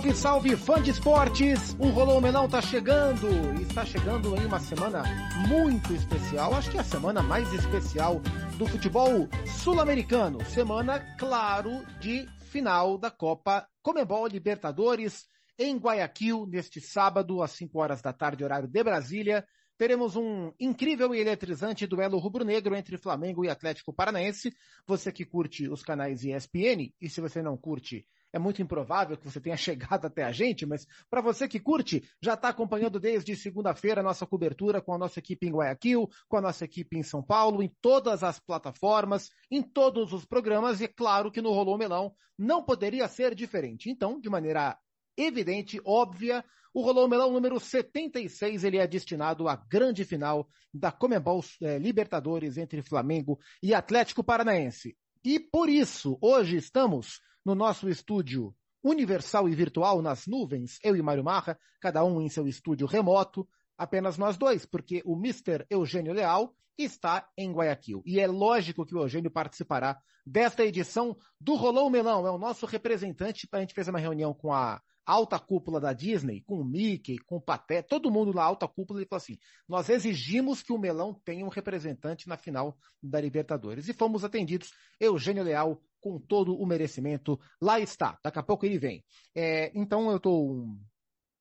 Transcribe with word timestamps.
Salve, 0.00 0.16
salve, 0.16 0.56
fã 0.56 0.82
de 0.82 0.90
esportes! 0.92 1.76
O 1.78 1.90
Rolou 1.90 2.22
Melão 2.22 2.48
tá 2.48 2.62
chegando! 2.62 3.28
E 3.60 3.64
está 3.64 3.84
chegando 3.84 4.34
em 4.34 4.46
uma 4.46 4.58
semana 4.58 5.02
muito 5.46 5.92
especial, 5.92 6.54
acho 6.54 6.70
que 6.70 6.78
é 6.78 6.80
a 6.80 6.84
semana 6.84 7.22
mais 7.22 7.52
especial 7.52 8.18
do 8.56 8.66
futebol 8.66 9.28
sul-americano. 9.62 10.42
Semana, 10.46 11.00
claro, 11.18 11.84
de 12.00 12.26
final 12.46 12.96
da 12.96 13.10
Copa 13.10 13.68
Comebol 13.82 14.26
Libertadores 14.26 15.26
em 15.58 15.76
Guayaquil, 15.76 16.46
neste 16.46 16.80
sábado, 16.80 17.42
às 17.42 17.50
5 17.50 17.78
horas 17.78 18.00
da 18.00 18.14
tarde, 18.14 18.42
horário 18.42 18.68
de 18.68 18.82
Brasília. 18.82 19.46
Teremos 19.76 20.16
um 20.16 20.50
incrível 20.58 21.14
e 21.14 21.20
eletrizante 21.20 21.86
duelo 21.86 22.16
rubro-negro 22.16 22.74
entre 22.74 22.96
Flamengo 22.96 23.44
e 23.44 23.50
Atlético 23.50 23.92
Paranaense. 23.92 24.50
Você 24.86 25.12
que 25.12 25.26
curte 25.26 25.68
os 25.68 25.82
canais 25.82 26.24
ESPN, 26.24 26.90
e 26.98 27.10
se 27.10 27.20
você 27.20 27.42
não 27.42 27.54
curte, 27.54 28.06
é 28.32 28.38
muito 28.38 28.62
improvável 28.62 29.16
que 29.16 29.24
você 29.24 29.40
tenha 29.40 29.56
chegado 29.58 30.06
até 30.06 30.24
a 30.24 30.32
gente, 30.32 30.66
mas 30.66 30.86
para 31.08 31.20
você 31.20 31.48
que 31.48 31.60
curte, 31.60 32.02
já 32.22 32.34
está 32.34 32.48
acompanhando 32.48 33.00
desde 33.00 33.34
segunda-feira 33.36 34.00
a 34.00 34.04
nossa 34.04 34.26
cobertura 34.26 34.80
com 34.80 34.94
a 34.94 34.98
nossa 34.98 35.18
equipe 35.18 35.46
em 35.46 35.52
Guayaquil, 35.52 36.08
com 36.28 36.36
a 36.36 36.40
nossa 36.40 36.64
equipe 36.64 36.96
em 36.96 37.02
São 37.02 37.22
Paulo, 37.22 37.62
em 37.62 37.72
todas 37.80 38.22
as 38.22 38.38
plataformas, 38.38 39.30
em 39.50 39.62
todos 39.62 40.12
os 40.12 40.24
programas, 40.24 40.80
e 40.80 40.84
é 40.84 40.88
claro 40.88 41.30
que 41.30 41.42
no 41.42 41.52
Rolou 41.52 41.78
Melão 41.78 42.14
não 42.38 42.62
poderia 42.62 43.06
ser 43.08 43.34
diferente. 43.34 43.90
Então, 43.90 44.20
de 44.20 44.30
maneira 44.30 44.78
evidente, 45.16 45.80
óbvia, 45.84 46.44
o 46.72 46.82
Rolou 46.82 47.08
Melão 47.08 47.32
número 47.32 47.58
76, 47.58 48.64
ele 48.64 48.78
é 48.78 48.86
destinado 48.86 49.48
à 49.48 49.56
grande 49.56 50.04
final 50.04 50.48
da 50.72 50.92
Comembol 50.92 51.44
eh, 51.60 51.78
Libertadores 51.78 52.56
entre 52.56 52.80
Flamengo 52.80 53.38
e 53.62 53.74
Atlético 53.74 54.22
Paranaense. 54.22 54.96
E 55.24 55.38
por 55.38 55.68
isso, 55.68 56.16
hoje 56.20 56.56
estamos 56.56 57.20
no 57.44 57.54
nosso 57.54 57.88
estúdio 57.88 58.54
universal 58.82 59.48
e 59.48 59.54
virtual 59.54 60.00
nas 60.00 60.26
nuvens, 60.26 60.78
eu 60.82 60.96
e 60.96 61.02
Mário 61.02 61.24
Marra, 61.24 61.58
cada 61.80 62.04
um 62.04 62.20
em 62.20 62.28
seu 62.28 62.46
estúdio 62.46 62.86
remoto, 62.86 63.46
apenas 63.76 64.16
nós 64.18 64.36
dois, 64.36 64.64
porque 64.64 65.02
o 65.04 65.14
Mr. 65.16 65.66
Eugênio 65.68 66.12
Leal 66.12 66.54
está 66.76 67.28
em 67.36 67.52
Guayaquil. 67.52 68.02
E 68.06 68.18
é 68.20 68.26
lógico 68.26 68.86
que 68.86 68.94
o 68.94 69.02
Eugênio 69.02 69.30
participará 69.30 69.98
desta 70.24 70.64
edição 70.64 71.16
do 71.40 71.54
Rolou 71.54 71.90
Melão, 71.90 72.26
é 72.26 72.30
o 72.30 72.38
nosso 72.38 72.66
representante, 72.66 73.48
a 73.52 73.60
gente 73.60 73.74
fez 73.74 73.88
uma 73.88 73.98
reunião 73.98 74.32
com 74.32 74.52
a 74.52 74.80
alta 75.04 75.38
cúpula 75.38 75.80
da 75.80 75.92
Disney, 75.92 76.42
com 76.42 76.60
o 76.60 76.64
Mickey, 76.64 77.18
com 77.18 77.36
o 77.36 77.40
Paté, 77.40 77.82
todo 77.82 78.10
mundo 78.10 78.32
na 78.32 78.42
alta 78.42 78.68
cúpula, 78.68 79.02
e 79.02 79.06
falou 79.06 79.20
assim, 79.22 79.38
nós 79.68 79.88
exigimos 79.88 80.62
que 80.62 80.72
o 80.72 80.78
Melão 80.78 81.14
tenha 81.24 81.44
um 81.44 81.48
representante 81.48 82.28
na 82.28 82.36
final 82.36 82.78
da 83.02 83.20
Libertadores. 83.20 83.88
E 83.88 83.92
fomos 83.92 84.24
atendidos, 84.24 84.72
Eugênio 85.00 85.42
Leal, 85.42 85.82
com 86.00 86.18
todo 86.18 86.54
o 86.54 86.66
merecimento, 86.66 87.38
lá 87.60 87.78
está, 87.78 88.18
daqui 88.22 88.38
a 88.38 88.42
pouco 88.42 88.64
ele 88.64 88.78
vem. 88.78 89.04
É, 89.34 89.70
então 89.74 90.10
eu 90.10 90.16
estou 90.16 90.50
um, 90.50 90.80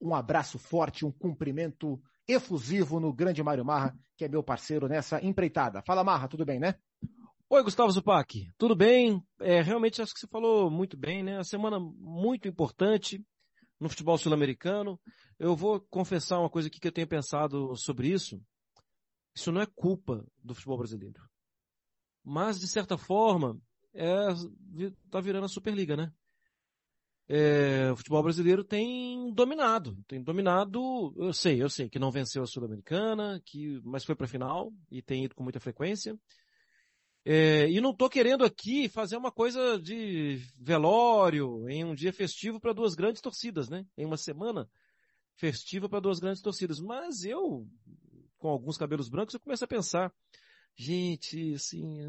um 0.01 0.13
abraço 0.13 0.59
forte, 0.59 1.05
um 1.05 1.11
cumprimento 1.11 2.01
efusivo 2.27 2.99
no 2.99 3.13
grande 3.13 3.41
Mário 3.41 3.65
Marra, 3.65 3.97
que 4.15 4.25
é 4.25 4.27
meu 4.27 4.43
parceiro 4.43 4.87
nessa 4.87 5.23
empreitada. 5.23 5.81
Fala 5.81 6.03
Marra, 6.03 6.27
tudo 6.27 6.45
bem, 6.45 6.59
né? 6.59 6.75
Oi, 7.49 7.63
Gustavo 7.63 7.91
Zupac. 7.91 8.47
Tudo 8.59 8.75
bem? 8.75 9.23
É, 9.39 9.61
realmente 9.61 10.01
acho 10.01 10.13
que 10.13 10.19
você 10.19 10.27
falou 10.27 10.69
muito 10.69 10.95
bem, 10.95 11.23
né? 11.23 11.39
A 11.39 11.43
semana 11.43 11.79
muito 11.79 12.47
importante 12.47 13.25
no 13.79 13.89
futebol 13.89 14.17
sul-americano. 14.19 14.99
Eu 15.39 15.55
vou 15.55 15.81
confessar 15.89 16.39
uma 16.39 16.49
coisa 16.49 16.67
aqui 16.67 16.79
que 16.79 16.87
eu 16.87 16.91
tenho 16.91 17.07
pensado 17.07 17.75
sobre 17.75 18.09
isso. 18.09 18.39
Isso 19.35 19.51
não 19.51 19.61
é 19.61 19.65
culpa 19.65 20.23
do 20.43 20.53
futebol 20.53 20.77
brasileiro. 20.77 21.19
Mas, 22.23 22.59
de 22.59 22.67
certa 22.67 22.97
forma, 22.97 23.59
é, 23.93 24.27
tá 25.09 25.19
virando 25.19 25.45
a 25.45 25.49
Superliga, 25.49 25.95
né? 25.95 26.11
É, 27.31 27.91
o 27.91 27.95
futebol 27.95 28.23
brasileiro 28.23 28.63
tem 28.63 29.31
dominado, 29.33 29.95
tem 30.07 30.19
dominado, 30.19 31.13
eu 31.15 31.31
sei, 31.31 31.61
eu 31.61 31.69
sei 31.69 31.87
que 31.87 31.99
não 31.99 32.09
venceu 32.09 32.41
a 32.41 32.47
Sul-Americana, 32.47 33.39
que, 33.45 33.79
mas 33.83 34.03
foi 34.03 34.15
para 34.15 34.27
final 34.27 34.73
e 34.89 34.99
tem 34.99 35.25
ido 35.25 35.35
com 35.35 35.43
muita 35.43 35.59
frequência. 35.59 36.17
É, 37.23 37.69
e 37.69 37.79
não 37.79 37.91
estou 37.91 38.09
querendo 38.09 38.43
aqui 38.43 38.89
fazer 38.89 39.15
uma 39.15 39.31
coisa 39.31 39.79
de 39.79 40.41
velório 40.59 41.69
em 41.69 41.83
um 41.83 41.93
dia 41.93 42.11
festivo 42.11 42.59
para 42.59 42.73
duas 42.73 42.95
grandes 42.95 43.21
torcidas, 43.21 43.69
né? 43.69 43.85
Em 43.95 44.05
uma 44.05 44.17
semana 44.17 44.67
festiva 45.35 45.87
para 45.87 45.99
duas 45.99 46.19
grandes 46.19 46.41
torcidas. 46.41 46.79
Mas 46.79 47.23
eu, 47.23 47.67
com 48.39 48.49
alguns 48.49 48.77
cabelos 48.77 49.09
brancos, 49.09 49.35
eu 49.35 49.39
começo 49.39 49.63
a 49.63 49.67
pensar, 49.67 50.11
gente, 50.75 51.53
assim, 51.53 51.99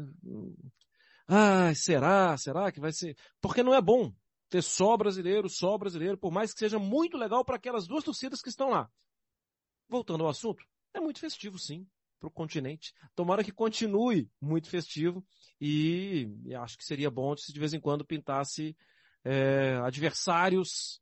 ah, 1.33 1.73
será, 1.73 2.37
será 2.37 2.69
que 2.73 2.81
vai 2.81 2.91
ser? 2.91 3.15
Porque 3.39 3.63
não 3.63 3.73
é 3.73 3.81
bom 3.81 4.13
ter 4.49 4.61
só 4.61 4.97
brasileiro, 4.97 5.47
só 5.47 5.77
brasileiro, 5.77 6.17
por 6.17 6.29
mais 6.29 6.53
que 6.53 6.59
seja 6.59 6.77
muito 6.77 7.15
legal 7.15 7.45
para 7.45 7.55
aquelas 7.55 7.87
duas 7.87 8.03
torcidas 8.03 8.41
que 8.41 8.49
estão 8.49 8.69
lá. 8.69 8.91
Voltando 9.87 10.25
ao 10.25 10.29
assunto, 10.29 10.61
é 10.93 10.99
muito 10.99 11.21
festivo 11.21 11.57
sim 11.57 11.87
para 12.19 12.27
o 12.27 12.31
continente. 12.31 12.93
Tomara 13.15 13.45
que 13.45 13.51
continue 13.53 14.29
muito 14.41 14.69
festivo 14.69 15.25
e, 15.59 16.27
e, 16.43 16.53
acho 16.53 16.77
que 16.77 16.83
seria 16.83 17.09
bom 17.09 17.33
se 17.37 17.53
de 17.53 17.59
vez 17.61 17.73
em 17.73 17.79
quando 17.79 18.03
pintasse 18.03 18.75
é, 19.23 19.77
adversários 19.85 21.01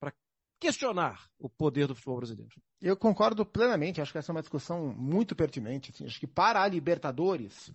para 0.00 0.12
questionar 0.58 1.30
o 1.38 1.48
poder 1.48 1.86
do 1.86 1.94
futebol 1.94 2.16
brasileiro. 2.16 2.60
Eu 2.80 2.96
concordo 2.96 3.46
plenamente, 3.46 4.00
acho 4.00 4.10
que 4.10 4.18
essa 4.18 4.32
é 4.32 4.34
uma 4.34 4.42
discussão 4.42 4.92
muito 4.96 5.36
pertinente. 5.36 5.92
Assim, 5.92 6.06
acho 6.06 6.18
que 6.18 6.26
para 6.26 6.60
a 6.60 6.66
Libertadores, 6.66 7.72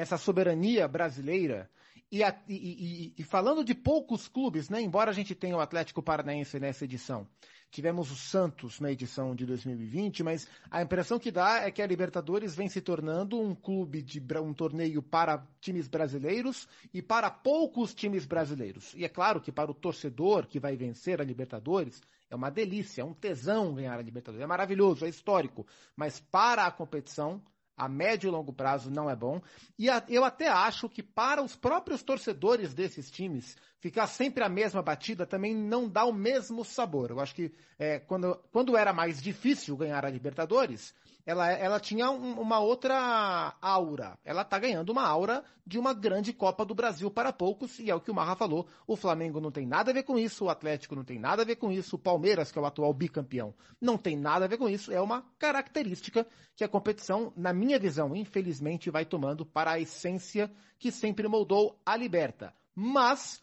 essa 0.00 0.16
soberania 0.16 0.88
brasileira 0.88 1.68
e, 2.10 2.24
a, 2.24 2.34
e, 2.48 2.54
e, 2.54 3.14
e, 3.18 3.22
falando 3.22 3.62
de 3.62 3.74
poucos 3.74 4.26
clubes, 4.26 4.70
né? 4.70 4.80
Embora 4.80 5.10
a 5.10 5.14
gente 5.14 5.34
tenha 5.34 5.56
o 5.56 5.60
Atlético 5.60 6.02
Paranaense 6.02 6.58
nessa 6.58 6.84
edição, 6.84 7.28
tivemos 7.70 8.10
o 8.10 8.16
Santos 8.16 8.80
na 8.80 8.90
edição 8.90 9.34
de 9.34 9.44
2020, 9.44 10.22
mas 10.22 10.48
a 10.70 10.80
impressão 10.80 11.18
que 11.18 11.30
dá 11.30 11.60
é 11.60 11.70
que 11.70 11.82
a 11.82 11.86
Libertadores 11.86 12.54
vem 12.54 12.66
se 12.66 12.80
tornando 12.80 13.38
um 13.38 13.54
clube 13.54 14.00
de 14.00 14.20
um 14.42 14.54
torneio 14.54 15.02
para 15.02 15.46
times 15.60 15.86
brasileiros 15.86 16.66
e 16.94 17.02
para 17.02 17.30
poucos 17.30 17.94
times 17.94 18.24
brasileiros. 18.24 18.94
E 18.94 19.04
é 19.04 19.08
claro 19.08 19.38
que 19.38 19.52
para 19.52 19.70
o 19.70 19.74
torcedor 19.74 20.46
que 20.46 20.58
vai 20.58 20.76
vencer 20.76 21.20
a 21.20 21.24
Libertadores 21.24 22.02
é 22.30 22.34
uma 22.34 22.50
delícia, 22.50 23.02
é 23.02 23.04
um 23.04 23.12
tesão 23.12 23.74
ganhar 23.74 23.98
a 23.98 24.02
Libertadores, 24.02 24.42
é 24.42 24.46
maravilhoso, 24.46 25.04
é 25.04 25.10
histórico. 25.10 25.66
Mas 25.94 26.18
para 26.18 26.64
a 26.64 26.70
competição 26.70 27.42
a 27.80 27.88
médio 27.88 28.28
e 28.28 28.30
longo 28.30 28.52
prazo 28.52 28.90
não 28.90 29.08
é 29.08 29.16
bom. 29.16 29.40
E 29.78 29.88
a, 29.88 30.04
eu 30.06 30.22
até 30.22 30.48
acho 30.48 30.86
que 30.86 31.02
para 31.02 31.42
os 31.42 31.56
próprios 31.56 32.02
torcedores 32.02 32.74
desses 32.74 33.10
times, 33.10 33.56
ficar 33.78 34.06
sempre 34.06 34.44
a 34.44 34.48
mesma 34.50 34.82
batida 34.82 35.26
também 35.26 35.54
não 35.54 35.88
dá 35.88 36.04
o 36.04 36.12
mesmo 36.12 36.62
sabor. 36.62 37.10
Eu 37.10 37.20
acho 37.20 37.34
que 37.34 37.50
é, 37.78 37.98
quando, 37.98 38.38
quando 38.52 38.76
era 38.76 38.92
mais 38.92 39.22
difícil 39.22 39.78
ganhar 39.78 40.04
a 40.04 40.10
Libertadores, 40.10 40.94
ela, 41.24 41.50
ela 41.50 41.80
tinha 41.80 42.10
um, 42.10 42.40
uma 42.40 42.58
outra 42.58 43.54
aura. 43.60 44.18
Ela 44.24 44.42
está 44.42 44.58
ganhando 44.58 44.90
uma 44.90 45.06
aura 45.06 45.44
de 45.66 45.78
uma 45.78 45.94
grande 45.94 46.32
Copa 46.32 46.64
do 46.64 46.74
Brasil 46.74 47.10
para 47.10 47.32
poucos, 47.32 47.78
e 47.78 47.90
é 47.90 47.94
o 47.94 48.00
que 48.00 48.10
o 48.10 48.14
Marra 48.14 48.34
falou. 48.34 48.66
O 48.86 48.96
Flamengo 48.96 49.40
não 49.40 49.50
tem 49.50 49.66
nada 49.66 49.90
a 49.90 49.94
ver 49.94 50.02
com 50.02 50.18
isso, 50.18 50.44
o 50.44 50.50
Atlético 50.50 50.96
não 50.96 51.04
tem 51.04 51.18
nada 51.18 51.42
a 51.42 51.44
ver 51.44 51.56
com 51.56 51.70
isso, 51.70 51.96
o 51.96 51.98
Palmeiras, 51.98 52.50
que 52.50 52.58
é 52.58 52.62
o 52.62 52.66
atual 52.66 52.92
bicampeão, 52.92 53.54
não 53.80 53.96
tem 53.96 54.16
nada 54.16 54.44
a 54.44 54.48
ver 54.48 54.58
com 54.58 54.68
isso. 54.68 54.92
É 54.92 55.00
uma 55.00 55.22
característica 55.38 56.26
que 56.56 56.64
a 56.64 56.68
competição, 56.68 57.32
na 57.36 57.52
minha 57.52 57.78
visão, 57.78 58.14
infelizmente, 58.16 58.90
vai 58.90 59.04
tomando 59.04 59.46
para 59.46 59.72
a 59.72 59.80
essência 59.80 60.50
que 60.78 60.90
sempre 60.90 61.28
moldou 61.28 61.80
a 61.84 61.96
Liberta. 61.96 62.54
Mas 62.74 63.42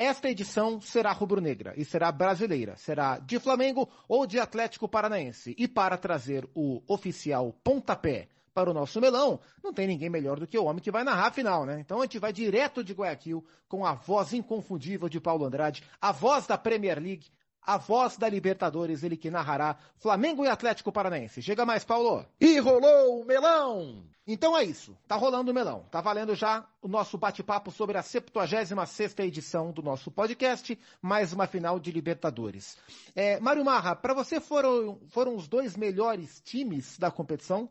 esta 0.00 0.30
edição 0.30 0.80
será 0.80 1.12
rubro-negra 1.12 1.74
e 1.76 1.84
será 1.84 2.10
brasileira. 2.10 2.74
Será 2.74 3.18
de 3.18 3.38
Flamengo 3.38 3.86
ou 4.08 4.26
de 4.26 4.40
Atlético 4.40 4.88
Paranaense. 4.88 5.54
E 5.58 5.68
para 5.68 5.98
trazer 5.98 6.48
o 6.54 6.82
oficial 6.88 7.54
pontapé 7.62 8.28
para 8.54 8.70
o 8.70 8.74
nosso 8.74 8.98
melão, 8.98 9.38
não 9.62 9.74
tem 9.74 9.86
ninguém 9.86 10.08
melhor 10.08 10.40
do 10.40 10.46
que 10.46 10.58
o 10.58 10.64
homem 10.64 10.82
que 10.82 10.90
vai 10.90 11.04
narrar 11.04 11.26
a 11.26 11.30
final, 11.30 11.66
né? 11.66 11.78
Então 11.80 11.98
a 11.98 12.04
gente 12.04 12.18
vai 12.18 12.32
direto 12.32 12.82
de 12.82 12.94
Guayaquil 12.94 13.44
com 13.68 13.84
a 13.84 13.92
voz 13.92 14.32
inconfundível 14.32 15.06
de 15.06 15.20
Paulo 15.20 15.44
Andrade, 15.44 15.84
a 16.00 16.12
voz 16.12 16.46
da 16.46 16.56
Premier 16.56 16.98
League, 16.98 17.26
a 17.62 17.76
voz 17.76 18.16
da 18.16 18.28
Libertadores, 18.28 19.02
ele 19.02 19.16
que 19.16 19.30
narrará 19.30 19.76
Flamengo 19.96 20.44
e 20.44 20.48
Atlético 20.48 20.90
Paranaense. 20.90 21.42
Chega 21.42 21.66
mais, 21.66 21.84
Paulo. 21.84 22.24
E 22.40 22.58
rolou 22.58 23.20
o 23.20 23.24
melão! 23.24 24.04
Então 24.26 24.56
é 24.56 24.62
isso, 24.62 24.96
tá 25.08 25.16
rolando 25.16 25.50
o 25.50 25.54
melão. 25.54 25.84
Tá 25.90 26.00
valendo 26.00 26.36
já 26.36 26.64
o 26.80 26.86
nosso 26.86 27.18
bate-papo 27.18 27.72
sobre 27.72 27.98
a 27.98 28.02
76 28.02 29.18
edição 29.18 29.72
do 29.72 29.82
nosso 29.82 30.10
podcast, 30.10 30.78
mais 31.02 31.32
uma 31.32 31.48
final 31.48 31.80
de 31.80 31.90
Libertadores. 31.90 32.76
É, 33.16 33.40
Mário 33.40 33.64
Marra, 33.64 33.96
para 33.96 34.14
você 34.14 34.40
foram, 34.40 35.00
foram 35.08 35.34
os 35.34 35.48
dois 35.48 35.76
melhores 35.76 36.40
times 36.42 36.96
da 36.96 37.10
competição? 37.10 37.68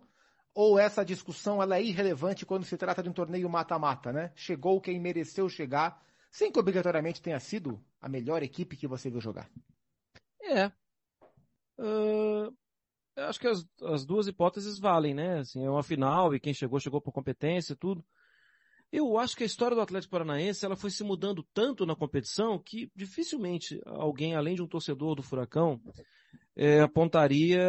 Ou 0.53 0.77
essa 0.77 1.06
discussão 1.06 1.63
ela 1.63 1.77
é 1.77 1.83
irrelevante 1.83 2.45
quando 2.45 2.65
se 2.65 2.75
trata 2.75 3.01
de 3.01 3.07
um 3.07 3.13
torneio 3.13 3.50
mata-mata, 3.50 4.12
né? 4.12 4.33
Chegou 4.36 4.81
quem 4.81 5.00
mereceu 5.00 5.47
chegar, 5.47 6.03
sem 6.30 6.51
que 6.51 6.59
obrigatoriamente 6.59 7.21
tenha 7.21 7.39
sido 7.39 7.80
a 8.01 8.09
melhor 8.09 8.44
equipe 8.44 8.75
que 8.75 8.88
você 8.88 9.09
viu 9.09 9.21
jogar. 9.21 9.50
É. 10.50 10.72
Uh, 11.78 12.54
acho 13.16 13.40
que 13.40 13.48
as, 13.48 13.66
as 13.84 14.06
duas 14.06 14.28
hipóteses 14.28 14.80
valem, 14.80 15.13
né? 15.13 15.40
Assim, 15.40 15.63
é 15.63 15.69
uma 15.69 15.84
final 15.84 16.34
e 16.34 16.40
quem 16.40 16.54
chegou, 16.54 16.80
chegou 16.80 17.01
por 17.01 17.12
competência 17.12 17.75
tudo. 17.75 18.04
Eu 18.92 19.19
acho 19.19 19.36
que 19.36 19.44
a 19.44 19.46
história 19.46 19.75
do 19.75 19.81
Atlético 19.81 20.12
Paranaense 20.12 20.66
ela 20.66 20.75
foi 20.75 20.90
se 20.90 21.04
mudando 21.04 21.48
tanto 21.54 21.86
na 21.86 21.96
competição 21.96 22.57
que 22.57 22.92
dificilmente 22.96 23.80
alguém, 23.86 24.36
além 24.36 24.56
de 24.56 24.63
um 24.63 24.68
torcedor 24.68 25.16
do 25.16 25.22
Furacão, 25.22 25.80
é, 26.56 26.81
apontaria 26.81 27.62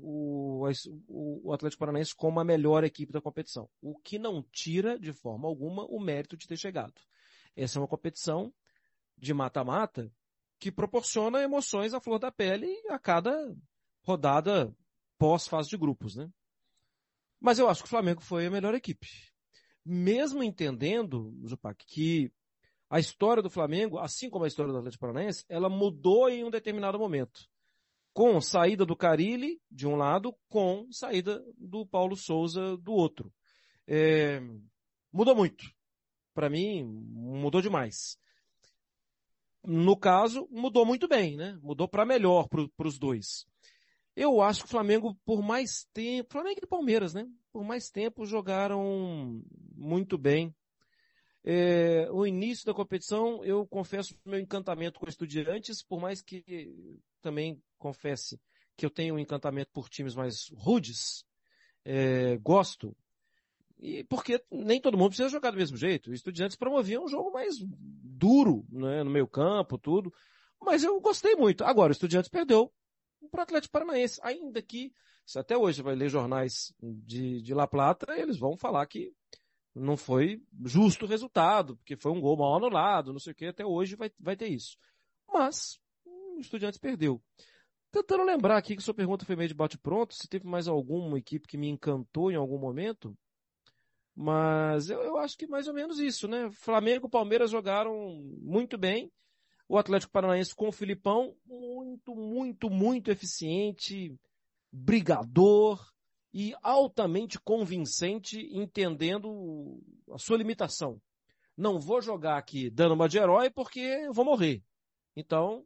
o, 0.00 0.66
o, 1.08 1.52
Atlético 1.52 1.80
Paranaense 1.80 2.14
como 2.16 2.40
a 2.40 2.44
melhor 2.44 2.84
equipe 2.84 3.12
da 3.12 3.20
competição. 3.20 3.68
O 3.82 3.98
que 3.98 4.18
não 4.18 4.42
tira, 4.50 4.98
de 4.98 5.12
forma 5.12 5.46
alguma, 5.46 5.84
o 5.84 6.00
mérito 6.00 6.38
de 6.38 6.46
ter 6.46 6.56
chegado. 6.56 6.94
Essa 7.54 7.78
é 7.78 7.80
uma 7.80 7.88
competição 7.88 8.52
de 9.18 9.34
mata-mata 9.34 10.10
que 10.62 10.70
proporciona 10.70 11.42
emoções 11.42 11.92
à 11.92 12.00
flor 12.00 12.20
da 12.20 12.30
pele 12.30 12.72
a 12.88 12.96
cada 12.96 13.52
rodada 14.04 14.72
pós-fase 15.18 15.68
de 15.68 15.76
grupos, 15.76 16.14
né? 16.14 16.30
Mas 17.40 17.58
eu 17.58 17.68
acho 17.68 17.82
que 17.82 17.88
o 17.88 17.90
Flamengo 17.90 18.20
foi 18.20 18.46
a 18.46 18.50
melhor 18.50 18.72
equipe. 18.72 19.08
Mesmo 19.84 20.40
entendendo, 20.40 21.36
Zupac, 21.48 21.84
que 21.84 22.32
a 22.88 23.00
história 23.00 23.42
do 23.42 23.50
Flamengo, 23.50 23.98
assim 23.98 24.30
como 24.30 24.44
a 24.44 24.46
história 24.46 24.70
do 24.72 24.78
Atlético 24.78 25.00
Paranaense, 25.00 25.44
ela 25.48 25.68
mudou 25.68 26.28
em 26.28 26.44
um 26.44 26.50
determinado 26.50 26.96
momento. 26.96 27.40
Com 28.12 28.40
saída 28.40 28.86
do 28.86 28.94
Carilli, 28.94 29.60
de 29.68 29.88
um 29.88 29.96
lado, 29.96 30.32
com 30.48 30.86
saída 30.92 31.44
do 31.58 31.84
Paulo 31.84 32.14
Souza, 32.14 32.76
do 32.76 32.92
outro. 32.92 33.34
É, 33.84 34.40
mudou 35.12 35.34
muito. 35.34 35.64
Para 36.32 36.48
mim, 36.48 36.84
mudou 36.84 37.60
demais. 37.60 38.16
No 39.64 39.96
caso, 39.96 40.48
mudou 40.50 40.84
muito 40.84 41.06
bem, 41.06 41.36
né? 41.36 41.58
Mudou 41.62 41.86
para 41.86 42.04
melhor 42.04 42.48
para 42.48 42.88
os 42.88 42.98
dois. 42.98 43.46
Eu 44.14 44.42
acho 44.42 44.60
que 44.60 44.66
o 44.66 44.70
Flamengo, 44.70 45.16
por 45.24 45.40
mais 45.40 45.86
tempo, 45.92 46.32
Flamengo 46.32 46.60
e 46.62 46.66
Palmeiras, 46.66 47.14
né? 47.14 47.26
Por 47.52 47.64
mais 47.64 47.90
tempo 47.90 48.26
jogaram 48.26 49.42
muito 49.74 50.18
bem. 50.18 50.54
É, 51.44 52.08
o 52.12 52.26
início 52.26 52.66
da 52.66 52.74
competição, 52.74 53.44
eu 53.44 53.66
confesso 53.66 54.14
meu 54.24 54.38
encantamento 54.38 55.00
com 55.00 55.08
estudiantes, 55.08 55.82
por 55.82 56.00
mais 56.00 56.22
que 56.22 56.44
também 57.20 57.60
confesse 57.78 58.40
que 58.76 58.86
eu 58.86 58.90
tenho 58.90 59.14
um 59.14 59.18
encantamento 59.18 59.70
por 59.72 59.88
times 59.88 60.14
mais 60.14 60.48
rudes, 60.54 61.24
é, 61.84 62.36
gosto. 62.38 62.96
E 63.78 64.04
porque 64.04 64.40
nem 64.50 64.80
todo 64.80 64.96
mundo 64.96 65.08
precisa 65.08 65.28
jogar 65.28 65.50
do 65.50 65.56
mesmo 65.56 65.76
jeito. 65.76 66.12
Estudiantes 66.12 66.56
promoviam 66.56 67.04
um 67.04 67.08
jogo 67.08 67.32
mais 67.32 67.56
duro, 68.22 68.64
né, 68.70 69.02
no 69.02 69.10
meio 69.10 69.26
campo, 69.26 69.76
tudo. 69.76 70.14
Mas 70.60 70.84
eu 70.84 71.00
gostei 71.00 71.34
muito. 71.34 71.64
Agora, 71.64 71.90
o 71.90 71.92
Estudiantes 71.92 72.30
perdeu 72.30 72.72
para 73.32 73.40
o 73.40 73.42
Atlético 73.42 73.72
Paranaense. 73.72 74.20
Ainda 74.22 74.62
que, 74.62 74.92
se 75.26 75.40
até 75.40 75.56
hoje 75.56 75.82
vai 75.82 75.96
ler 75.96 76.08
jornais 76.08 76.72
de, 76.80 77.42
de 77.42 77.52
La 77.52 77.66
Plata, 77.66 78.16
eles 78.16 78.38
vão 78.38 78.56
falar 78.56 78.86
que 78.86 79.12
não 79.74 79.96
foi 79.96 80.40
justo 80.64 81.04
o 81.04 81.08
resultado, 81.08 81.76
porque 81.78 81.96
foi 81.96 82.12
um 82.12 82.20
gol 82.20 82.36
mal 82.36 82.54
anulado, 82.54 83.12
não 83.12 83.18
sei 83.18 83.32
o 83.32 83.34
que, 83.34 83.46
até 83.46 83.66
hoje 83.66 83.96
vai, 83.96 84.12
vai 84.20 84.36
ter 84.36 84.46
isso. 84.46 84.76
Mas, 85.28 85.80
o 86.06 86.38
Estudiantes 86.38 86.78
perdeu. 86.78 87.20
Tentando 87.90 88.22
lembrar 88.22 88.56
aqui 88.56 88.76
que 88.76 88.82
sua 88.82 88.94
pergunta 88.94 89.24
foi 89.24 89.34
meio 89.34 89.48
de 89.48 89.54
bate-pronto, 89.54 90.14
se 90.14 90.28
teve 90.28 90.46
mais 90.46 90.68
alguma 90.68 91.18
equipe 91.18 91.48
que 91.48 91.58
me 91.58 91.68
encantou 91.68 92.30
em 92.30 92.36
algum 92.36 92.58
momento, 92.58 93.16
mas 94.14 94.90
eu, 94.90 95.00
eu 95.00 95.16
acho 95.16 95.36
que 95.36 95.46
mais 95.46 95.66
ou 95.66 95.74
menos 95.74 95.98
isso, 95.98 96.28
né? 96.28 96.50
Flamengo 96.52 97.06
e 97.06 97.10
Palmeiras 97.10 97.50
jogaram 97.50 97.94
muito 98.40 98.76
bem, 98.76 99.10
o 99.68 99.78
Atlético 99.78 100.12
Paranaense 100.12 100.54
com 100.54 100.68
o 100.68 100.72
Filipão, 100.72 101.34
muito, 101.46 102.14
muito, 102.14 102.68
muito 102.68 103.10
eficiente, 103.10 104.14
brigador 104.70 105.82
e 106.32 106.54
altamente 106.62 107.40
convincente, 107.40 108.38
entendendo 108.52 109.80
a 110.10 110.18
sua 110.18 110.36
limitação. 110.36 111.00
Não 111.56 111.78
vou 111.78 112.00
jogar 112.00 112.38
aqui 112.38 112.70
dando 112.70 112.94
uma 112.94 113.08
de 113.08 113.18
herói 113.18 113.50
porque 113.50 113.80
eu 113.80 114.12
vou 114.12 114.24
morrer. 114.24 114.62
Então, 115.14 115.64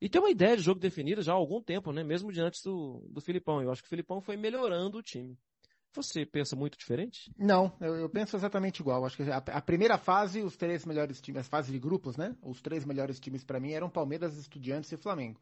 e 0.00 0.08
tem 0.08 0.20
uma 0.20 0.30
ideia 0.30 0.56
de 0.56 0.62
jogo 0.62 0.80
definida 0.80 1.22
já 1.22 1.32
há 1.32 1.36
algum 1.36 1.62
tempo, 1.62 1.92
né? 1.92 2.02
Mesmo 2.02 2.32
diante 2.32 2.62
do, 2.64 3.06
do 3.08 3.20
Filipão. 3.20 3.62
Eu 3.62 3.70
acho 3.70 3.82
que 3.82 3.86
o 3.86 3.90
Filipão 3.90 4.20
foi 4.20 4.36
melhorando 4.36 4.98
o 4.98 5.02
time. 5.02 5.38
Você 5.94 6.24
pensa 6.24 6.56
muito 6.56 6.78
diferente? 6.78 7.30
Não, 7.38 7.72
eu, 7.80 7.94
eu 7.96 8.08
penso 8.08 8.34
exatamente 8.34 8.80
igual. 8.80 9.04
Acho 9.04 9.16
que 9.16 9.30
a, 9.30 9.36
a, 9.36 9.60
primeira 9.60 9.98
fase, 9.98 10.42
os 10.42 10.56
três 10.56 10.86
melhores 10.86 11.20
times, 11.20 11.40
as 11.42 11.48
fases 11.48 11.70
de 11.70 11.78
grupos, 11.78 12.16
né? 12.16 12.34
Os 12.42 12.62
três 12.62 12.84
melhores 12.84 13.20
times 13.20 13.44
para 13.44 13.60
mim 13.60 13.72
eram 13.72 13.90
Palmeiras, 13.90 14.36
Estudiantes 14.36 14.90
e 14.90 14.96
Flamengo. 14.96 15.38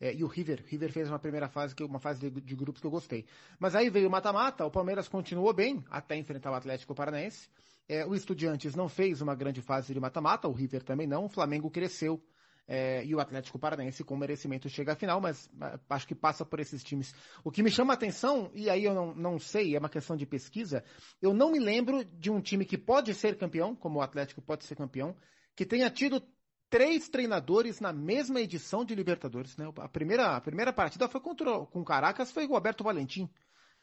É, 0.00 0.14
e 0.14 0.22
o 0.22 0.28
River, 0.28 0.64
River 0.66 0.92
fez 0.92 1.08
uma 1.08 1.18
primeira 1.18 1.48
fase, 1.48 1.74
que 1.74 1.82
uma 1.82 1.98
fase 1.98 2.30
de, 2.30 2.40
de 2.40 2.54
grupos 2.54 2.80
que 2.80 2.86
eu 2.86 2.90
gostei. 2.90 3.26
Mas 3.58 3.74
aí 3.74 3.90
veio 3.90 4.06
o 4.06 4.10
mata-mata, 4.10 4.64
o 4.64 4.70
Palmeiras 4.70 5.08
continuou 5.08 5.52
bem 5.52 5.84
até 5.90 6.16
enfrentar 6.16 6.52
o 6.52 6.54
Atlético 6.54 6.94
Paranaense. 6.94 7.48
É, 7.88 8.06
o 8.06 8.14
Estudiantes 8.14 8.76
não 8.76 8.88
fez 8.88 9.20
uma 9.20 9.34
grande 9.34 9.60
fase 9.60 9.92
de 9.92 9.98
mata-mata, 9.98 10.46
o 10.46 10.52
River 10.52 10.84
também 10.84 11.06
não. 11.06 11.24
O 11.24 11.28
Flamengo 11.28 11.70
cresceu 11.70 12.22
é, 12.68 13.02
e 13.02 13.14
o 13.14 13.20
Atlético 13.20 13.58
Paranaense 13.58 14.04
com 14.04 14.14
merecimento 14.14 14.68
chega 14.68 14.92
à 14.92 14.94
final, 14.94 15.22
mas 15.22 15.50
acho 15.88 16.06
que 16.06 16.14
passa 16.14 16.44
por 16.44 16.60
esses 16.60 16.84
times. 16.84 17.14
O 17.42 17.50
que 17.50 17.62
me 17.62 17.70
chama 17.70 17.94
a 17.94 17.96
atenção, 17.96 18.50
e 18.54 18.68
aí 18.68 18.84
eu 18.84 18.94
não, 18.94 19.14
não 19.14 19.38
sei, 19.38 19.74
é 19.74 19.78
uma 19.78 19.88
questão 19.88 20.14
de 20.14 20.26
pesquisa, 20.26 20.84
eu 21.22 21.32
não 21.32 21.50
me 21.50 21.58
lembro 21.58 22.04
de 22.04 22.30
um 22.30 22.42
time 22.42 22.66
que 22.66 22.76
pode 22.76 23.14
ser 23.14 23.38
campeão, 23.38 23.74
como 23.74 24.00
o 24.00 24.02
Atlético 24.02 24.42
pode 24.42 24.64
ser 24.64 24.76
campeão, 24.76 25.16
que 25.56 25.64
tenha 25.64 25.90
tido 25.90 26.22
três 26.68 27.08
treinadores 27.08 27.80
na 27.80 27.90
mesma 27.92 28.40
edição 28.40 28.84
de 28.84 28.94
Libertadores. 28.94 29.56
Né? 29.56 29.72
A, 29.78 29.88
primeira, 29.88 30.36
a 30.36 30.40
primeira 30.40 30.72
partida 30.72 31.08
foi 31.08 31.22
contra, 31.22 31.60
com 31.66 31.82
Caracas, 31.82 32.30
foi 32.30 32.44
o 32.44 32.50
Roberto 32.50 32.84
Valentim. 32.84 33.30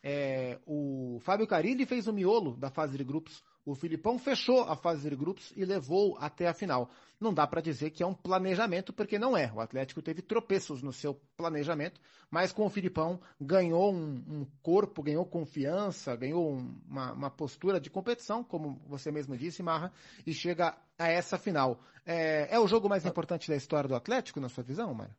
É, 0.04 0.60
o 0.68 1.20
Fábio 1.22 1.48
Carilli 1.48 1.84
fez 1.88 2.08
o 2.08 2.14
miolo 2.14 2.56
da 2.56 2.70
fase 2.70 2.96
de 2.96 3.04
grupos. 3.04 3.44
O 3.66 3.74
Filipão 3.74 4.20
fechou 4.20 4.62
a 4.62 4.76
fase 4.76 5.10
de 5.10 5.16
grupos 5.16 5.52
e 5.56 5.66
levou 5.66 6.16
até 6.20 6.48
a 6.48 6.54
final. 6.54 6.88
Não 7.20 7.34
dá 7.34 7.48
para 7.48 7.62
dizer 7.62 7.90
que 7.90 8.04
é 8.04 8.06
um 8.06 8.14
planejamento, 8.14 8.94
porque 8.94 9.18
não 9.18 9.36
é. 9.36 9.52
O 9.52 9.60
Atlético 9.60 10.04
teve 10.04 10.22
tropeços 10.22 10.84
no 10.84 10.94
seu 10.94 11.20
planejamento, 11.36 12.00
mas 12.30 12.52
com 12.52 12.64
o 12.64 12.70
Filipão 12.70 13.20
ganhou 13.42 13.92
um, 13.92 14.24
um 14.28 14.48
corpo, 14.62 15.02
ganhou 15.02 15.26
confiança, 15.26 16.16
ganhou 16.16 16.54
um, 16.54 16.80
uma, 16.88 17.14
uma, 17.14 17.32
postura 17.32 17.80
de 17.80 17.90
competição, 17.90 18.44
como 18.44 18.80
você 18.86 19.12
mesmo 19.12 19.36
disse, 19.36 19.64
Marra, 19.64 19.92
e 20.28 20.32
chega 20.32 20.78
a 21.00 21.08
essa 21.08 21.40
final. 21.40 21.80
É, 22.06 22.56
é 22.56 22.60
o 22.60 22.68
jogo 22.68 22.88
mais 22.88 23.04
importante 23.04 23.50
da 23.50 23.56
história 23.56 23.88
do 23.88 23.96
Atlético, 23.96 24.40
na 24.40 24.50
sua 24.50 24.64
visão, 24.64 24.94
Mário? 24.94 25.16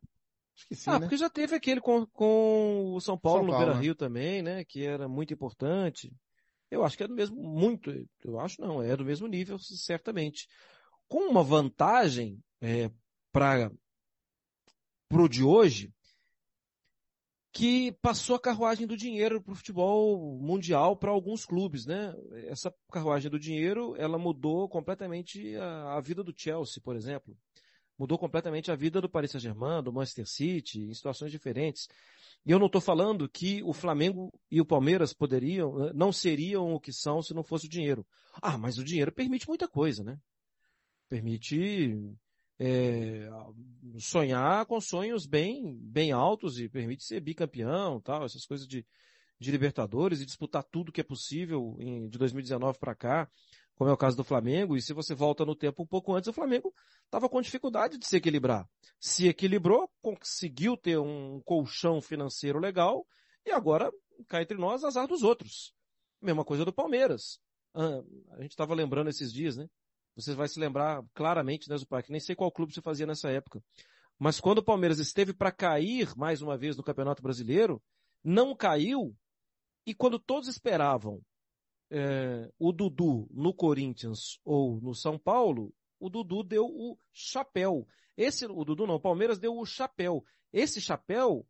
Acho 0.54 0.68
que 0.68 0.74
sim, 0.76 0.88
ah, 0.88 0.94
né? 0.94 1.00
porque 1.00 1.16
já 1.16 1.28
teve 1.28 1.56
aquele 1.56 1.80
com, 1.80 2.06
com 2.06 2.94
o 2.94 3.00
São 3.00 3.18
Paulo, 3.18 3.40
São 3.40 3.46
Paulo 3.48 3.52
no 3.52 3.58
Beira-Rio 3.58 3.92
né? 3.92 3.96
também, 3.98 4.42
né? 4.42 4.64
Que 4.64 4.86
era 4.86 5.08
muito 5.08 5.34
importante. 5.34 6.14
Eu 6.70 6.84
acho 6.84 6.96
que 6.96 7.04
é 7.04 7.08
do 7.08 7.14
mesmo, 7.14 7.36
muito, 7.36 7.90
eu 8.24 8.40
acho 8.40 8.60
não, 8.60 8.82
é 8.82 8.96
do 8.96 9.04
mesmo 9.04 9.26
nível, 9.26 9.58
certamente. 9.58 10.48
Com 11.08 11.28
uma 11.28 11.42
vantagem 11.42 12.42
é, 12.60 12.90
para 13.32 13.70
o 15.12 15.28
de 15.28 15.42
hoje, 15.42 15.92
que 17.52 17.92
passou 18.02 18.36
a 18.36 18.40
carruagem 18.40 18.86
do 18.86 18.96
dinheiro 18.96 19.42
para 19.42 19.52
o 19.52 19.56
futebol 19.56 20.38
mundial 20.38 20.96
para 20.96 21.10
alguns 21.10 21.46
clubes, 21.46 21.86
né? 21.86 22.12
Essa 22.48 22.74
carruagem 22.92 23.30
do 23.30 23.38
dinheiro, 23.38 23.94
ela 23.96 24.18
mudou 24.18 24.68
completamente 24.68 25.56
a, 25.56 25.94
a 25.94 26.00
vida 26.00 26.22
do 26.22 26.34
Chelsea, 26.36 26.82
por 26.82 26.96
exemplo 26.96 27.36
mudou 27.98 28.18
completamente 28.18 28.70
a 28.70 28.76
vida 28.76 29.00
do 29.00 29.08
Paris 29.08 29.30
Saint-Germain, 29.30 29.82
do 29.82 29.92
Manchester 29.92 30.26
City, 30.26 30.82
em 30.84 30.94
situações 30.94 31.30
diferentes. 31.30 31.88
E 32.44 32.50
eu 32.50 32.58
não 32.58 32.66
estou 32.66 32.80
falando 32.80 33.28
que 33.28 33.62
o 33.62 33.72
Flamengo 33.72 34.32
e 34.50 34.60
o 34.60 34.66
Palmeiras 34.66 35.12
poderiam, 35.12 35.86
eh, 35.86 35.92
não 35.94 36.12
seriam 36.12 36.74
o 36.74 36.80
que 36.80 36.92
são 36.92 37.22
se 37.22 37.34
não 37.34 37.42
fosse 37.42 37.66
o 37.66 37.70
dinheiro. 37.70 38.06
Ah, 38.40 38.58
mas 38.58 38.78
o 38.78 38.84
dinheiro 38.84 39.10
permite 39.10 39.48
muita 39.48 39.66
coisa, 39.66 40.04
né? 40.04 40.18
Permite 41.08 41.98
é, 42.58 43.28
sonhar 43.98 44.64
com 44.66 44.80
sonhos 44.80 45.26
bem, 45.26 45.76
bem 45.80 46.12
altos 46.12 46.58
e 46.58 46.68
permite 46.68 47.04
ser 47.04 47.20
bicampeão, 47.20 48.00
tal, 48.00 48.24
essas 48.24 48.44
coisas 48.46 48.66
de, 48.66 48.84
de 49.38 49.50
Libertadores 49.50 50.20
e 50.20 50.26
disputar 50.26 50.64
tudo 50.64 50.92
que 50.92 51.00
é 51.00 51.04
possível 51.04 51.76
em, 51.80 52.08
de 52.08 52.18
2019 52.18 52.78
para 52.78 52.94
cá 52.94 53.30
como 53.76 53.90
é 53.90 53.92
o 53.92 53.96
caso 53.96 54.16
do 54.16 54.24
Flamengo, 54.24 54.76
e 54.76 54.82
se 54.82 54.94
você 54.94 55.14
volta 55.14 55.44
no 55.44 55.54
tempo 55.54 55.82
um 55.82 55.86
pouco 55.86 56.14
antes, 56.14 56.28
o 56.28 56.32
Flamengo 56.32 56.74
estava 57.04 57.28
com 57.28 57.40
dificuldade 57.42 57.98
de 57.98 58.06
se 58.06 58.16
equilibrar. 58.16 58.66
Se 58.98 59.28
equilibrou, 59.28 59.90
conseguiu 60.00 60.76
ter 60.78 60.98
um 60.98 61.40
colchão 61.44 62.00
financeiro 62.00 62.58
legal, 62.58 63.06
e 63.44 63.52
agora, 63.52 63.92
cá 64.28 64.40
entre 64.40 64.56
nós, 64.56 64.82
azar 64.82 65.06
dos 65.06 65.22
outros. 65.22 65.74
Mesma 66.22 66.44
coisa 66.44 66.64
do 66.64 66.72
Palmeiras. 66.72 67.38
Ah, 67.74 68.02
a 68.32 68.42
gente 68.42 68.52
estava 68.52 68.74
lembrando 68.74 69.10
esses 69.10 69.30
dias, 69.30 69.58
né? 69.58 69.68
Você 70.16 70.34
vai 70.34 70.48
se 70.48 70.58
lembrar 70.58 71.04
claramente, 71.12 71.68
né, 71.68 71.76
Zupac? 71.76 72.10
Nem 72.10 72.20
sei 72.20 72.34
qual 72.34 72.50
clube 72.50 72.72
você 72.72 72.80
fazia 72.80 73.06
nessa 73.06 73.28
época. 73.28 73.62
Mas 74.18 74.40
quando 74.40 74.58
o 74.58 74.64
Palmeiras 74.64 74.98
esteve 74.98 75.34
para 75.34 75.52
cair 75.52 76.16
mais 76.16 76.40
uma 76.40 76.56
vez 76.56 76.78
no 76.78 76.82
Campeonato 76.82 77.22
Brasileiro, 77.22 77.82
não 78.24 78.56
caiu, 78.56 79.14
e 79.84 79.94
quando 79.94 80.18
todos 80.18 80.48
esperavam 80.48 81.20
é, 81.90 82.50
o 82.58 82.72
Dudu 82.72 83.28
no 83.30 83.54
Corinthians 83.54 84.40
ou 84.44 84.80
no 84.80 84.94
São 84.94 85.18
Paulo, 85.18 85.72
o 85.98 86.10
Dudu 86.10 86.42
deu 86.42 86.66
o 86.66 86.98
chapéu. 87.12 87.86
Esse, 88.16 88.46
o 88.46 88.64
Dudu 88.64 88.86
não, 88.86 88.94
o 88.94 89.00
Palmeiras 89.00 89.38
deu 89.38 89.56
o 89.56 89.64
chapéu. 89.66 90.24
Esse 90.52 90.80
chapéu 90.80 91.46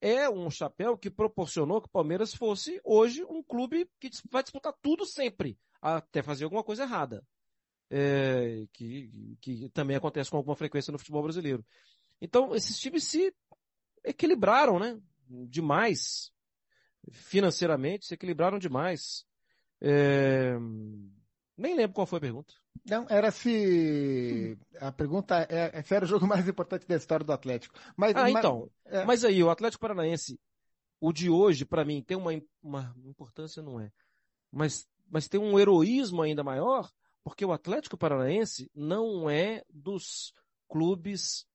é 0.00 0.28
um 0.28 0.50
chapéu 0.50 0.96
que 0.96 1.10
proporcionou 1.10 1.80
que 1.80 1.88
o 1.88 1.90
Palmeiras 1.92 2.34
fosse 2.34 2.80
hoje 2.84 3.24
um 3.24 3.42
clube 3.42 3.90
que 3.98 4.10
vai 4.30 4.42
disputar 4.42 4.74
tudo 4.82 5.04
sempre, 5.04 5.58
até 5.80 6.22
fazer 6.22 6.44
alguma 6.44 6.62
coisa 6.62 6.82
errada. 6.82 7.24
é, 7.90 8.66
que, 8.72 9.36
que 9.40 9.68
também 9.70 9.96
acontece 9.96 10.30
com 10.30 10.36
alguma 10.36 10.56
frequência 10.56 10.90
no 10.90 10.98
futebol 10.98 11.22
brasileiro. 11.22 11.64
Então, 12.20 12.54
esses 12.54 12.78
times 12.78 13.04
se 13.04 13.34
equilibraram, 14.04 14.78
né? 14.78 15.00
Demais. 15.28 16.32
Financeiramente, 17.10 18.06
se 18.06 18.14
equilibraram 18.14 18.58
demais. 18.58 19.24
É... 19.80 20.56
Nem 21.56 21.74
lembro 21.74 21.94
qual 21.94 22.06
foi 22.06 22.18
a 22.18 22.20
pergunta. 22.20 22.54
Não, 22.84 23.06
era 23.08 23.30
se. 23.30 24.58
A 24.78 24.92
pergunta 24.92 25.46
é, 25.48 25.78
é 25.78 25.82
se 25.82 25.94
era 25.94 26.04
o 26.04 26.08
jogo 26.08 26.26
mais 26.28 26.46
importante 26.46 26.86
da 26.86 26.96
história 26.96 27.24
do 27.24 27.32
Atlético. 27.32 27.74
Mas, 27.96 28.14
ah, 28.14 28.22
mas, 28.22 28.34
então. 28.34 28.70
É... 28.84 29.04
Mas 29.04 29.24
aí, 29.24 29.42
o 29.42 29.50
Atlético 29.50 29.80
Paranaense, 29.80 30.38
o 31.00 31.12
de 31.12 31.30
hoje, 31.30 31.64
para 31.64 31.84
mim, 31.84 32.02
tem 32.02 32.16
uma, 32.16 32.30
uma 32.62 32.94
importância, 33.04 33.62
não 33.62 33.80
é. 33.80 33.90
Mas, 34.52 34.86
mas 35.10 35.28
tem 35.28 35.40
um 35.40 35.58
heroísmo 35.58 36.22
ainda 36.22 36.44
maior, 36.44 36.90
porque 37.24 37.44
o 37.44 37.52
Atlético 37.52 37.96
Paranaense 37.96 38.70
não 38.74 39.28
é 39.28 39.62
dos 39.70 40.32
clubes, 40.68 41.46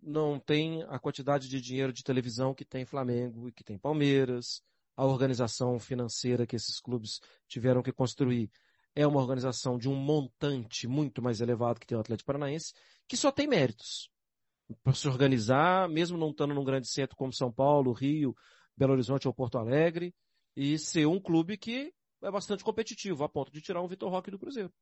não 0.00 0.38
tem 0.38 0.84
a 0.84 0.98
quantidade 0.98 1.48
de 1.48 1.60
dinheiro 1.60 1.92
de 1.92 2.04
televisão 2.04 2.54
que 2.54 2.64
tem 2.64 2.84
Flamengo 2.84 3.48
e 3.48 3.52
que 3.52 3.64
tem 3.64 3.78
Palmeiras, 3.78 4.62
a 4.98 5.04
organização 5.04 5.78
financeira 5.78 6.44
que 6.44 6.56
esses 6.56 6.80
clubes 6.80 7.20
tiveram 7.46 7.84
que 7.84 7.92
construir 7.92 8.50
é 8.96 9.06
uma 9.06 9.20
organização 9.20 9.78
de 9.78 9.88
um 9.88 9.94
montante 9.94 10.88
muito 10.88 11.22
mais 11.22 11.40
elevado 11.40 11.78
que 11.78 11.86
tem 11.86 11.96
o 11.96 12.00
Atlético 12.00 12.26
Paranaense, 12.26 12.74
que 13.06 13.16
só 13.16 13.30
tem 13.30 13.46
méritos. 13.46 14.10
Para 14.82 14.92
se 14.94 15.06
organizar, 15.06 15.88
mesmo 15.88 16.18
não 16.18 16.30
estando 16.30 16.52
num 16.52 16.64
grande 16.64 16.88
centro 16.88 17.14
como 17.14 17.32
São 17.32 17.52
Paulo, 17.52 17.92
Rio, 17.92 18.34
Belo 18.76 18.92
Horizonte 18.92 19.28
ou 19.28 19.32
Porto 19.32 19.56
Alegre, 19.56 20.12
e 20.56 20.76
ser 20.76 21.06
um 21.06 21.20
clube 21.20 21.56
que 21.56 21.94
é 22.20 22.30
bastante 22.32 22.64
competitivo, 22.64 23.22
a 23.22 23.28
ponto 23.28 23.52
de 23.52 23.60
tirar 23.60 23.80
um 23.80 23.86
Vitor 23.86 24.10
Roque 24.10 24.32
do 24.32 24.38
Cruzeiro. 24.38 24.72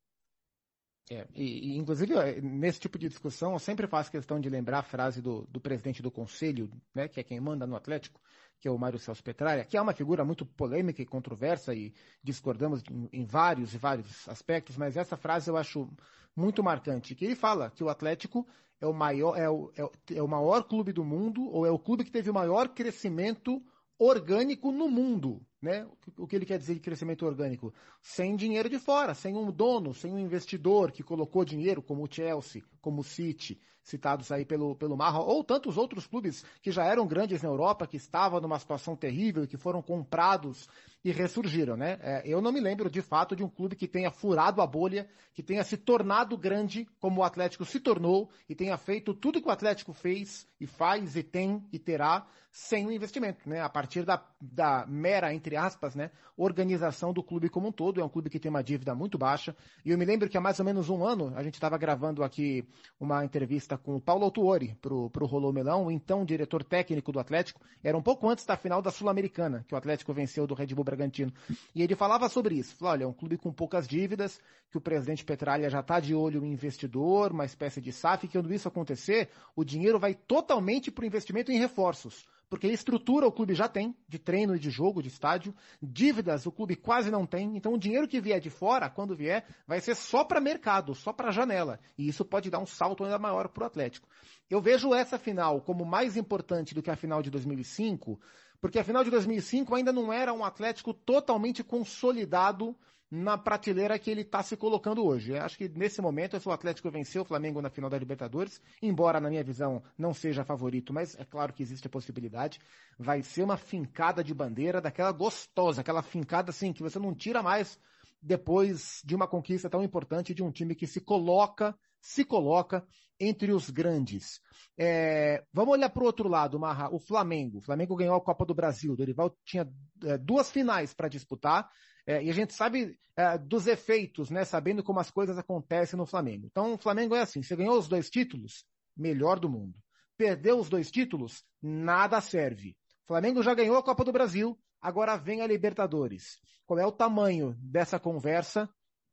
É, 1.09 1.25
e, 1.33 1.71
e, 1.71 1.77
inclusive, 1.77 2.13
nesse 2.41 2.81
tipo 2.81 2.99
de 2.99 3.07
discussão, 3.07 3.53
eu 3.53 3.59
sempre 3.59 3.87
faço 3.87 4.11
questão 4.11 4.39
de 4.39 4.49
lembrar 4.49 4.79
a 4.79 4.83
frase 4.83 5.21
do, 5.21 5.47
do 5.49 5.59
presidente 5.59 6.01
do 6.01 6.11
conselho, 6.11 6.69
né, 6.93 7.07
que 7.07 7.19
é 7.19 7.23
quem 7.23 7.39
manda 7.39 7.65
no 7.65 7.77
Atlético, 7.77 8.19
que 8.59 8.67
é 8.67 8.71
o 8.71 8.77
Mário 8.77 8.99
Celso 8.99 9.23
Petralha, 9.23 9.63
que 9.63 9.77
é 9.77 9.81
uma 9.81 9.93
figura 9.93 10.25
muito 10.25 10.45
polêmica 10.45 11.01
e 11.01 11.05
controversa 11.05 11.73
e 11.73 11.93
discordamos 12.21 12.83
em, 12.91 13.21
em 13.21 13.25
vários 13.25 13.73
e 13.73 13.77
vários 13.77 14.27
aspectos, 14.27 14.75
mas 14.75 14.97
essa 14.97 15.15
frase 15.15 15.49
eu 15.49 15.55
acho 15.55 15.89
muito 16.35 16.61
marcante, 16.63 17.15
que 17.15 17.23
ele 17.23 17.35
fala 17.35 17.71
que 17.71 17.83
o 17.83 17.89
Atlético 17.89 18.45
é 18.81 18.85
o 18.85 18.93
maior, 18.93 19.37
é 19.37 19.49
o, 19.49 19.71
é 19.75 19.83
o, 19.83 19.91
é 20.13 20.21
o 20.21 20.27
maior 20.27 20.63
clube 20.63 20.91
do 20.91 21.03
mundo, 21.05 21.47
ou 21.49 21.65
é 21.65 21.71
o 21.71 21.79
clube 21.79 22.03
que 22.03 22.11
teve 22.11 22.29
o 22.29 22.33
maior 22.33 22.69
crescimento 22.69 23.63
orgânico 23.97 24.71
no 24.71 24.89
mundo. 24.89 25.41
Né? 25.61 25.87
O 26.17 26.27
que 26.27 26.35
ele 26.35 26.45
quer 26.45 26.59
dizer 26.59 26.75
de 26.75 26.79
crescimento 26.79 27.25
orgânico? 27.25 27.73
Sem 28.01 28.35
dinheiro 28.35 28.69
de 28.69 28.77
fora, 28.77 29.15
sem 29.15 29.35
um 29.35 29.51
dono, 29.51 29.93
sem 29.93 30.13
um 30.13 30.19
investidor 30.19 30.91
que 30.91 31.03
colocou 31.03 31.43
dinheiro, 31.43 31.81
como 31.81 32.03
o 32.03 32.07
Chelsea, 32.09 32.63
como 32.79 33.01
o 33.01 33.03
City, 33.03 33.59
citados 33.87 34.31
aí 34.31 34.45
pelo, 34.45 34.75
pelo 34.75 34.97
Marra, 34.97 35.19
ou 35.19 35.43
tantos 35.43 35.77
outros 35.77 36.05
clubes 36.05 36.43
que 36.61 36.71
já 36.71 36.83
eram 36.83 37.07
grandes 37.07 37.41
na 37.41 37.49
Europa, 37.49 37.87
que 37.87 37.97
estavam 37.97 38.39
numa 38.41 38.59
situação 38.59 38.95
terrível 38.95 39.43
e 39.43 39.47
que 39.47 39.57
foram 39.57 39.81
comprados 39.81 40.67
e 41.03 41.11
ressurgiram, 41.11 41.77
né? 41.77 41.97
É, 42.01 42.21
eu 42.25 42.41
não 42.41 42.51
me 42.51 42.59
lembro 42.59 42.89
de 42.89 43.01
fato 43.01 43.35
de 43.35 43.43
um 43.43 43.49
clube 43.49 43.77
que 43.77 43.87
tenha 43.87 44.11
furado 44.11 44.61
a 44.61 44.67
bolha, 44.67 45.07
que 45.33 45.41
tenha 45.41 45.63
se 45.63 45.77
tornado 45.77 46.37
grande 46.37 46.85
como 46.99 47.21
o 47.21 47.23
Atlético 47.23 47.63
se 47.63 47.79
tornou 47.79 48.29
e 48.49 48.53
tenha 48.53 48.77
feito 48.77 49.13
tudo 49.13 49.41
que 49.41 49.47
o 49.47 49.51
Atlético 49.51 49.93
fez 49.93 50.45
e 50.59 50.67
faz 50.67 51.15
e 51.15 51.23
tem 51.23 51.63
e 51.71 51.79
terá 51.79 52.27
sem 52.51 52.87
o 52.87 52.91
investimento, 52.91 53.47
né? 53.47 53.61
A 53.61 53.69
partir 53.69 54.03
da, 54.03 54.19
da 54.41 54.83
mera, 54.87 55.31
entre 55.31 55.55
aspas, 55.55 55.93
né? 55.93 56.09
Organização 56.35 57.13
do 57.13 57.21
clube 57.21 57.49
como 57.49 57.67
um 57.67 57.71
todo. 57.71 58.01
É 58.01 58.03
um 58.03 58.09
clube 58.09 58.31
que 58.31 58.39
tem 58.39 58.49
uma 58.49 58.63
dívida 58.63 58.95
muito 58.95 59.15
baixa. 59.15 59.55
E 59.85 59.91
eu 59.91 59.97
me 59.97 60.03
lembro 60.03 60.27
que 60.27 60.37
há 60.37 60.41
mais 60.41 60.59
ou 60.59 60.65
menos 60.65 60.89
um 60.89 61.05
ano 61.05 61.31
a 61.35 61.43
gente 61.43 61.53
estava 61.53 61.77
gravando 61.77 62.23
aqui 62.23 62.67
uma 62.99 63.23
entrevista 63.23 63.76
com 63.77 63.95
o 63.95 64.01
Paulo 64.01 64.23
Autuori 64.25 64.75
pro, 64.81 65.09
pro 65.09 65.25
Rolô 65.25 65.51
Melão, 65.51 65.85
o 65.85 65.91
então 65.91 66.25
diretor 66.25 66.63
técnico 66.63 67.11
do 67.11 67.19
Atlético. 67.19 67.61
Era 67.83 67.97
um 67.97 68.01
pouco 68.01 68.29
antes 68.29 68.45
da 68.45 68.57
final 68.57 68.81
da 68.81 68.91
Sul-Americana, 68.91 69.63
que 69.67 69.73
o 69.73 69.77
Atlético 69.77 70.13
venceu 70.13 70.47
do 70.47 70.53
Red 70.53 70.67
Bull 70.67 70.83
Bragantino. 70.83 71.31
E 71.73 71.81
ele 71.81 71.95
falava 71.95 72.27
sobre 72.29 72.55
isso. 72.55 72.75
Falou, 72.75 72.93
olha, 72.93 73.03
é 73.03 73.07
um 73.07 73.13
clube 73.13 73.37
com 73.37 73.51
poucas 73.51 73.87
dívidas, 73.87 74.39
que 74.71 74.77
o 74.77 74.81
presidente 74.81 75.23
Petralha 75.23 75.69
já 75.69 75.79
está 75.79 75.99
de 75.99 76.13
olho 76.13 76.43
em 76.43 76.51
investidor, 76.51 77.31
uma 77.31 77.45
espécie 77.45 77.79
de 77.79 77.91
SAF, 77.91 78.25
e 78.25 78.29
quando 78.29 78.53
isso 78.53 78.67
acontecer, 78.67 79.29
o 79.55 79.63
dinheiro 79.63 79.99
vai 79.99 80.13
totalmente 80.13 80.91
para 80.91 81.03
o 81.03 81.07
investimento 81.07 81.51
em 81.51 81.59
reforços 81.59 82.25
porque 82.49 82.67
estrutura 82.67 83.27
o 83.27 83.31
clube 83.31 83.53
já 83.53 83.67
tem, 83.67 83.95
de 84.07 84.17
treino 84.17 84.55
e 84.55 84.59
de 84.59 84.69
jogo, 84.69 85.01
de 85.01 85.09
estádio. 85.09 85.53
Dívidas 85.81 86.45
o 86.45 86.51
clube 86.51 86.75
quase 86.75 87.11
não 87.11 87.25
tem. 87.25 87.57
Então 87.57 87.73
o 87.73 87.77
dinheiro 87.77 88.07
que 88.07 88.21
vier 88.21 88.39
de 88.39 88.49
fora, 88.49 88.89
quando 88.89 89.15
vier, 89.15 89.45
vai 89.67 89.81
ser 89.81 89.95
só 89.95 90.23
para 90.23 90.39
mercado, 90.39 90.95
só 90.95 91.11
para 91.11 91.31
janela. 91.31 91.79
E 91.97 92.07
isso 92.07 92.23
pode 92.23 92.49
dar 92.49 92.59
um 92.59 92.65
salto 92.65 93.03
ainda 93.03 93.19
maior 93.19 93.49
para 93.49 93.63
o 93.63 93.67
Atlético. 93.67 94.07
Eu 94.49 94.61
vejo 94.61 94.93
essa 94.93 95.19
final 95.19 95.61
como 95.61 95.83
mais 95.83 96.15
importante 96.15 96.73
do 96.73 96.81
que 96.81 96.89
a 96.89 96.95
final 96.95 97.21
de 97.21 97.29
2005, 97.29 98.19
porque 98.61 98.79
a 98.79 98.83
final 98.83 99.03
de 99.03 99.11
2005 99.11 99.75
ainda 99.75 99.91
não 99.91 100.11
era 100.11 100.33
um 100.33 100.45
Atlético 100.45 100.93
totalmente 100.93 101.63
consolidado 101.63 102.75
na 103.09 103.37
prateleira 103.37 103.97
que 103.97 104.11
ele 104.11 104.21
está 104.21 104.43
se 104.43 104.57
colocando 104.57 105.05
hoje. 105.05 105.31
Eu 105.31 105.41
acho 105.41 105.57
que 105.57 105.69
nesse 105.69 106.01
momento 106.01 106.37
o 106.45 106.51
Atlético 106.51 106.91
venceu 106.91 107.21
o 107.21 107.25
Flamengo 107.25 107.61
na 107.61 107.69
final 107.69 107.89
da 107.89 107.97
Libertadores, 107.97 108.61
embora 108.81 109.19
na 109.19 109.29
minha 109.29 109.43
visão 109.43 109.81
não 109.97 110.13
seja 110.13 110.43
favorito, 110.43 110.93
mas 110.93 111.17
é 111.17 111.23
claro 111.23 111.53
que 111.53 111.63
existe 111.63 111.87
a 111.87 111.89
possibilidade. 111.89 112.59
Vai 112.99 113.21
ser 113.21 113.43
uma 113.43 113.57
fincada 113.57 114.23
de 114.23 114.33
bandeira 114.33 114.81
daquela 114.81 115.11
gostosa, 115.11 115.81
aquela 115.81 116.01
fincada 116.01 116.49
assim 116.49 116.73
que 116.73 116.83
você 116.83 116.99
não 116.99 117.15
tira 117.15 117.41
mais 117.41 117.79
depois 118.21 119.01
de 119.05 119.15
uma 119.15 119.27
conquista 119.27 119.69
tão 119.69 119.83
importante 119.83 120.33
de 120.33 120.43
um 120.43 120.51
time 120.51 120.75
que 120.75 120.87
se 120.87 120.99
coloca, 120.99 121.77
se 122.01 122.25
coloca 122.25 122.85
entre 123.19 123.51
os 123.51 123.69
grandes. 123.69 124.39
É, 124.77 125.43
vamos 125.51 125.73
olhar 125.73 125.89
para 125.89 126.03
o 126.03 126.05
outro 126.05 126.27
lado, 126.27 126.59
Marra, 126.59 126.93
o 126.93 126.99
Flamengo. 126.99 127.59
O 127.59 127.61
Flamengo 127.61 127.95
ganhou 127.95 128.15
a 128.15 128.21
Copa 128.21 128.45
do 128.45 128.53
Brasil. 128.53 128.93
O 128.93 128.95
Dorival 128.95 129.35
tinha 129.45 129.67
é, 130.03 130.17
duas 130.17 130.51
finais 130.51 130.93
para 130.93 131.07
disputar. 131.07 131.69
É, 132.07 132.23
e 132.23 132.29
a 132.29 132.33
gente 132.33 132.53
sabe 132.53 132.97
é, 133.17 133.37
dos 133.37 133.67
efeitos, 133.67 134.29
né? 134.29 134.45
Sabendo 134.45 134.81
como 134.81 134.99
as 134.99 135.11
coisas 135.11 135.37
acontecem 135.37 135.97
no 135.97 136.05
Flamengo. 136.05 136.45
Então, 136.45 136.75
o 136.75 136.77
Flamengo 136.77 137.13
é 137.13 137.21
assim: 137.21 137.43
você 137.43 137.55
ganhou 137.55 137.77
os 137.77 137.89
dois 137.89 138.09
títulos, 138.09 138.65
melhor 138.95 139.37
do 139.39 139.49
mundo. 139.49 139.77
Perdeu 140.15 140.57
os 140.57 140.69
dois 140.69 140.89
títulos, 140.89 141.43
nada 141.61 142.21
serve. 142.21 142.77
O 143.03 143.07
Flamengo 143.07 143.43
já 143.43 143.53
ganhou 143.53 143.77
a 143.77 143.83
Copa 143.83 144.05
do 144.05 144.11
Brasil, 144.11 144.57
agora 144.81 145.17
vem 145.17 145.41
a 145.41 145.47
Libertadores. 145.47 146.39
Qual 146.65 146.79
é 146.79 146.85
o 146.85 146.91
tamanho 146.91 147.55
dessa 147.59 147.99
conversa 147.99 148.69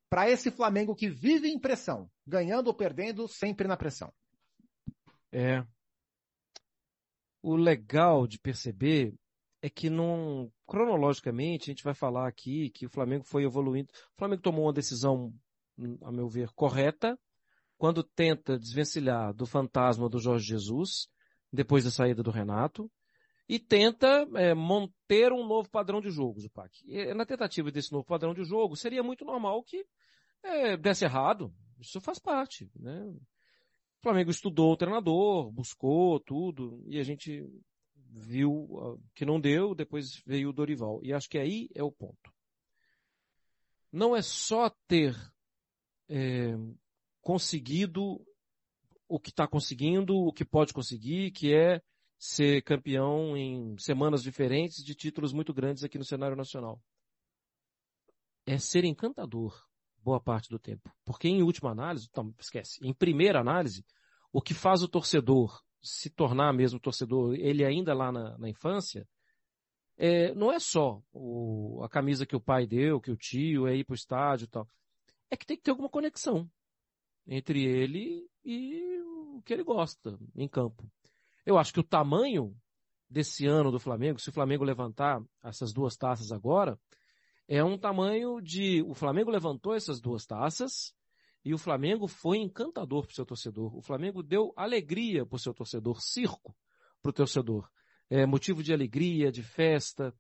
para 0.08 0.30
esse 0.30 0.50
Flamengo 0.50 0.94
que 0.94 1.08
vive 1.08 1.48
em 1.48 1.58
pressão, 1.58 2.08
ganhando 2.26 2.68
ou 2.68 2.74
perdendo, 2.74 3.26
sempre 3.26 3.66
na 3.66 3.76
pressão? 3.76 4.12
É. 5.32 5.64
O 7.42 7.56
legal 7.56 8.26
de 8.26 8.38
perceber 8.38 9.14
é 9.64 9.70
que 9.70 9.88
não, 9.88 10.52
cronologicamente, 10.66 11.70
a 11.70 11.72
gente 11.72 11.82
vai 11.82 11.94
falar 11.94 12.28
aqui 12.28 12.68
que 12.68 12.84
o 12.84 12.90
Flamengo 12.90 13.24
foi 13.24 13.44
evoluindo. 13.44 13.90
O 14.12 14.18
Flamengo 14.18 14.42
tomou 14.42 14.66
uma 14.66 14.74
decisão, 14.74 15.32
a 16.02 16.12
meu 16.12 16.28
ver, 16.28 16.50
correta, 16.50 17.18
quando 17.78 18.04
tenta 18.04 18.58
desvencilhar 18.58 19.32
do 19.32 19.46
fantasma 19.46 20.06
do 20.06 20.18
Jorge 20.18 20.46
Jesus, 20.46 21.08
depois 21.50 21.82
da 21.82 21.90
saída 21.90 22.22
do 22.22 22.30
Renato, 22.30 22.92
e 23.48 23.58
tenta 23.58 24.28
é, 24.34 24.52
manter 24.52 25.32
um 25.32 25.46
novo 25.46 25.70
padrão 25.70 25.98
de 25.98 26.10
jogo, 26.10 26.40
Zupac. 26.40 26.70
E, 26.84 27.14
na 27.14 27.24
tentativa 27.24 27.70
desse 27.70 27.90
novo 27.90 28.04
padrão 28.04 28.34
de 28.34 28.44
jogo, 28.44 28.76
seria 28.76 29.02
muito 29.02 29.24
normal 29.24 29.62
que 29.62 29.82
é, 30.42 30.76
desse 30.76 31.06
errado. 31.06 31.50
Isso 31.80 32.02
faz 32.02 32.18
parte, 32.18 32.70
né? 32.76 33.02
O 33.06 34.02
Flamengo 34.02 34.30
estudou 34.30 34.72
o 34.72 34.76
treinador, 34.76 35.50
buscou 35.50 36.20
tudo, 36.20 36.84
e 36.86 36.98
a 36.98 37.02
gente 37.02 37.42
viu 38.14 39.00
que 39.14 39.24
não 39.24 39.40
deu, 39.40 39.74
depois 39.74 40.22
veio 40.24 40.50
o 40.50 40.52
Dorival. 40.52 41.00
E 41.02 41.12
acho 41.12 41.28
que 41.28 41.38
aí 41.38 41.68
é 41.74 41.82
o 41.82 41.90
ponto. 41.90 42.32
Não 43.90 44.14
é 44.14 44.22
só 44.22 44.70
ter 44.86 45.14
é, 46.08 46.54
conseguido 47.20 48.24
o 49.08 49.18
que 49.18 49.30
está 49.30 49.46
conseguindo, 49.46 50.16
o 50.16 50.32
que 50.32 50.44
pode 50.44 50.72
conseguir, 50.72 51.32
que 51.32 51.54
é 51.54 51.80
ser 52.18 52.62
campeão 52.62 53.36
em 53.36 53.76
semanas 53.78 54.22
diferentes 54.22 54.84
de 54.84 54.94
títulos 54.94 55.32
muito 55.32 55.52
grandes 55.52 55.84
aqui 55.84 55.98
no 55.98 56.04
cenário 56.04 56.36
nacional. 56.36 56.80
É 58.46 58.58
ser 58.58 58.84
encantador 58.84 59.54
boa 59.98 60.20
parte 60.20 60.48
do 60.48 60.58
tempo. 60.58 60.92
Porque 61.04 61.28
em 61.28 61.42
última 61.42 61.70
análise, 61.70 62.06
então, 62.10 62.34
esquece, 62.38 62.78
em 62.82 62.92
primeira 62.92 63.40
análise, 63.40 63.84
o 64.32 64.40
que 64.40 64.54
faz 64.54 64.82
o 64.82 64.88
torcedor 64.88 65.62
se 65.84 66.08
tornar 66.08 66.52
mesmo 66.54 66.80
torcedor, 66.80 67.34
ele 67.34 67.64
ainda 67.64 67.92
lá 67.94 68.10
na, 68.10 68.38
na 68.38 68.48
infância, 68.48 69.06
é, 69.96 70.34
não 70.34 70.50
é 70.50 70.58
só 70.58 71.02
o, 71.12 71.82
a 71.84 71.88
camisa 71.88 72.26
que 72.26 72.34
o 72.34 72.40
pai 72.40 72.66
deu, 72.66 73.00
que 73.00 73.10
o 73.10 73.16
tio, 73.16 73.68
é 73.68 73.76
ir 73.76 73.84
pro 73.84 73.94
estádio 73.94 74.46
e 74.46 74.48
tal. 74.48 74.68
É 75.30 75.36
que 75.36 75.46
tem 75.46 75.56
que 75.56 75.62
ter 75.62 75.70
alguma 75.70 75.88
conexão 75.88 76.50
entre 77.26 77.64
ele 77.64 78.26
e 78.44 78.98
o 79.36 79.42
que 79.44 79.52
ele 79.52 79.62
gosta 79.62 80.18
em 80.34 80.48
campo. 80.48 80.90
Eu 81.44 81.58
acho 81.58 81.72
que 81.72 81.80
o 81.80 81.84
tamanho 81.84 82.56
desse 83.08 83.46
ano 83.46 83.70
do 83.70 83.78
Flamengo, 83.78 84.18
se 84.18 84.30
o 84.30 84.32
Flamengo 84.32 84.64
levantar 84.64 85.22
essas 85.42 85.72
duas 85.72 85.96
taças 85.96 86.32
agora, 86.32 86.78
é 87.46 87.62
um 87.62 87.76
tamanho 87.76 88.40
de, 88.40 88.82
o 88.82 88.94
Flamengo 88.94 89.30
levantou 89.30 89.74
essas 89.74 90.00
duas 90.00 90.24
taças 90.24 90.94
E 91.44 91.52
o 91.52 91.58
Flamengo 91.58 92.08
foi 92.08 92.38
encantador 92.38 93.06
para 93.06 93.14
seu 93.14 93.26
torcedor. 93.26 93.76
O 93.76 93.82
Flamengo 93.82 94.22
deu 94.22 94.52
alegria 94.56 95.26
para 95.26 95.38
seu 95.38 95.52
torcedor, 95.52 96.00
circo 96.00 96.56
para 97.02 97.10
o 97.10 97.12
torcedor. 97.12 97.68
É, 98.08 98.24
motivo 98.24 98.62
de 98.62 98.72
alegria, 98.72 99.30
de 99.30 99.42
festa. 99.42 100.14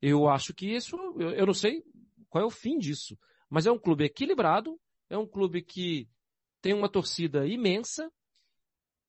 Eu 0.00 0.28
acho 0.28 0.54
que 0.54 0.66
isso, 0.66 0.96
eu, 1.18 1.30
eu 1.30 1.46
não 1.46 1.54
sei 1.54 1.82
qual 2.28 2.44
é 2.44 2.46
o 2.46 2.50
fim 2.50 2.78
disso, 2.78 3.18
mas 3.50 3.66
é 3.66 3.72
um 3.72 3.78
clube 3.78 4.04
equilibrado, 4.04 4.78
é 5.10 5.18
um 5.18 5.26
clube 5.26 5.62
que 5.62 6.08
tem 6.60 6.74
uma 6.74 6.88
torcida 6.88 7.46
imensa 7.46 8.10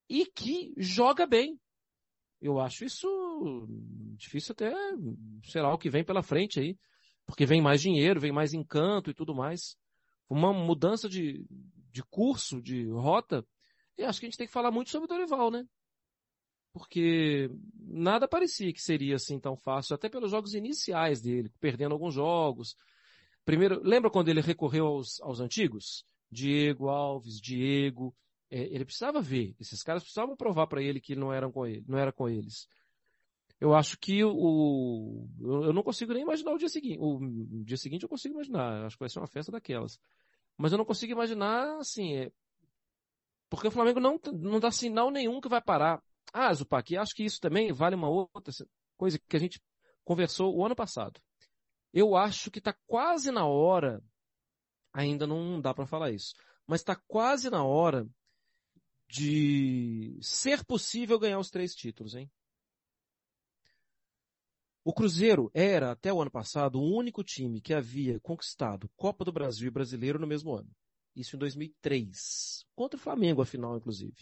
e 0.10 0.26
que 0.26 0.74
joga 0.78 1.28
bem. 1.28 1.60
Eu 2.42 2.60
acho 2.60 2.86
isso 2.86 3.68
difícil 4.16 4.54
até, 4.54 4.74
sei 5.44 5.62
lá, 5.62 5.74
o 5.74 5.78
que 5.78 5.90
vem 5.90 6.04
pela 6.04 6.24
frente 6.24 6.60
aí. 6.60 6.78
Porque 7.26 7.46
vem 7.46 7.62
mais 7.62 7.80
dinheiro, 7.80 8.20
vem 8.20 8.32
mais 8.32 8.54
encanto 8.54 9.12
e 9.12 9.14
tudo 9.14 9.36
mais. 9.36 9.78
Uma 10.30 10.54
mudança 10.54 11.10
de, 11.10 11.46
de 11.92 12.04
curso, 12.04 12.62
de 12.62 12.88
rota. 12.90 13.46
E 13.98 14.04
acho 14.04 14.20
que 14.20 14.26
a 14.26 14.30
gente 14.30 14.38
tem 14.38 14.48
que 14.48 14.54
falar 14.54 14.72
muito 14.72 14.90
sobre 14.90 15.06
o 15.06 15.08
Dorival, 15.08 15.52
né? 15.52 15.66
Porque 16.72 17.50
nada 17.76 18.28
parecia 18.28 18.72
que 18.72 18.82
seria 18.82 19.16
assim 19.16 19.40
tão 19.40 19.58
fácil, 19.58 19.96
até 19.96 20.08
pelos 20.08 20.32
jogos 20.32 20.54
iniciais 20.54 21.22
dele, 21.22 21.52
perdendo 21.60 21.94
alguns 21.94 22.14
jogos. 22.14 22.76
Primeiro, 23.44 23.82
lembra 23.84 24.12
quando 24.12 24.30
ele 24.30 24.42
recorreu 24.42 24.86
aos, 24.86 25.20
aos 25.22 25.40
antigos? 25.40 26.06
Diego 26.32 26.90
Alves, 26.90 27.42
Diego, 27.42 28.16
é, 28.50 28.62
ele 28.74 28.86
precisava 28.86 29.22
ver. 29.22 29.56
Esses 29.60 29.82
caras 29.82 30.04
precisavam 30.04 30.36
provar 30.36 30.68
para 30.68 30.82
ele 30.82 31.02
que 31.02 31.16
não 31.16 31.34
eram 31.34 31.52
com 31.52 31.66
ele, 31.66 31.84
não 31.88 31.98
era 31.98 32.12
com 32.12 32.30
eles. 32.30 32.68
Eu 33.60 33.76
acho 33.76 33.98
que 34.00 34.24
o, 34.24 35.28
eu 35.42 35.74
não 35.74 35.84
consigo 35.84 36.14
nem 36.14 36.24
imaginar 36.24 36.54
o 36.54 36.58
dia 36.58 36.70
seguinte. 36.70 36.98
O 37.00 37.20
dia 37.64 37.78
seguinte 37.78 38.04
eu 38.04 38.10
consigo 38.10 38.36
imaginar. 38.36 38.86
Acho 38.86 38.96
que 38.96 39.02
vai 39.02 39.10
ser 39.10 39.20
uma 39.20 39.28
festa 39.28 39.52
daquelas. 39.52 40.00
Mas 40.58 40.72
eu 40.72 40.78
não 40.78 40.86
consigo 40.86 41.12
imaginar, 41.12 41.78
assim, 41.78 42.16
é, 42.16 42.32
porque 43.50 43.68
o 43.68 43.72
Flamengo 43.72 44.00
não, 44.00 44.20
não 44.34 44.60
dá 44.60 44.72
sinal 44.72 45.10
nenhum 45.10 45.42
que 45.42 45.50
vai 45.50 45.62
parar. 45.62 46.02
Ah, 46.32 46.54
Zupac, 46.54 46.96
acho 46.96 47.16
que 47.16 47.24
isso 47.24 47.40
também 47.40 47.74
vale 47.74 47.96
uma 47.96 48.10
outra 48.10 48.54
coisa 48.96 49.20
que 49.20 49.36
a 49.36 49.40
gente 49.40 49.60
conversou 50.04 50.56
o 50.56 50.64
ano 50.64 50.76
passado. 50.76 51.20
Eu 51.92 52.16
acho 52.16 52.52
que 52.52 52.60
está 52.60 52.76
quase 52.86 53.32
na 53.32 53.48
hora, 53.48 54.04
ainda 54.94 55.26
não 55.26 55.60
dá 55.60 55.74
para 55.74 55.88
falar 55.88 56.12
isso, 56.12 56.36
mas 56.68 56.82
está 56.82 56.96
quase 57.08 57.50
na 57.50 57.64
hora 57.64 58.08
de 59.08 60.20
ser 60.22 60.64
possível 60.64 61.18
ganhar 61.18 61.40
os 61.40 61.50
três 61.50 61.74
títulos, 61.74 62.14
hein? 62.14 62.30
O 64.90 64.92
Cruzeiro 64.92 65.52
era, 65.54 65.92
até 65.92 66.12
o 66.12 66.20
ano 66.20 66.32
passado, 66.32 66.80
o 66.80 66.98
único 66.98 67.24
time 67.24 67.62
que 67.62 67.76
havia 67.76 68.20
conquistado 68.22 68.90
Copa 68.98 69.24
do 69.24 69.32
Brasil 69.32 69.68
e 69.68 69.70
Brasileiro 69.70 70.18
no 70.18 70.26
mesmo 70.26 70.52
ano. 70.52 70.68
Isso 71.16 71.36
em 71.36 71.40
2003. 71.40 72.66
Contra 72.76 72.98
o 72.98 73.00
Flamengo, 73.00 73.44
afinal, 73.44 73.78
inclusive. 73.78 74.16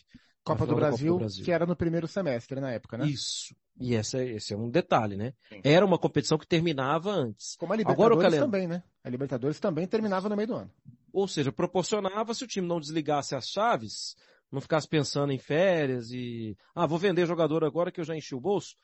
Copa 0.43 0.67
do, 0.67 0.75
Brasil, 0.75 1.13
Copa 1.13 1.19
do 1.19 1.19
Brasil, 1.19 1.45
que 1.45 1.53
era 1.53 1.65
no 1.65 1.73
primeiro 1.73 2.05
semestre 2.05 2.59
na 2.59 2.69
época, 2.69 2.97
né? 2.97 3.07
Isso. 3.07 3.55
E 3.79 3.95
esse 3.95 4.17
é, 4.17 4.25
esse 4.31 4.53
é 4.53 4.57
um 4.57 4.69
detalhe, 4.69 5.15
né? 5.15 5.33
Sim. 5.47 5.61
Era 5.63 5.85
uma 5.85 5.97
competição 5.97 6.37
que 6.37 6.45
terminava 6.45 7.11
antes. 7.11 7.55
Como 7.55 7.71
a 7.71 7.77
Libertadores 7.77 8.17
Agora, 8.25 8.37
também, 8.37 8.67
né? 8.67 8.83
A 9.05 9.09
Libertadores 9.09 9.61
também 9.61 9.87
terminava 9.87 10.27
no 10.27 10.35
meio 10.35 10.49
do 10.49 10.55
ano. 10.55 10.71
Ou 11.13 11.29
seja, 11.29 11.49
proporcionava 11.49 12.33
se 12.33 12.43
o 12.43 12.47
time 12.47 12.67
não 12.67 12.81
desligasse 12.81 13.35
as 13.35 13.47
chaves, 13.47 14.17
não 14.51 14.59
ficasse 14.59 14.85
pensando 14.85 15.31
em 15.31 15.39
férias 15.39 16.11
e, 16.11 16.57
ah, 16.75 16.85
vou 16.85 16.99
vender 16.99 17.25
jogador 17.25 17.63
agora 17.63 17.89
que 17.89 18.01
eu 18.01 18.05
já 18.05 18.17
enchi 18.17 18.35
o 18.35 18.41
bolso, 18.41 18.75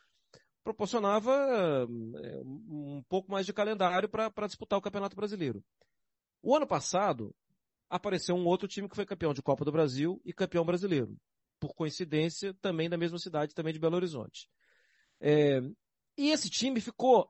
proporcionava 0.63 1.31
é, 1.33 2.41
um 2.43 3.03
pouco 3.09 3.31
mais 3.31 3.45
de 3.45 3.53
calendário 3.53 4.07
para 4.07 4.47
disputar 4.47 4.79
o 4.79 4.81
Campeonato 4.81 5.15
Brasileiro. 5.15 5.63
O 6.41 6.55
ano 6.55 6.67
passado, 6.67 7.35
apareceu 7.89 8.35
um 8.35 8.45
outro 8.45 8.67
time 8.67 8.89
que 8.89 8.95
foi 8.95 9.05
campeão 9.05 9.33
de 9.33 9.41
Copa 9.41 9.65
do 9.65 9.71
Brasil 9.71 10.21
e 10.25 10.33
campeão 10.33 10.65
brasileiro. 10.65 11.15
Por 11.59 11.73
coincidência, 11.73 12.53
também 12.55 12.89
da 12.89 12.97
mesma 12.97 13.19
cidade, 13.19 13.53
também 13.53 13.73
de 13.73 13.79
Belo 13.79 13.95
Horizonte. 13.95 14.49
É, 15.19 15.61
e 16.17 16.31
esse 16.31 16.49
time 16.49 16.81
ficou 16.81 17.29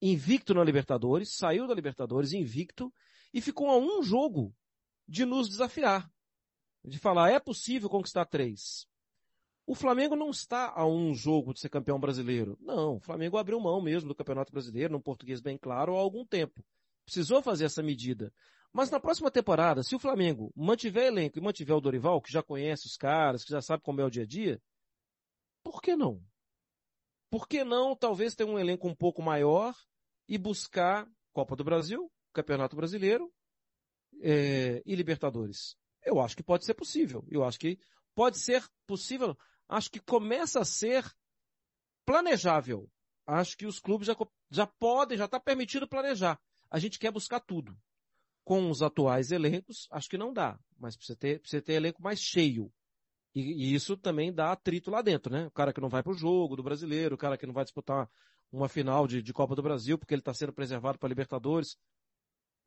invicto 0.00 0.54
na 0.54 0.62
Libertadores, 0.62 1.36
saiu 1.36 1.66
da 1.66 1.74
Libertadores 1.74 2.32
invicto 2.32 2.92
e 3.34 3.40
ficou 3.40 3.68
a 3.70 3.76
um 3.76 4.02
jogo 4.02 4.54
de 5.06 5.24
nos 5.24 5.48
desafiar 5.48 6.10
de 6.84 6.98
falar 6.98 7.30
é 7.30 7.38
possível 7.38 7.88
conquistar 7.88 8.24
três. 8.24 8.86
O 9.68 9.74
Flamengo 9.74 10.16
não 10.16 10.30
está 10.30 10.72
a 10.74 10.86
um 10.86 11.12
jogo 11.12 11.52
de 11.52 11.60
ser 11.60 11.68
campeão 11.68 12.00
brasileiro. 12.00 12.56
Não, 12.58 12.96
o 12.96 13.00
Flamengo 13.00 13.36
abriu 13.36 13.60
mão 13.60 13.82
mesmo 13.82 14.08
do 14.08 14.14
Campeonato 14.14 14.50
Brasileiro, 14.50 14.94
num 14.94 15.00
português 15.00 15.42
bem 15.42 15.58
claro, 15.58 15.94
há 15.94 16.00
algum 16.00 16.24
tempo. 16.24 16.64
Precisou 17.04 17.42
fazer 17.42 17.66
essa 17.66 17.82
medida. 17.82 18.32
Mas 18.72 18.90
na 18.90 18.98
próxima 18.98 19.30
temporada, 19.30 19.82
se 19.82 19.94
o 19.94 19.98
Flamengo 19.98 20.50
mantiver 20.56 21.08
elenco 21.08 21.38
e 21.38 21.42
mantiver 21.42 21.76
o 21.76 21.82
Dorival, 21.82 22.22
que 22.22 22.32
já 22.32 22.42
conhece 22.42 22.86
os 22.86 22.96
caras, 22.96 23.44
que 23.44 23.50
já 23.50 23.60
sabe 23.60 23.82
como 23.82 24.00
é 24.00 24.04
o 24.06 24.10
dia 24.10 24.22
a 24.22 24.26
dia, 24.26 24.58
por 25.62 25.82
que 25.82 25.94
não? 25.94 26.24
Por 27.28 27.46
que 27.46 27.62
não 27.62 27.94
talvez 27.94 28.34
ter 28.34 28.44
um 28.44 28.58
elenco 28.58 28.88
um 28.88 28.94
pouco 28.94 29.20
maior 29.20 29.74
e 30.26 30.38
buscar 30.38 31.06
Copa 31.30 31.54
do 31.54 31.62
Brasil, 31.62 32.10
Campeonato 32.32 32.74
Brasileiro 32.74 33.30
é, 34.22 34.82
e 34.86 34.94
Libertadores? 34.94 35.76
Eu 36.02 36.22
acho 36.22 36.34
que 36.34 36.42
pode 36.42 36.64
ser 36.64 36.72
possível. 36.72 37.22
Eu 37.30 37.44
acho 37.44 37.60
que 37.60 37.78
pode 38.14 38.38
ser 38.38 38.66
possível. 38.86 39.36
Acho 39.68 39.90
que 39.90 40.00
começa 40.00 40.60
a 40.60 40.64
ser 40.64 41.04
planejável. 42.06 42.90
Acho 43.26 43.56
que 43.56 43.66
os 43.66 43.78
clubes 43.78 44.06
já, 44.06 44.16
já 44.50 44.66
podem, 44.66 45.18
já 45.18 45.26
está 45.26 45.38
permitido 45.38 45.86
planejar. 45.86 46.40
A 46.70 46.78
gente 46.78 46.98
quer 46.98 47.12
buscar 47.12 47.40
tudo. 47.40 47.76
Com 48.42 48.70
os 48.70 48.80
atuais 48.80 49.30
elencos, 49.30 49.86
acho 49.90 50.08
que 50.08 50.16
não 50.16 50.32
dá. 50.32 50.58
Mas 50.78 50.96
precisa 50.96 51.18
ter, 51.18 51.40
precisa 51.40 51.60
ter 51.60 51.74
elenco 51.74 52.02
mais 52.02 52.18
cheio. 52.18 52.72
E, 53.34 53.40
e, 53.40 53.74
isso 53.74 53.96
também 53.96 54.32
dá 54.32 54.52
atrito 54.52 54.90
lá 54.90 55.02
dentro, 55.02 55.30
né? 55.30 55.46
O 55.46 55.50
cara 55.50 55.72
que 55.72 55.80
não 55.80 55.90
vai 55.90 56.02
para 56.02 56.12
o 56.12 56.16
jogo 56.16 56.56
do 56.56 56.62
brasileiro, 56.62 57.14
o 57.14 57.18
cara 57.18 57.36
que 57.36 57.46
não 57.46 57.52
vai 57.52 57.64
disputar 57.64 58.10
uma 58.50 58.68
final 58.68 59.06
de, 59.06 59.20
de 59.20 59.32
Copa 59.34 59.54
do 59.54 59.62
Brasil 59.62 59.98
porque 59.98 60.14
ele 60.14 60.22
está 60.22 60.32
sendo 60.32 60.52
preservado 60.52 60.98
para 60.98 61.08
Libertadores. 61.08 61.76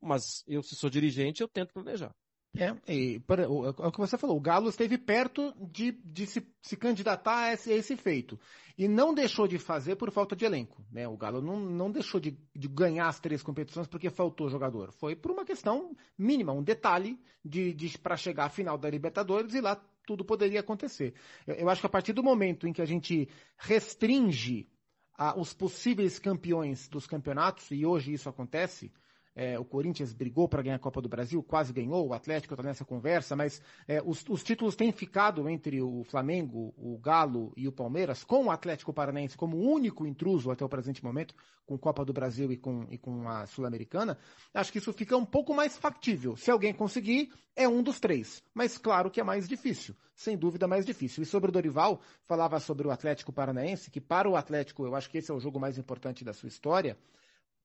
Mas 0.00 0.44
eu, 0.46 0.62
se 0.62 0.76
sou 0.76 0.88
dirigente, 0.88 1.42
eu 1.42 1.48
tento 1.48 1.72
planejar. 1.72 2.14
É, 2.54 2.76
e, 2.92 3.18
para, 3.20 3.48
o, 3.48 3.66
é 3.66 3.70
o 3.70 3.90
que 3.90 3.98
você 3.98 4.18
falou, 4.18 4.36
o 4.36 4.40
Galo 4.40 4.68
esteve 4.68 4.98
perto 4.98 5.54
de, 5.58 5.92
de 5.92 6.26
se, 6.26 6.46
se, 6.60 6.76
candidatar 6.76 7.44
a 7.44 7.52
esse, 7.54 7.72
a 7.72 7.76
esse, 7.76 7.96
feito. 7.96 8.38
E 8.76 8.86
não 8.86 9.14
deixou 9.14 9.48
de 9.48 9.58
fazer 9.58 9.96
por 9.96 10.10
falta 10.10 10.36
de 10.36 10.44
elenco. 10.44 10.84
Né? 10.92 11.08
O 11.08 11.16
Galo 11.16 11.40
não, 11.40 11.58
não 11.58 11.90
deixou 11.90 12.20
de, 12.20 12.36
de 12.54 12.68
ganhar 12.68 13.08
as 13.08 13.18
três 13.18 13.42
competições 13.42 13.86
porque 13.86 14.10
faltou 14.10 14.50
jogador. 14.50 14.92
Foi 14.92 15.16
por 15.16 15.30
uma 15.30 15.46
questão 15.46 15.96
mínima, 16.18 16.52
um 16.52 16.62
detalhe 16.62 17.18
de, 17.42 17.72
de 17.72 17.96
para 17.98 18.18
chegar 18.18 18.44
à 18.44 18.50
final 18.50 18.76
da 18.76 18.90
Libertadores 18.90 19.54
e 19.54 19.60
lá 19.60 19.82
tudo 20.04 20.22
poderia 20.22 20.60
acontecer. 20.60 21.14
Eu, 21.46 21.54
eu 21.54 21.70
acho 21.70 21.80
que 21.80 21.86
a 21.86 21.90
partir 21.90 22.12
do 22.12 22.22
momento 22.22 22.68
em 22.68 22.72
que 22.72 22.82
a 22.82 22.86
gente 22.86 23.30
restringe 23.56 24.68
a, 25.16 25.38
os 25.38 25.54
possíveis 25.54 26.18
campeões 26.18 26.86
dos 26.88 27.06
campeonatos, 27.06 27.70
e 27.70 27.86
hoje 27.86 28.12
isso 28.12 28.28
acontece, 28.28 28.92
é, 29.34 29.58
o 29.58 29.64
Corinthians 29.64 30.12
brigou 30.12 30.48
para 30.48 30.62
ganhar 30.62 30.76
a 30.76 30.78
Copa 30.78 31.00
do 31.00 31.08
Brasil, 31.08 31.42
quase 31.42 31.72
ganhou, 31.72 32.08
o 32.08 32.14
Atlético 32.14 32.54
está 32.54 32.62
nessa 32.62 32.84
conversa, 32.84 33.34
mas 33.34 33.62
é, 33.88 34.02
os, 34.04 34.24
os, 34.28 34.42
títulos 34.42 34.76
têm 34.76 34.92
ficado 34.92 35.48
entre 35.48 35.80
o 35.80 36.04
Flamengo, 36.04 36.74
o 36.76 36.98
Galo 36.98 37.52
e 37.56 37.66
o 37.66 37.72
Palmeiras, 37.72 38.24
com 38.24 38.46
o 38.46 38.50
Atlético 38.50 38.92
Paranaense 38.92 39.36
como 39.36 39.56
único 39.56 40.06
intruso 40.06 40.50
até 40.50 40.64
o 40.64 40.68
presente 40.68 41.02
momento, 41.02 41.34
com 41.64 41.78
Copa 41.78 42.04
do 42.04 42.12
Brasil 42.12 42.52
e 42.52 42.56
com, 42.56 42.86
e 42.90 42.98
com 42.98 43.28
a 43.28 43.46
Sul-Americana. 43.46 44.18
Acho 44.52 44.72
que 44.72 44.78
isso 44.78 44.92
fica 44.92 45.16
um 45.16 45.24
pouco 45.24 45.54
mais 45.54 45.78
factível. 45.78 46.36
Se 46.36 46.50
alguém 46.50 46.74
conseguir, 46.74 47.32
é 47.56 47.68
um 47.68 47.82
dos 47.82 48.00
três. 48.00 48.42
Mas 48.52 48.76
claro 48.76 49.10
que 49.10 49.20
é 49.20 49.24
mais 49.24 49.48
difícil, 49.48 49.94
sem 50.14 50.36
dúvida 50.36 50.66
mais 50.66 50.84
difícil. 50.84 51.22
E 51.22 51.26
sobre 51.26 51.50
o 51.50 51.52
Dorival, 51.52 52.00
falava 52.26 52.60
sobre 52.60 52.86
o 52.86 52.90
Atlético 52.90 53.32
Paranaense, 53.32 53.90
que 53.90 54.00
para 54.00 54.28
o 54.28 54.36
Atlético, 54.36 54.84
eu 54.84 54.94
acho 54.94 55.08
que 55.08 55.18
esse 55.18 55.30
é 55.30 55.34
o 55.34 55.40
jogo 55.40 55.58
mais 55.58 55.78
importante 55.78 56.24
da 56.24 56.32
sua 56.32 56.48
história 56.48 56.98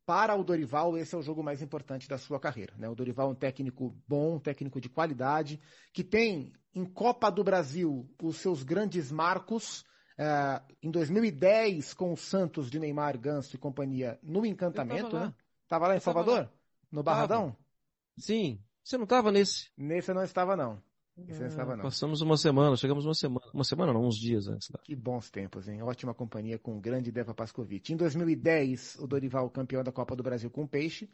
para 0.08 0.34
o 0.38 0.44
Dorival, 0.44 0.98
esse 0.98 1.14
é 1.14 1.18
o 1.18 1.22
jogo 1.22 1.44
mais 1.44 1.62
importante 1.62 2.08
da 2.08 2.18
sua 2.18 2.40
carreira. 2.40 2.74
Né? 2.78 2.88
O 2.88 2.96
Dorival 2.96 3.28
é 3.28 3.32
um 3.34 3.36
técnico 3.36 3.94
bom, 4.08 4.36
um 4.36 4.40
técnico 4.40 4.80
de 4.80 4.88
qualidade, 4.88 5.60
que 5.92 6.02
tem 6.02 6.54
em 6.74 6.86
Copa 6.86 7.30
do 7.30 7.44
Brasil 7.44 8.10
os 8.24 8.38
seus 8.38 8.64
grandes 8.64 9.12
marcos. 9.12 9.82
Uh, 10.18 10.74
em 10.82 10.90
2010, 10.90 11.94
com 11.94 12.14
o 12.14 12.18
Santos 12.18 12.72
de 12.72 12.80
Neymar, 12.80 13.20
Ganso 13.20 13.54
e 13.54 13.60
companhia 13.60 14.18
no 14.24 14.46
encantamento, 14.46 15.12
tava 15.12 15.26
né? 15.26 15.34
Tava 15.68 15.88
lá 15.90 15.98
em 15.98 16.00
Salvador? 16.00 16.40
Lá. 16.40 16.52
No 16.90 17.04
Barradão? 17.04 17.52
Tava. 17.52 17.58
Sim. 18.18 18.64
Você 18.82 18.98
não 18.98 19.04
estava 19.04 19.30
nesse? 19.30 19.70
Nesse 19.78 20.10
eu 20.10 20.16
não 20.16 20.24
estava, 20.24 20.56
não. 20.56 20.82
É, 21.28 21.66
não. 21.76 21.80
Passamos 21.80 22.22
uma 22.22 22.38
semana, 22.38 22.76
chegamos 22.76 23.04
uma 23.06 23.16
semana, 23.16 23.46
uma 23.52 23.64
semana 23.64 23.92
não, 23.92 24.06
uns 24.06 24.18
dias 24.18 24.48
antes. 24.48 24.70
Da... 24.70 24.80
Que 24.80 24.96
bons 24.96 25.32
tempos, 25.32 25.68
hein? 25.68 25.82
Ótima 25.82 26.14
companhia 26.14 26.60
com 26.60 26.78
o 26.78 26.80
grande 26.80 27.12
Deva 27.12 27.34
Pascovitch. 27.34 27.90
Em 27.90 27.96
2010, 27.96 28.98
o 29.00 29.08
Dorival 29.08 29.50
campeão 29.50 29.84
da 29.84 29.92
Copa 29.92 30.16
do 30.16 30.22
Brasil 30.22 30.50
com 30.52 30.64
o 30.64 30.68
Peixe. 30.68 31.10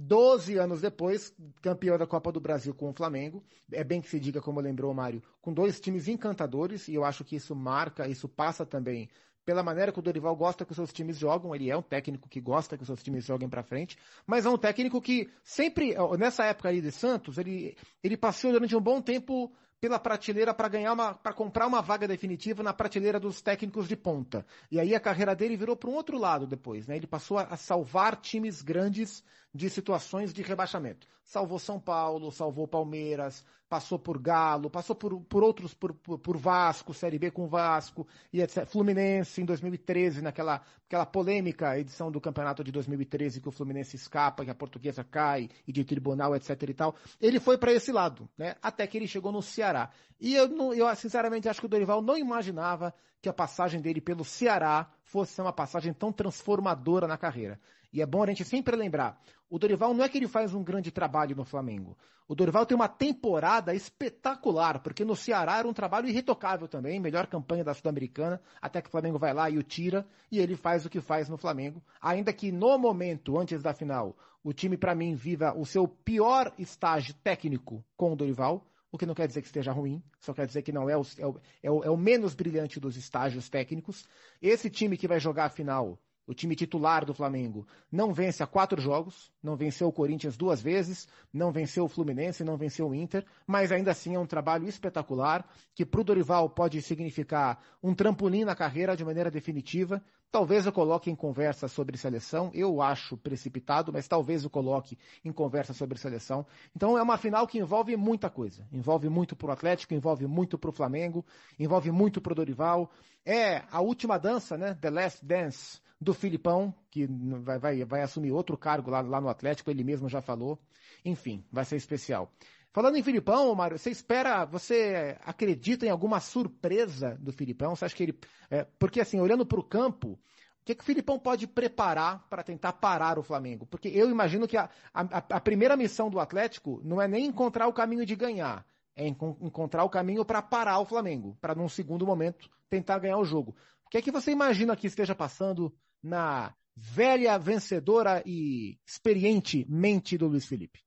Doze 0.00 0.56
anos 0.56 0.80
depois, 0.80 1.34
campeão 1.60 1.98
da 1.98 2.06
Copa 2.06 2.30
do 2.30 2.38
Brasil 2.38 2.72
com 2.72 2.88
o 2.90 2.92
Flamengo. 2.92 3.42
É 3.72 3.82
bem 3.82 4.00
que 4.00 4.08
se 4.08 4.20
diga, 4.20 4.40
como 4.40 4.60
lembrou 4.60 4.92
o 4.92 4.94
Mário, 4.94 5.20
com 5.42 5.52
dois 5.52 5.80
times 5.80 6.06
encantadores, 6.06 6.86
e 6.86 6.94
eu 6.94 7.04
acho 7.04 7.24
que 7.24 7.34
isso 7.34 7.54
marca, 7.56 8.06
isso 8.06 8.28
passa 8.28 8.64
também 8.64 9.08
pela 9.48 9.62
maneira 9.62 9.90
que 9.90 9.98
o 9.98 10.02
Dorival 10.02 10.36
gosta 10.36 10.62
que 10.62 10.72
os 10.72 10.76
seus 10.76 10.92
times 10.92 11.16
jogam, 11.16 11.54
ele 11.54 11.70
é 11.70 11.74
um 11.74 11.80
técnico 11.80 12.28
que 12.28 12.38
gosta 12.38 12.76
que 12.76 12.82
os 12.82 12.86
seus 12.86 13.02
times 13.02 13.24
joguem 13.24 13.48
para 13.48 13.62
frente, 13.62 13.96
mas 14.26 14.44
é 14.44 14.50
um 14.50 14.58
técnico 14.58 15.00
que 15.00 15.30
sempre, 15.42 15.94
nessa 16.18 16.44
época 16.44 16.68
aí 16.68 16.82
de 16.82 16.92
Santos, 16.92 17.38
ele, 17.38 17.74
ele 18.04 18.14
passou 18.14 18.52
durante 18.52 18.76
um 18.76 18.80
bom 18.80 19.00
tempo 19.00 19.50
pela 19.80 19.98
prateleira 19.98 20.52
para 20.52 20.68
ganhar 20.68 20.92
uma, 20.92 21.14
para 21.14 21.32
comprar 21.32 21.66
uma 21.66 21.80
vaga 21.80 22.06
definitiva 22.06 22.62
na 22.62 22.74
prateleira 22.74 23.18
dos 23.18 23.40
técnicos 23.40 23.88
de 23.88 23.96
ponta. 23.96 24.44
E 24.70 24.78
aí 24.78 24.94
a 24.94 25.00
carreira 25.00 25.34
dele 25.34 25.56
virou 25.56 25.74
para 25.74 25.88
um 25.88 25.94
outro 25.94 26.18
lado 26.18 26.46
depois, 26.46 26.86
né? 26.86 26.96
Ele 26.96 27.06
passou 27.06 27.38
a, 27.38 27.44
a 27.44 27.56
salvar 27.56 28.16
times 28.16 28.60
grandes 28.60 29.24
de 29.54 29.70
situações 29.70 30.32
de 30.32 30.42
rebaixamento. 30.42 31.06
Salvou 31.24 31.58
São 31.58 31.78
Paulo, 31.78 32.32
salvou 32.32 32.66
Palmeiras, 32.66 33.44
passou 33.68 33.98
por 33.98 34.18
Galo, 34.18 34.70
passou 34.70 34.96
por, 34.96 35.20
por 35.22 35.42
outros, 35.42 35.74
por, 35.74 35.92
por, 35.92 36.18
por, 36.18 36.36
Vasco, 36.38 36.94
Série 36.94 37.18
B 37.18 37.30
com 37.30 37.46
Vasco, 37.46 38.06
e 38.32 38.40
etc. 38.40 38.66
Fluminense 38.66 39.42
em 39.42 39.44
2013, 39.44 40.22
naquela 40.22 40.62
aquela 40.86 41.04
polêmica 41.04 41.78
edição 41.78 42.10
do 42.10 42.18
campeonato 42.18 42.64
de 42.64 42.72
2013 42.72 43.42
que 43.42 43.48
o 43.48 43.52
Fluminense 43.52 43.94
escapa, 43.94 44.42
que 44.42 44.50
a 44.50 44.54
portuguesa 44.54 45.04
cai, 45.04 45.50
e 45.66 45.72
de 45.72 45.84
tribunal, 45.84 46.34
etc 46.34 46.62
e 46.62 46.74
tal. 46.74 46.94
Ele 47.20 47.38
foi 47.38 47.58
para 47.58 47.72
esse 47.72 47.92
lado, 47.92 48.26
né? 48.38 48.56
Até 48.62 48.86
que 48.86 48.96
ele 48.96 49.06
chegou 49.06 49.30
no 49.30 49.42
Ceará. 49.42 49.90
E 50.18 50.34
eu, 50.34 50.72
eu 50.72 50.96
sinceramente 50.96 51.46
acho 51.46 51.60
que 51.60 51.66
o 51.66 51.68
Dorival 51.68 52.00
não 52.00 52.16
imaginava 52.16 52.94
que 53.20 53.28
a 53.28 53.34
passagem 53.34 53.80
dele 53.80 54.00
pelo 54.00 54.24
Ceará 54.24 54.88
fosse 55.02 55.40
uma 55.40 55.52
passagem 55.52 55.92
tão 55.92 56.10
transformadora 56.10 57.06
na 57.06 57.18
carreira. 57.18 57.60
E 57.92 58.02
é 58.02 58.06
bom 58.06 58.22
a 58.22 58.26
gente 58.26 58.44
sempre 58.44 58.76
lembrar, 58.76 59.20
o 59.50 59.58
Dorival 59.58 59.94
não 59.94 60.04
é 60.04 60.08
que 60.08 60.18
ele 60.18 60.28
faz 60.28 60.52
um 60.52 60.62
grande 60.62 60.90
trabalho 60.90 61.34
no 61.34 61.44
Flamengo. 61.44 61.96
O 62.28 62.34
Dorival 62.34 62.66
tem 62.66 62.76
uma 62.76 62.88
temporada 62.88 63.74
espetacular, 63.74 64.82
porque 64.82 65.02
no 65.02 65.16
Ceará 65.16 65.58
era 65.58 65.66
um 65.66 65.72
trabalho 65.72 66.06
irretocável 66.06 66.68
também, 66.68 67.00
melhor 67.00 67.26
campanha 67.26 67.64
da 67.64 67.72
Sul-Americana, 67.72 68.38
até 68.60 68.82
que 68.82 68.88
o 68.88 68.90
Flamengo 68.90 69.18
vai 69.18 69.32
lá 69.32 69.48
e 69.48 69.56
o 69.56 69.62
tira, 69.62 70.06
e 70.30 70.38
ele 70.38 70.54
faz 70.54 70.84
o 70.84 70.90
que 70.90 71.00
faz 71.00 71.30
no 71.30 71.38
Flamengo. 71.38 71.82
Ainda 71.98 72.30
que 72.30 72.52
no 72.52 72.76
momento, 72.76 73.38
antes 73.38 73.62
da 73.62 73.72
final, 73.72 74.14
o 74.44 74.52
time 74.52 74.76
para 74.76 74.94
mim 74.94 75.14
viva 75.14 75.54
o 75.56 75.64
seu 75.64 75.88
pior 75.88 76.52
estágio 76.58 77.14
técnico 77.14 77.82
com 77.96 78.12
o 78.12 78.16
Dorival, 78.16 78.66
o 78.92 78.98
que 78.98 79.06
não 79.06 79.14
quer 79.14 79.26
dizer 79.26 79.40
que 79.40 79.46
esteja 79.46 79.72
ruim, 79.72 80.02
só 80.20 80.34
quer 80.34 80.46
dizer 80.46 80.60
que 80.60 80.72
não 80.72 80.88
é 80.90 80.96
o, 80.96 81.02
é 81.18 81.26
o, 81.26 81.40
é 81.62 81.70
o, 81.70 81.84
é 81.84 81.90
o 81.90 81.96
menos 81.96 82.34
brilhante 82.34 82.78
dos 82.78 82.96
estágios 82.96 83.48
técnicos. 83.48 84.06
Esse 84.40 84.68
time 84.68 84.98
que 84.98 85.08
vai 85.08 85.18
jogar 85.18 85.46
a 85.46 85.50
final 85.50 85.98
o 86.28 86.34
time 86.34 86.54
titular 86.54 87.06
do 87.06 87.14
Flamengo, 87.14 87.66
não 87.90 88.12
vence 88.12 88.42
há 88.42 88.46
quatro 88.46 88.78
jogos, 88.82 89.32
não 89.42 89.56
venceu 89.56 89.88
o 89.88 89.92
Corinthians 89.92 90.36
duas 90.36 90.60
vezes, 90.60 91.08
não 91.32 91.50
venceu 91.50 91.86
o 91.86 91.88
Fluminense, 91.88 92.44
não 92.44 92.58
venceu 92.58 92.86
o 92.86 92.94
Inter, 92.94 93.24
mas 93.46 93.72
ainda 93.72 93.92
assim 93.92 94.14
é 94.14 94.18
um 94.18 94.26
trabalho 94.26 94.68
espetacular, 94.68 95.48
que 95.74 95.86
para 95.86 96.02
o 96.02 96.04
Dorival 96.04 96.50
pode 96.50 96.82
significar 96.82 97.58
um 97.82 97.94
trampolim 97.94 98.44
na 98.44 98.54
carreira 98.54 98.94
de 98.94 99.02
maneira 99.06 99.30
definitiva. 99.30 100.04
Talvez 100.30 100.66
eu 100.66 100.72
coloque 100.72 101.10
em 101.10 101.16
conversa 101.16 101.66
sobre 101.66 101.96
seleção, 101.96 102.50
eu 102.52 102.82
acho 102.82 103.16
precipitado, 103.16 103.90
mas 103.90 104.06
talvez 104.06 104.44
eu 104.44 104.50
coloque 104.50 104.98
em 105.24 105.32
conversa 105.32 105.72
sobre 105.72 105.98
seleção. 105.98 106.44
Então 106.76 106.98
é 106.98 107.02
uma 107.02 107.16
final 107.16 107.46
que 107.46 107.58
envolve 107.58 107.96
muita 107.96 108.28
coisa. 108.28 108.68
Envolve 108.70 109.08
muito 109.08 109.34
para 109.34 109.48
o 109.48 109.50
Atlético, 109.50 109.94
envolve 109.94 110.26
muito 110.26 110.58
para 110.58 110.68
o 110.68 110.74
Flamengo, 110.74 111.24
envolve 111.58 111.90
muito 111.90 112.20
para 112.20 112.32
o 112.34 112.36
Dorival. 112.36 112.90
É 113.24 113.62
a 113.72 113.80
última 113.80 114.18
dança, 114.18 114.58
né? 114.58 114.74
The 114.74 114.90
Last 114.90 115.24
Dance 115.24 115.80
do 116.00 116.14
Filipão, 116.14 116.72
que 116.90 117.06
vai, 117.42 117.58
vai, 117.58 117.84
vai 117.84 118.02
assumir 118.02 118.32
outro 118.32 118.56
cargo 118.56 118.90
lá, 118.90 119.00
lá 119.00 119.20
no 119.20 119.28
Atlético, 119.28 119.70
ele 119.70 119.82
mesmo 119.82 120.08
já 120.08 120.20
falou. 120.20 120.58
Enfim, 121.04 121.44
vai 121.50 121.64
ser 121.64 121.76
especial. 121.76 122.32
Falando 122.72 122.96
em 122.96 123.02
Filipão, 123.02 123.54
Mário, 123.54 123.78
você 123.78 123.90
espera, 123.90 124.44
você 124.44 125.16
acredita 125.24 125.86
em 125.86 125.88
alguma 125.88 126.20
surpresa 126.20 127.16
do 127.20 127.32
Filipão? 127.32 127.74
Você 127.74 127.84
acha 127.84 127.96
que 127.96 128.02
ele. 128.02 128.18
É, 128.50 128.64
porque 128.78 129.00
assim, 129.00 129.18
olhando 129.20 129.44
para 129.44 129.58
o 129.58 129.64
campo, 129.64 130.12
o 130.12 130.64
que, 130.64 130.74
que 130.74 130.82
o 130.82 130.86
Filipão 130.86 131.18
pode 131.18 131.46
preparar 131.46 132.26
para 132.28 132.42
tentar 132.42 132.74
parar 132.74 133.18
o 133.18 133.22
Flamengo? 133.22 133.66
Porque 133.66 133.88
eu 133.88 134.10
imagino 134.10 134.46
que 134.46 134.56
a, 134.56 134.68
a, 134.92 135.00
a, 135.00 135.40
primeira 135.40 135.76
missão 135.76 136.10
do 136.10 136.20
Atlético 136.20 136.80
não 136.84 137.00
é 137.00 137.08
nem 137.08 137.26
encontrar 137.26 137.66
o 137.66 137.72
caminho 137.72 138.04
de 138.04 138.14
ganhar, 138.14 138.64
é 138.94 139.08
encontrar 139.08 139.82
o 139.84 139.90
caminho 139.90 140.24
para 140.24 140.42
parar 140.42 140.78
o 140.78 140.84
Flamengo, 140.84 141.36
para 141.40 141.54
num 141.54 141.68
segundo 141.68 142.06
momento 142.06 142.50
tentar 142.68 142.98
ganhar 142.98 143.16
o 143.16 143.24
jogo. 143.24 143.56
O 143.86 143.88
que 143.88 143.96
é 143.96 144.02
que 144.02 144.12
você 144.12 144.30
imagina 144.30 144.76
que 144.76 144.86
esteja 144.86 145.14
passando 145.14 145.74
na 146.02 146.54
velha, 146.74 147.38
vencedora 147.38 148.22
e 148.24 148.78
experiente 148.86 149.66
mente 149.68 150.16
do 150.16 150.28
Luiz 150.28 150.46
Felipe? 150.46 150.80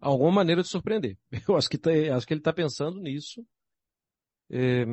Alguma 0.00 0.30
maneira 0.30 0.62
de 0.62 0.68
surpreender. 0.68 1.18
Eu 1.48 1.56
acho 1.56 1.68
que, 1.68 1.78
tá, 1.78 1.90
acho 2.14 2.26
que 2.26 2.32
ele 2.32 2.40
está 2.40 2.52
pensando 2.52 3.00
nisso. 3.00 3.44
É, 4.48 4.84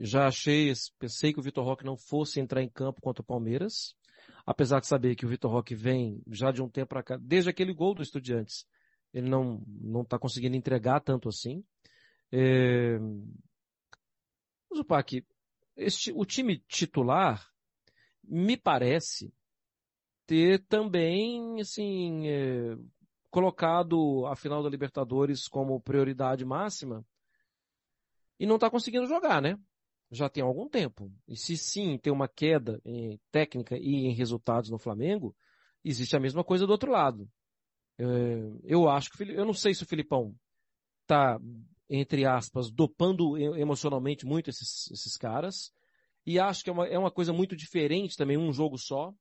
já 0.00 0.26
achei, 0.26 0.72
pensei 0.98 1.32
que 1.32 1.38
o 1.38 1.42
Vitor 1.42 1.64
Roque 1.64 1.84
não 1.84 1.96
fosse 1.96 2.40
entrar 2.40 2.62
em 2.62 2.68
campo 2.68 3.00
contra 3.00 3.22
o 3.22 3.26
Palmeiras, 3.26 3.94
apesar 4.44 4.80
de 4.80 4.88
saber 4.88 5.14
que 5.14 5.24
o 5.24 5.28
Vitor 5.28 5.50
Roque 5.50 5.74
vem 5.74 6.20
já 6.26 6.50
de 6.50 6.60
um 6.60 6.68
tempo 6.68 6.88
para 6.88 7.02
cá, 7.02 7.16
desde 7.16 7.50
aquele 7.50 7.72
gol 7.72 7.94
do 7.94 8.02
Estudiantes, 8.02 8.66
ele 9.12 9.28
não 9.28 9.62
não 9.66 10.02
está 10.02 10.18
conseguindo 10.18 10.56
entregar 10.56 11.00
tanto 11.00 11.28
assim. 11.28 11.64
É, 12.32 12.98
mas 14.68 14.80
o 14.80 14.84
Pac, 14.84 15.24
este, 15.76 16.12
o 16.12 16.24
time 16.24 16.58
titular 16.66 17.48
me 18.28 18.56
parece 18.56 19.32
ter 20.26 20.64
também, 20.66 21.60
assim, 21.60 22.26
é, 22.28 22.76
colocado 23.30 24.26
a 24.26 24.36
final 24.36 24.62
da 24.62 24.68
Libertadores 24.68 25.46
como 25.48 25.80
prioridade 25.80 26.44
máxima 26.44 27.04
e 28.38 28.46
não 28.46 28.56
está 28.56 28.70
conseguindo 28.70 29.06
jogar, 29.06 29.40
né? 29.40 29.58
Já 30.10 30.28
tem 30.28 30.42
algum 30.42 30.68
tempo. 30.68 31.12
E 31.26 31.36
se 31.36 31.56
sim 31.56 31.98
tem 31.98 32.12
uma 32.12 32.28
queda 32.28 32.80
em 32.84 33.20
técnica 33.30 33.76
e 33.76 34.06
em 34.06 34.14
resultados 34.14 34.70
no 34.70 34.78
Flamengo, 34.78 35.34
existe 35.84 36.16
a 36.16 36.20
mesma 36.20 36.44
coisa 36.44 36.66
do 36.66 36.72
outro 36.72 36.90
lado. 36.90 37.28
É, 37.98 38.04
eu 38.64 38.88
acho 38.88 39.10
que 39.10 39.22
eu 39.22 39.44
não 39.44 39.54
sei 39.54 39.74
se 39.74 39.82
o 39.82 39.86
Filipão 39.86 40.34
está 41.02 41.38
entre 41.88 42.24
aspas, 42.24 42.70
dopando 42.70 43.36
emocionalmente 43.56 44.24
muito 44.24 44.50
esses, 44.50 44.90
esses 44.90 45.16
caras. 45.16 45.72
E 46.26 46.38
acho 46.38 46.64
que 46.64 46.70
é 46.70 46.72
uma, 46.72 46.86
é 46.86 46.98
uma 46.98 47.10
coisa 47.10 47.32
muito 47.32 47.54
diferente 47.54 48.16
também, 48.16 48.38
um 48.38 48.52
jogo 48.52 48.78
só. 48.78 49.12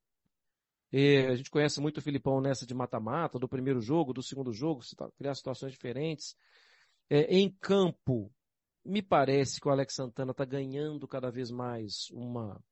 E 0.91 1.25
a 1.27 1.35
gente 1.35 1.49
conhece 1.49 1.81
muito 1.81 1.97
o 1.97 2.01
Filipão 2.01 2.39
nessa 2.39 2.65
de 2.65 2.73
mata-mata, 2.73 3.39
do 3.39 3.49
primeiro 3.49 3.81
jogo, 3.81 4.13
do 4.13 4.21
segundo 4.21 4.53
jogo, 4.53 4.81
criar 5.17 5.33
situações 5.33 5.71
diferentes. 5.71 6.35
É, 7.09 7.21
em 7.35 7.49
campo, 7.59 8.31
me 8.85 9.01
parece 9.01 9.59
que 9.59 9.67
o 9.67 9.71
Alex 9.71 9.95
Santana 9.95 10.31
está 10.31 10.45
ganhando 10.45 11.07
cada 11.07 11.31
vez 11.31 11.49
mais 11.49 12.09
uma, 12.11 12.63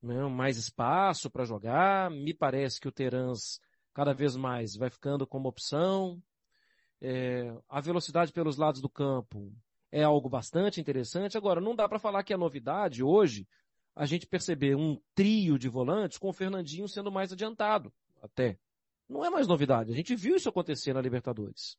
né, 0.00 0.24
mais 0.28 0.56
espaço 0.56 1.30
para 1.30 1.44
jogar. 1.44 2.10
Me 2.10 2.32
parece 2.32 2.80
que 2.80 2.88
o 2.88 2.92
Terans 2.92 3.60
cada 3.92 4.14
vez 4.14 4.36
mais 4.36 4.76
vai 4.76 4.88
ficando 4.88 5.26
como 5.26 5.48
opção. 5.48 6.22
É, 7.00 7.52
a 7.68 7.80
velocidade 7.80 8.32
pelos 8.32 8.56
lados 8.56 8.80
do 8.80 8.88
campo 8.88 9.52
é 9.96 10.02
algo 10.02 10.28
bastante 10.28 10.78
interessante. 10.78 11.38
Agora, 11.38 11.58
não 11.58 11.74
dá 11.74 11.88
para 11.88 11.98
falar 11.98 12.22
que 12.22 12.34
é 12.34 12.36
novidade 12.36 13.02
hoje 13.02 13.48
a 13.94 14.04
gente 14.04 14.26
perceber 14.26 14.76
um 14.76 15.00
trio 15.14 15.58
de 15.58 15.70
volantes 15.70 16.18
com 16.18 16.28
o 16.28 16.34
Fernandinho 16.34 16.86
sendo 16.86 17.10
mais 17.10 17.32
adiantado, 17.32 17.90
até. 18.22 18.58
Não 19.08 19.24
é 19.24 19.30
mais 19.30 19.46
novidade. 19.46 19.90
A 19.90 19.96
gente 19.96 20.14
viu 20.14 20.36
isso 20.36 20.50
acontecer 20.50 20.92
na 20.92 21.00
Libertadores. 21.00 21.78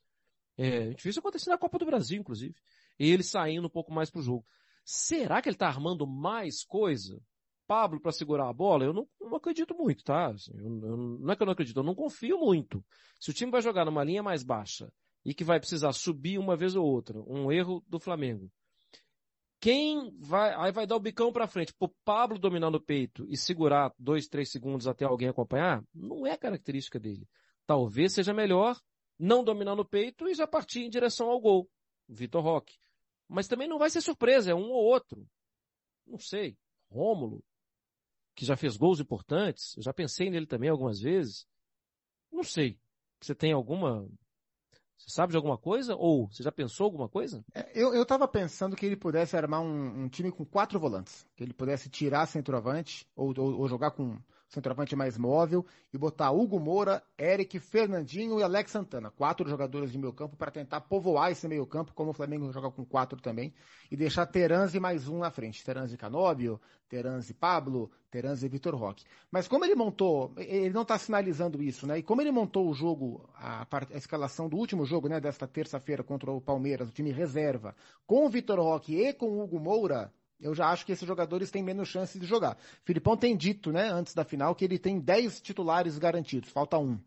É, 0.57 0.77
a 0.77 0.89
gente 0.89 1.03
viu 1.03 1.11
isso 1.11 1.19
acontecer 1.19 1.51
na 1.51 1.59
Copa 1.59 1.77
do 1.77 1.85
Brasil, 1.85 2.19
inclusive. 2.19 2.55
Ele 2.97 3.21
saindo 3.21 3.67
um 3.67 3.69
pouco 3.69 3.93
mais 3.93 4.09
pro 4.09 4.23
jogo. 4.23 4.43
Será 4.83 5.39
que 5.39 5.49
ele 5.49 5.55
está 5.55 5.67
armando 5.67 6.07
mais 6.07 6.63
coisa? 6.63 7.21
Pablo 7.67 8.01
para 8.01 8.11
segurar 8.11 8.49
a 8.49 8.53
bola? 8.53 8.83
Eu 8.83 8.93
não, 8.93 9.07
não 9.21 9.35
acredito 9.35 9.75
muito, 9.75 10.03
tá? 10.03 10.31
Assim, 10.31 10.53
eu, 10.57 10.89
eu, 10.89 10.97
não 10.97 11.31
é 11.31 11.35
que 11.35 11.43
eu 11.43 11.45
não 11.45 11.53
acredito, 11.53 11.77
eu 11.77 11.83
não 11.83 11.93
confio 11.93 12.39
muito. 12.39 12.83
Se 13.19 13.29
o 13.29 13.33
time 13.33 13.51
vai 13.51 13.61
jogar 13.61 13.85
numa 13.85 14.03
linha 14.03 14.23
mais 14.23 14.41
baixa 14.41 14.91
e 15.27 15.33
que 15.33 15.43
vai 15.43 15.59
precisar 15.59 15.91
subir 15.91 16.39
uma 16.39 16.55
vez 16.55 16.73
ou 16.73 16.85
outra, 16.85 17.19
um 17.27 17.51
erro 17.51 17.83
do 17.85 17.99
Flamengo. 17.99 18.49
Quem 19.59 20.17
vai, 20.21 20.53
aí 20.55 20.71
vai 20.71 20.87
dar 20.87 20.95
o 20.95 21.01
bicão 21.01 21.33
para 21.33 21.49
frente, 21.49 21.73
pro 21.73 21.93
Pablo 22.05 22.39
dominar 22.39 22.71
no 22.71 22.79
peito 22.79 23.25
e 23.27 23.35
segurar 23.35 23.93
dois, 23.99 24.29
três 24.29 24.49
segundos 24.49 24.87
até 24.87 25.03
alguém 25.03 25.27
acompanhar, 25.27 25.83
não 25.93 26.25
é 26.25 26.37
característica 26.37 26.97
dele. 26.97 27.27
Talvez 27.65 28.13
seja 28.13 28.33
melhor 28.33 28.79
não 29.19 29.43
dominar 29.43 29.75
no 29.75 29.83
peito 29.83 30.29
e 30.29 30.33
já 30.33 30.47
partir 30.47 30.83
em 30.83 30.89
direção 30.89 31.27
ao 31.29 31.41
gol. 31.41 31.69
Vitor 32.07 32.41
Roque. 32.41 32.77
Mas 33.27 33.49
também 33.49 33.67
não 33.67 33.77
vai 33.77 33.89
ser 33.89 33.99
surpresa, 33.99 34.51
é 34.51 34.55
um 34.55 34.69
ou 34.69 34.85
outro. 34.85 35.27
Não 36.05 36.19
sei. 36.19 36.57
Rômulo, 36.89 37.43
que 38.33 38.45
já 38.45 38.55
fez 38.55 38.77
gols 38.77 39.01
importantes, 39.01 39.75
eu 39.75 39.83
já 39.83 39.91
pensei 39.91 40.29
nele 40.29 40.47
também 40.47 40.69
algumas 40.69 41.01
vezes. 41.01 41.45
Não 42.31 42.43
sei. 42.43 42.79
Você 43.19 43.35
tem 43.35 43.51
alguma 43.51 44.07
você 44.97 45.11
sabe 45.11 45.31
de 45.31 45.37
alguma 45.37 45.57
coisa? 45.57 45.95
Ou 45.95 46.27
você 46.27 46.41
já 46.41 46.51
pensou 46.51 46.85
alguma 46.85 47.07
coisa? 47.07 47.45
É, 47.53 47.69
eu, 47.75 47.93
eu 47.93 48.01
pensando 48.27 48.75
que 48.75 48.85
ele 48.85 48.95
pudesse 48.95 49.37
armar 49.37 49.61
um, 49.61 50.03
um, 50.03 50.09
time 50.09 50.31
com 50.31 50.43
quatro 50.43 50.79
volantes. 50.79 51.25
Que 51.35 51.43
ele 51.43 51.53
pudesse 51.53 51.89
tirar 51.89 52.25
centroavante 52.25 53.07
ou, 53.15 53.33
ou, 53.37 53.59
ou, 53.59 53.67
jogar 53.67 53.91
com, 53.91 54.17
centroavante 54.47 54.95
mais 54.95 55.17
móvel, 55.17 55.65
e 55.93 55.97
botar 55.97 56.31
Hugo 56.31 56.59
Moura, 56.59 57.03
Eric, 57.17 57.59
Fernandinho 57.59 58.39
e 58.39 58.43
Alex 58.43 58.71
Santana. 58.71 59.11
Quatro 59.11 59.49
jogadores 59.49 59.91
de 59.91 59.97
meio 59.97 60.13
campo 60.13 60.35
para 60.35 60.51
tentar 60.51 60.81
povoar 60.81 61.31
esse 61.31 61.47
meio 61.47 61.65
campo, 61.65 61.93
como 61.93 62.11
o 62.11 62.13
Flamengo 62.13 62.51
joga 62.51 62.71
com 62.71 62.85
quatro 62.85 63.19
também, 63.21 63.53
e 63.91 63.97
deixar 63.97 64.25
Teranzi 64.25 64.79
mais 64.79 65.07
um 65.07 65.19
na 65.19 65.31
frente. 65.31 65.63
Teranzi 65.63 65.97
Canóbio, 65.97 66.59
Teranzi 66.87 67.33
Pablo, 67.33 67.91
Teranzi 68.09 68.47
Vitor 68.47 68.75
Roque. 68.75 69.03
Mas 69.29 69.47
como 69.47 69.65
ele 69.65 69.75
montou, 69.75 70.33
ele 70.37 70.69
não 70.71 70.83
está 70.83 70.97
sinalizando 70.97 71.61
isso, 71.61 71.85
né? 71.85 71.99
E 71.99 72.03
como 72.03 72.21
ele 72.21 72.31
montou 72.31 72.69
o 72.69 72.73
jogo, 72.73 73.29
a, 73.35 73.67
a 73.69 73.97
escalação 73.97 74.47
do 74.47 74.57
último 74.57 74.85
jogo, 74.85 75.09
né, 75.09 75.19
desta 75.19 75.47
terça-feira 75.47 76.03
contra 76.03 76.31
o 76.31 76.39
Palmeiras, 76.39 76.87
o 76.87 76.91
time 76.91 77.11
reserva, 77.11 77.75
com 78.05 78.25
o 78.25 78.29
Vitor 78.29 78.59
Roque 78.59 78.95
e 78.95 79.13
com 79.13 79.27
o 79.27 79.43
Hugo 79.43 79.59
Moura, 79.59 80.13
eu 80.39 80.53
já 80.53 80.69
acho 80.69 80.85
que 80.85 80.91
esses 80.91 81.07
jogadores 81.07 81.51
têm 81.51 81.63
menos 81.63 81.87
chance 81.87 82.19
de 82.19 82.25
jogar. 82.25 82.57
Filipão 82.83 83.17
tem 83.17 83.35
dito, 83.35 83.71
né, 83.71 83.89
antes 83.89 84.13
da 84.13 84.23
final, 84.23 84.55
que 84.55 84.65
ele 84.65 84.77
tem 84.77 84.99
10 84.99 85.41
titulares 85.41 85.97
garantidos, 85.97 86.49
falta 86.49 86.77
um. 86.77 86.99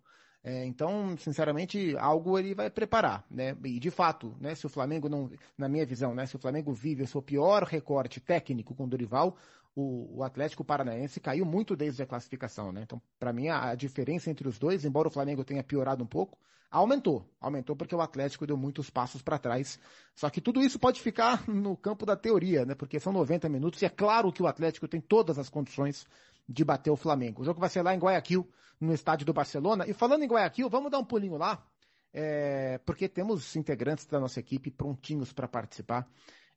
É, 0.42 0.64
então, 0.64 1.16
sinceramente, 1.18 1.94
algo 1.98 2.38
ele 2.38 2.54
vai 2.54 2.70
preparar, 2.70 3.26
né? 3.30 3.54
E 3.62 3.78
de 3.78 3.90
fato, 3.90 4.34
né, 4.40 4.54
se 4.54 4.64
o 4.64 4.70
Flamengo 4.70 5.06
não, 5.06 5.30
na 5.56 5.68
minha 5.68 5.84
visão, 5.84 6.14
né, 6.14 6.24
se 6.24 6.34
o 6.34 6.38
Flamengo 6.38 6.72
vive 6.72 7.02
o 7.02 7.06
seu 7.06 7.20
pior 7.20 7.62
recorte 7.64 8.20
técnico 8.20 8.74
com 8.74 8.84
o 8.84 8.88
Dorival, 8.88 9.36
o, 9.74 10.18
o 10.18 10.24
Atlético 10.24 10.64
Paranaense 10.64 11.20
caiu 11.20 11.44
muito 11.44 11.76
desde 11.76 12.02
a 12.02 12.06
classificação, 12.06 12.72
né? 12.72 12.82
Então, 12.82 13.00
para 13.18 13.32
mim, 13.32 13.48
a, 13.48 13.70
a, 13.70 13.74
diferença 13.74 14.30
entre 14.30 14.48
os 14.48 14.58
dois, 14.58 14.84
embora 14.84 15.08
o 15.08 15.10
Flamengo 15.10 15.44
tenha 15.44 15.62
piorado 15.62 16.02
um 16.02 16.06
pouco, 16.06 16.38
aumentou. 16.70 17.28
Aumentou 17.40 17.76
porque 17.76 17.94
o 17.94 18.00
Atlético 18.00 18.46
deu 18.46 18.56
muitos 18.56 18.90
passos 18.90 19.22
para 19.22 19.38
trás. 19.38 19.78
Só 20.14 20.28
que 20.28 20.40
tudo 20.40 20.62
isso 20.62 20.78
pode 20.78 21.00
ficar 21.00 21.46
no 21.48 21.76
campo 21.76 22.04
da 22.04 22.16
teoria, 22.16 22.64
né? 22.64 22.74
Porque 22.74 22.98
são 22.98 23.12
90 23.12 23.48
minutos 23.48 23.80
e 23.82 23.86
é 23.86 23.90
claro 23.90 24.32
que 24.32 24.42
o 24.42 24.46
Atlético 24.46 24.88
tem 24.88 25.00
todas 25.00 25.38
as 25.38 25.48
condições 25.48 26.06
de 26.48 26.64
bater 26.64 26.90
o 26.90 26.96
Flamengo. 26.96 27.42
O 27.42 27.44
jogo 27.44 27.60
vai 27.60 27.68
ser 27.68 27.82
lá 27.82 27.94
em 27.94 27.98
Guayaquil, 27.98 28.48
no 28.80 28.92
estádio 28.92 29.26
do 29.26 29.32
Barcelona. 29.32 29.86
E 29.86 29.92
falando 29.92 30.24
em 30.24 30.28
Guayaquil, 30.28 30.68
vamos 30.68 30.90
dar 30.90 30.98
um 30.98 31.04
pulinho 31.04 31.36
lá, 31.36 31.64
é, 32.12 32.78
porque 32.78 33.08
temos 33.08 33.54
integrantes 33.54 34.06
da 34.06 34.18
nossa 34.18 34.40
equipe 34.40 34.70
prontinhos 34.70 35.32
para 35.32 35.46
participar. 35.46 36.08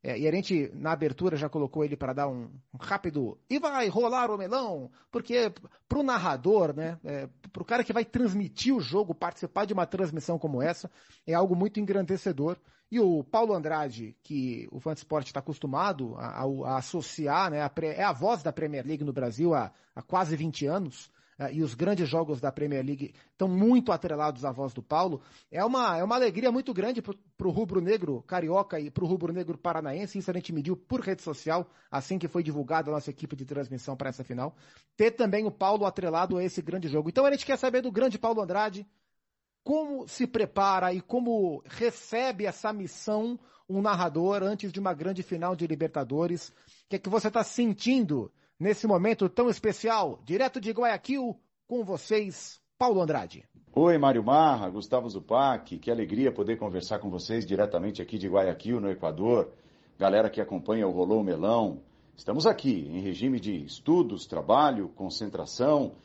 É, 0.04 0.20
e 0.20 0.28
a 0.28 0.32
gente, 0.32 0.70
na 0.76 0.92
abertura, 0.92 1.38
já 1.38 1.48
colocou 1.48 1.86
ele 1.86 1.96
para 1.96 2.12
dar 2.12 2.28
um, 2.28 2.50
um, 2.74 2.78
rápido. 2.78 3.40
E 3.50 3.58
vai 3.58 3.88
rolar 3.88 4.30
o 4.30 4.38
melão, 4.38 4.92
porque 5.10 5.54
para 5.88 5.98
o 5.98 6.04
narrador, 6.04 6.76
né, 6.76 7.00
é, 7.06 7.30
para 7.54 7.64
o 7.64 7.66
cara 7.66 7.86
que 7.86 7.94
vai 7.94 8.04
transmitir 8.04 8.76
o 8.76 8.82
jogo, 8.82 9.16
participar 9.16 9.64
de 9.64 9.74
uma 9.74 9.86
transmissão 9.86 10.38
como 10.38 10.62
essa, 10.62 10.92
é 11.26 11.34
algo 11.34 11.56
muito 11.56 11.80
engrandecedor. 11.80 12.58
E 12.92 13.00
o 13.00 13.24
Paulo 13.24 13.54
Andrade, 13.54 14.14
que 14.22 14.68
o 14.72 14.80
Fansport 14.80 15.26
está 15.26 15.40
acostumado 15.40 16.16
a, 16.18 16.44
a, 16.44 16.44
a 16.44 16.78
associar, 16.78 17.50
né, 17.50 17.62
a, 17.62 17.72
é 17.84 18.04
a 18.04 18.12
voz 18.12 18.44
da 18.44 18.52
Premier 18.52 18.86
League 18.86 19.06
no 19.06 19.14
Brasil 19.14 19.56
há, 19.56 19.72
há 19.96 20.02
quase 20.02 20.36
20 20.36 20.66
anos, 20.66 21.10
e 21.52 21.62
os 21.62 21.74
grandes 21.74 22.08
jogos 22.08 22.40
da 22.40 22.52
Premier 22.52 22.86
League 22.86 23.14
estão 23.32 23.48
muito 23.48 23.92
atrelados 23.92 24.46
à 24.46 24.52
voz 24.52 24.74
do 24.74 24.82
Paulo, 24.82 25.22
é 25.52 25.64
uma, 25.64 25.98
é 25.98 26.04
uma 26.04 26.16
alegria 26.16 26.52
muito 26.52 26.74
grande 26.74 27.02
para 27.02 27.48
o 27.48 27.50
rubro-negro 27.50 28.24
carioca 28.24 28.80
e 28.80 28.90
para 28.90 29.04
o 29.04 29.08
rubro-negro 29.08 29.58
paranaense, 29.58 30.18
isso 30.18 30.30
a 30.30 30.34
gente 30.34 30.54
mediu 30.54 30.76
por 30.76 31.02
rede 31.02 31.22
social, 31.22 31.70
assim 31.90 32.18
que 32.20 32.28
foi 32.28 32.44
divulgada 32.44 32.90
a 32.90 32.94
nossa 32.94 33.10
equipe 33.10 33.36
de 33.36 33.46
transmissão 33.46 33.96
para 33.96 34.10
essa 34.10 34.24
final, 34.24 34.56
ter 34.96 35.12
também 35.12 35.46
o 35.46 35.52
Paulo 35.52 35.86
atrelado 35.86 36.38
a 36.38 36.44
esse 36.44 36.62
grande 36.62 36.88
jogo. 36.88 37.10
Então 37.10 37.26
a 37.26 37.32
gente 37.32 37.46
quer 37.46 37.58
saber 37.58 37.82
do 37.82 37.92
grande 37.92 38.18
Paulo 38.20 38.42
Andrade, 38.42 38.86
como 39.64 40.08
se 40.08 40.28
prepara 40.28 40.94
e 40.94 41.02
como 41.02 41.64
recebe 41.66 42.46
essa 42.46 42.74
missão 42.74 43.40
um 43.68 43.82
narrador 43.82 44.44
antes 44.44 44.72
de 44.72 44.80
uma 44.80 44.94
grande 44.94 45.24
final 45.24 45.56
de 45.56 45.66
Libertadores. 45.66 46.50
O 46.50 46.54
que 46.90 46.96
é 46.98 47.00
que 47.00 47.10
você 47.10 47.30
está 47.30 47.44
sentindo 47.44 48.32
nesse 48.64 48.88
momento 48.88 49.28
tão 49.28 49.50
especial, 49.50 50.22
direto 50.24 50.62
de 50.62 50.72
Guayaquil, 50.72 51.38
com 51.68 51.84
vocês, 51.84 52.62
Paulo 52.78 53.02
Andrade. 53.02 53.44
Oi, 53.76 53.98
Mário 53.98 54.24
Marra, 54.24 54.70
Gustavo 54.70 55.10
Zupac, 55.10 55.78
que 55.78 55.92
alegria 55.92 56.32
poder 56.32 56.56
conversar 56.56 57.00
com 57.00 57.10
vocês 57.10 57.46
diretamente 57.46 58.02
aqui 58.02 58.18
de 58.18 58.30
Guayaquil, 58.30 58.80
no 58.80 58.90
Equador. 58.90 59.52
Galera 60.00 60.30
que 60.30 60.40
acompanha 60.40 60.88
o 60.88 60.92
Rolou 60.92 61.22
Melão, 61.22 61.82
estamos 62.16 62.48
aqui 62.48 62.88
em 62.90 63.02
regime 63.02 63.38
de 63.38 63.66
estudos, 63.66 64.26
trabalho, 64.26 64.88
concentração. 64.96 65.96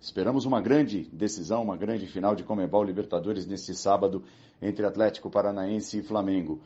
Esperamos 0.00 0.44
uma 0.44 0.60
grande 0.60 1.08
decisão, 1.12 1.62
uma 1.62 1.76
grande 1.76 2.08
final 2.08 2.34
de 2.34 2.42
Comebol 2.42 2.82
Libertadores 2.82 3.46
nesse 3.46 3.76
sábado 3.76 4.24
entre 4.60 4.84
Atlético 4.84 5.30
Paranaense 5.30 6.00
e 6.00 6.02
Flamengo. 6.02 6.60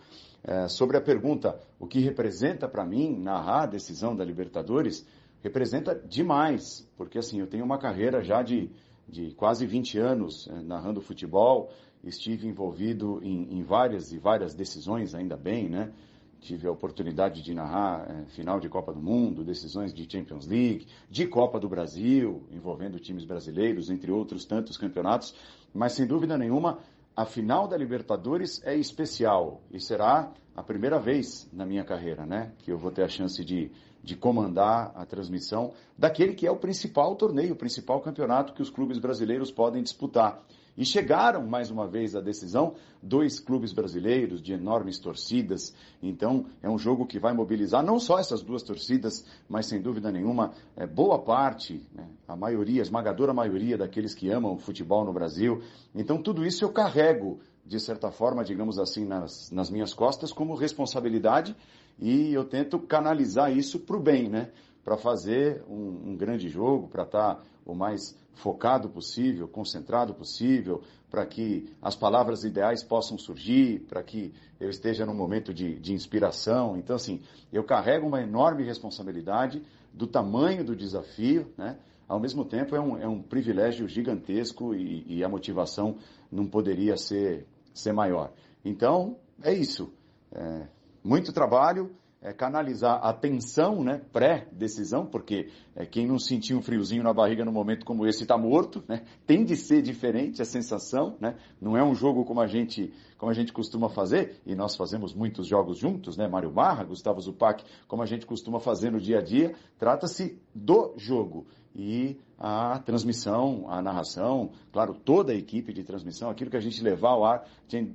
É, 0.44 0.66
sobre 0.66 0.96
a 0.96 1.00
pergunta, 1.00 1.60
o 1.78 1.86
que 1.86 2.00
representa 2.00 2.66
para 2.66 2.84
mim 2.84 3.16
narrar 3.16 3.62
a 3.62 3.66
decisão 3.66 4.16
da 4.16 4.24
Libertadores, 4.24 5.06
representa 5.42 5.94
demais, 5.94 6.88
porque 6.96 7.18
assim, 7.18 7.40
eu 7.40 7.46
tenho 7.46 7.64
uma 7.64 7.78
carreira 7.78 8.22
já 8.22 8.42
de, 8.42 8.70
de 9.08 9.32
quase 9.32 9.66
20 9.66 9.98
anos 9.98 10.48
eh, 10.48 10.62
narrando 10.62 11.00
futebol, 11.00 11.70
estive 12.04 12.48
envolvido 12.48 13.20
em, 13.22 13.58
em, 13.58 13.62
várias 13.62 14.12
e 14.12 14.18
várias 14.18 14.54
decisões, 14.54 15.14
ainda 15.14 15.36
bem, 15.36 15.68
né? 15.68 15.92
Tive 16.40 16.66
a 16.66 16.72
oportunidade 16.72 17.42
de 17.42 17.54
narrar 17.54 18.08
eh, 18.08 18.24
final 18.28 18.60
de 18.60 18.68
Copa 18.68 18.92
do 18.92 19.00
Mundo, 19.00 19.44
decisões 19.44 19.92
de 19.92 20.10
Champions 20.10 20.46
League, 20.46 20.86
de 21.10 21.26
Copa 21.26 21.58
do 21.58 21.68
Brasil, 21.68 22.44
envolvendo 22.50 22.98
times 22.98 23.24
brasileiros, 23.24 23.90
entre 23.90 24.10
outros 24.10 24.44
tantos 24.44 24.76
campeonatos, 24.76 25.34
mas 25.74 25.92
sem 25.92 26.06
dúvida 26.06 26.38
nenhuma, 26.38 26.78
a 27.16 27.26
final 27.26 27.68
da 27.68 27.76
Libertadores 27.76 28.62
é 28.64 28.74
especial 28.74 29.60
e 29.70 29.78
será 29.78 30.32
a 30.54 30.62
primeira 30.62 30.98
vez 30.98 31.48
na 31.52 31.66
minha 31.66 31.84
carreira, 31.84 32.24
né? 32.24 32.52
Que 32.58 32.72
eu 32.72 32.78
vou 32.78 32.90
ter 32.90 33.02
a 33.02 33.08
chance 33.08 33.44
de 33.44 33.70
de 34.02 34.16
comandar 34.16 34.92
a 34.96 35.06
transmissão 35.06 35.72
daquele 35.96 36.34
que 36.34 36.46
é 36.46 36.50
o 36.50 36.56
principal 36.56 37.14
torneio, 37.14 37.52
o 37.52 37.56
principal 37.56 38.00
campeonato 38.00 38.52
que 38.52 38.62
os 38.62 38.70
clubes 38.70 38.98
brasileiros 38.98 39.50
podem 39.50 39.82
disputar. 39.82 40.42
E 40.76 40.86
chegaram 40.86 41.46
mais 41.46 41.70
uma 41.70 41.86
vez 41.86 42.16
à 42.16 42.20
decisão 42.20 42.74
dois 43.02 43.38
clubes 43.38 43.72
brasileiros 43.74 44.40
de 44.40 44.54
enormes 44.54 44.98
torcidas. 44.98 45.74
Então 46.02 46.46
é 46.62 46.68
um 46.68 46.78
jogo 46.78 47.06
que 47.06 47.18
vai 47.18 47.34
mobilizar 47.34 47.84
não 47.84 48.00
só 48.00 48.18
essas 48.18 48.42
duas 48.42 48.62
torcidas, 48.62 49.24
mas 49.46 49.66
sem 49.66 49.82
dúvida 49.82 50.10
nenhuma 50.10 50.52
é, 50.74 50.86
boa 50.86 51.18
parte, 51.18 51.86
né, 51.94 52.08
a 52.26 52.34
maioria, 52.34 52.80
a 52.80 52.84
esmagadora 52.84 53.34
maioria 53.34 53.76
daqueles 53.76 54.14
que 54.14 54.30
amam 54.30 54.54
o 54.54 54.58
futebol 54.58 55.04
no 55.04 55.12
Brasil. 55.12 55.62
Então 55.94 56.22
tudo 56.22 56.44
isso 56.44 56.64
eu 56.64 56.72
carrego 56.72 57.40
de 57.64 57.78
certa 57.78 58.10
forma, 58.10 58.42
digamos 58.42 58.78
assim, 58.78 59.04
nas, 59.04 59.50
nas 59.50 59.70
minhas 59.70 59.94
costas 59.94 60.32
como 60.32 60.54
responsabilidade 60.54 61.54
e 61.98 62.32
eu 62.32 62.44
tento 62.44 62.78
canalizar 62.78 63.56
isso 63.56 63.80
para 63.80 63.96
o 63.96 64.00
bem, 64.00 64.28
né? 64.28 64.50
Para 64.84 64.96
fazer 64.96 65.62
um, 65.68 66.10
um, 66.10 66.16
grande 66.16 66.48
jogo, 66.48 66.88
para 66.88 67.04
estar 67.04 67.36
tá 67.36 67.42
o 67.64 67.74
mais 67.74 68.16
focado 68.34 68.88
possível, 68.88 69.46
concentrado 69.46 70.14
possível, 70.14 70.82
para 71.10 71.24
que 71.26 71.70
as 71.80 71.94
palavras 71.94 72.42
ideais 72.42 72.82
possam 72.82 73.16
surgir, 73.16 73.80
para 73.88 74.02
que 74.02 74.32
eu 74.58 74.70
esteja 74.70 75.06
num 75.06 75.14
momento 75.14 75.52
de, 75.52 75.78
de 75.78 75.92
inspiração. 75.92 76.76
Então, 76.76 76.96
assim, 76.96 77.20
eu 77.52 77.62
carrego 77.62 78.06
uma 78.06 78.22
enorme 78.22 78.64
responsabilidade 78.64 79.62
do 79.92 80.06
tamanho 80.06 80.64
do 80.64 80.74
desafio, 80.74 81.52
né? 81.56 81.78
Ao 82.08 82.18
mesmo 82.18 82.44
tempo, 82.44 82.74
é 82.76 82.80
um, 82.80 82.98
é 82.98 83.08
um 83.08 83.22
privilégio 83.22 83.88
gigantesco 83.88 84.74
e, 84.74 85.04
e 85.06 85.24
a 85.24 85.28
motivação 85.28 85.96
não 86.30 86.46
poderia 86.46 86.96
ser, 86.96 87.46
ser 87.72 87.92
maior. 87.92 88.32
Então, 88.64 89.16
é 89.42 89.54
isso. 89.54 89.92
É, 90.30 90.66
muito 91.04 91.32
trabalho, 91.32 91.90
é, 92.22 92.32
canalizar 92.32 93.04
a 93.04 93.12
tensão 93.12 93.82
né, 93.82 94.00
pré-decisão, 94.12 95.04
porque 95.04 95.48
é, 95.74 95.84
quem 95.84 96.06
não 96.06 96.18
sentiu 96.18 96.56
um 96.56 96.62
friozinho 96.62 97.02
na 97.02 97.12
barriga 97.12 97.44
no 97.44 97.50
momento 97.50 97.84
como 97.84 98.06
esse 98.06 98.22
está 98.22 98.38
morto, 98.38 98.82
né? 98.88 99.02
tem 99.26 99.44
de 99.44 99.56
ser 99.56 99.82
diferente 99.82 100.40
a 100.40 100.44
sensação, 100.44 101.16
né? 101.20 101.36
não 101.60 101.76
é 101.76 101.82
um 101.82 101.94
jogo 101.94 102.24
como 102.24 102.40
a 102.40 102.46
gente 102.46 102.92
como 103.18 103.30
a 103.30 103.34
gente 103.34 103.52
costuma 103.52 103.88
fazer, 103.88 104.40
e 104.44 104.52
nós 104.56 104.74
fazemos 104.74 105.14
muitos 105.14 105.46
jogos 105.46 105.78
juntos, 105.78 106.16
né? 106.16 106.26
Mário 106.26 106.50
Barra, 106.50 106.82
Gustavo 106.82 107.20
Zupac, 107.20 107.64
como 107.86 108.02
a 108.02 108.06
gente 108.06 108.26
costuma 108.26 108.58
fazer 108.58 108.90
no 108.90 108.98
dia 108.98 109.20
a 109.20 109.22
dia, 109.22 109.54
trata-se 109.78 110.42
do 110.52 110.92
jogo. 110.96 111.46
E 111.72 112.18
a 112.36 112.80
transmissão, 112.80 113.66
a 113.68 113.80
narração, 113.80 114.50
claro, 114.72 114.92
toda 114.92 115.30
a 115.30 115.36
equipe 115.36 115.72
de 115.72 115.84
transmissão, 115.84 116.30
aquilo 116.30 116.50
que 116.50 116.56
a 116.56 116.60
gente 116.60 116.82
levar 116.82 117.10
ao 117.10 117.24
ar 117.24 117.46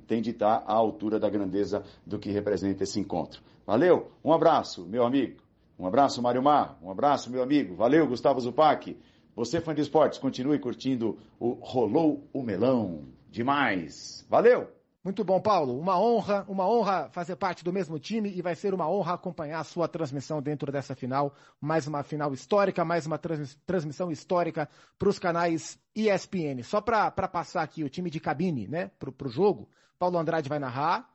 tem 0.06 0.22
de 0.22 0.30
estar 0.30 0.64
à 0.66 0.72
altura 0.72 1.20
da 1.20 1.28
grandeza 1.28 1.82
do 2.06 2.18
que 2.18 2.30
representa 2.30 2.84
esse 2.84 2.98
encontro. 2.98 3.42
Valeu, 3.68 4.10
um 4.24 4.32
abraço, 4.32 4.86
meu 4.86 5.04
amigo. 5.04 5.42
Um 5.78 5.86
abraço, 5.86 6.22
Mário 6.22 6.42
Mar. 6.42 6.78
Um 6.82 6.90
abraço, 6.90 7.30
meu 7.30 7.42
amigo. 7.42 7.74
Valeu, 7.74 8.06
Gustavo 8.06 8.40
Zupac. 8.40 8.98
Você, 9.36 9.60
fã 9.60 9.74
de 9.74 9.82
esportes, 9.82 10.18
continue 10.18 10.58
curtindo 10.58 11.18
o 11.38 11.50
Rolou 11.50 12.26
o 12.32 12.42
Melão. 12.42 13.04
Demais. 13.28 14.24
Valeu! 14.26 14.72
Muito 15.04 15.22
bom, 15.22 15.38
Paulo. 15.38 15.78
Uma 15.78 16.00
honra, 16.00 16.46
uma 16.48 16.66
honra 16.66 17.10
fazer 17.10 17.36
parte 17.36 17.62
do 17.62 17.70
mesmo 17.70 17.98
time 17.98 18.32
e 18.34 18.40
vai 18.40 18.54
ser 18.54 18.72
uma 18.72 18.88
honra 18.88 19.12
acompanhar 19.12 19.60
a 19.60 19.64
sua 19.64 19.86
transmissão 19.86 20.40
dentro 20.40 20.72
dessa 20.72 20.94
final. 20.94 21.34
Mais 21.60 21.86
uma 21.86 22.02
final 22.02 22.32
histórica, 22.32 22.86
mais 22.86 23.04
uma 23.04 23.18
trans, 23.18 23.54
transmissão 23.66 24.10
histórica 24.10 24.66
para 24.98 25.10
os 25.10 25.18
canais 25.18 25.78
ESPN. 25.94 26.62
Só 26.62 26.80
para 26.80 27.10
passar 27.10 27.64
aqui 27.64 27.84
o 27.84 27.90
time 27.90 28.08
de 28.08 28.18
cabine, 28.18 28.66
né, 28.66 28.90
para 28.98 29.28
o 29.28 29.30
jogo. 29.30 29.68
Paulo 29.98 30.16
Andrade 30.16 30.48
vai 30.48 30.58
narrar, 30.58 31.10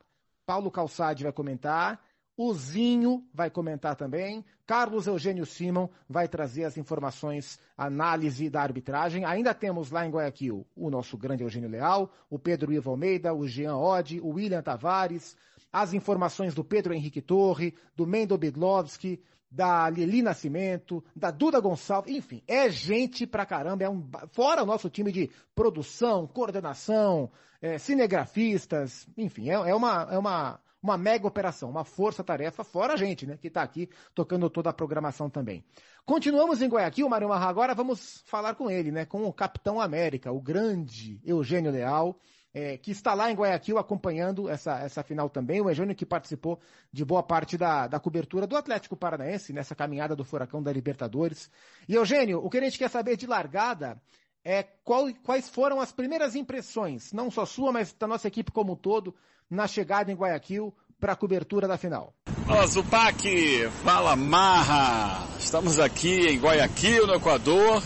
Paulo 0.46 0.70
Calçade 0.70 1.24
vai 1.24 1.32
comentar, 1.32 2.00
O 2.36 2.52
Zinho 2.52 3.24
vai 3.32 3.48
comentar 3.48 3.94
também. 3.94 4.44
Carlos 4.66 5.06
Eugênio 5.06 5.46
Simon 5.46 5.88
vai 6.08 6.26
trazer 6.26 6.64
as 6.64 6.76
informações, 6.76 7.60
análise 7.76 8.50
da 8.50 8.60
arbitragem. 8.60 9.24
Ainda 9.24 9.54
temos 9.54 9.90
lá 9.90 10.04
em 10.04 10.10
Guayaquil 10.10 10.66
o 10.74 10.90
nosso 10.90 11.16
grande 11.16 11.44
Eugênio 11.44 11.68
Leal, 11.68 12.10
o 12.28 12.38
Pedro 12.38 12.72
Ivo 12.72 12.90
Almeida, 12.90 13.32
o 13.32 13.46
Jean 13.46 13.76
Oddi, 13.76 14.20
o 14.20 14.30
William 14.30 14.62
Tavares, 14.62 15.36
as 15.72 15.92
informações 15.92 16.54
do 16.54 16.64
Pedro 16.64 16.92
Henrique 16.92 17.20
Torre, 17.20 17.74
do 17.94 18.06
Mendo 18.06 18.38
Bidlovski, 18.38 19.20
da 19.54 19.88
Lili 19.88 20.20
Nascimento, 20.20 21.04
da 21.14 21.30
Duda 21.30 21.60
Gonçalves, 21.60 22.12
enfim, 22.12 22.42
é 22.48 22.68
gente 22.68 23.24
pra 23.24 23.46
caramba, 23.46 23.84
é 23.84 23.88
um, 23.88 24.04
fora 24.32 24.64
o 24.64 24.66
nosso 24.66 24.90
time 24.90 25.12
de 25.12 25.30
produção, 25.54 26.26
coordenação, 26.26 27.30
é, 27.62 27.78
cinegrafistas, 27.78 29.06
enfim, 29.16 29.50
é, 29.50 29.52
é, 29.52 29.74
uma, 29.74 30.08
é 30.10 30.18
uma, 30.18 30.60
uma 30.84 30.98
mega 30.98 31.26
operação, 31.26 31.70
uma 31.70 31.82
força-tarefa, 31.82 32.62
fora 32.62 32.92
a 32.92 32.96
gente, 32.96 33.26
né, 33.26 33.38
que 33.40 33.48
está 33.48 33.62
aqui 33.62 33.88
tocando 34.14 34.50
toda 34.50 34.68
a 34.68 34.72
programação 34.72 35.30
também. 35.30 35.64
Continuamos 36.04 36.60
em 36.60 36.68
Guayaquil, 36.68 37.08
Mário 37.08 37.30
Marra, 37.30 37.48
agora 37.48 37.74
vamos 37.74 38.22
falar 38.26 38.54
com 38.54 38.70
ele, 38.70 38.92
né, 38.92 39.06
com 39.06 39.24
o 39.24 39.32
Capitão 39.32 39.80
América, 39.80 40.30
o 40.30 40.38
grande 40.38 41.18
Eugênio 41.24 41.72
Leal, 41.72 42.20
é, 42.52 42.76
que 42.76 42.90
está 42.90 43.14
lá 43.14 43.30
em 43.30 43.34
Guayaquil 43.34 43.78
acompanhando 43.78 44.46
essa, 44.46 44.78
essa 44.78 45.02
final 45.02 45.30
também. 45.30 45.62
O 45.62 45.70
Eugênio 45.70 45.94
que 45.94 46.04
participou 46.04 46.60
de 46.92 47.02
boa 47.02 47.22
parte 47.22 47.56
da, 47.56 47.88
da 47.88 47.98
cobertura 47.98 48.46
do 48.46 48.54
Atlético 48.54 48.94
Paranaense 48.94 49.54
nessa 49.54 49.74
caminhada 49.74 50.14
do 50.14 50.22
Furacão 50.22 50.62
da 50.62 50.70
Libertadores. 50.70 51.50
E 51.88 51.94
Eugênio, 51.94 52.44
o 52.44 52.50
que 52.50 52.58
a 52.58 52.60
gente 52.60 52.78
quer 52.78 52.90
saber 52.90 53.16
de 53.16 53.26
largada 53.26 54.00
é 54.44 54.62
qual, 54.62 55.06
quais 55.24 55.48
foram 55.48 55.80
as 55.80 55.90
primeiras 55.90 56.36
impressões, 56.36 57.12
não 57.12 57.30
só 57.30 57.46
sua, 57.46 57.72
mas 57.72 57.92
da 57.94 58.06
nossa 58.06 58.28
equipe 58.28 58.52
como 58.52 58.74
um 58.74 58.76
todo, 58.76 59.16
na 59.50 59.66
chegada 59.66 60.10
em 60.10 60.14
Guayaquil 60.14 60.74
para 61.00 61.12
a 61.12 61.16
cobertura 61.16 61.68
da 61.68 61.76
final. 61.76 62.14
Fala 62.46 62.66
Zupac, 62.66 63.68
fala 63.84 64.16
Marra, 64.16 65.26
estamos 65.38 65.78
aqui 65.78 66.26
em 66.28 66.38
Guayaquil, 66.38 67.06
no 67.06 67.14
Equador, 67.14 67.82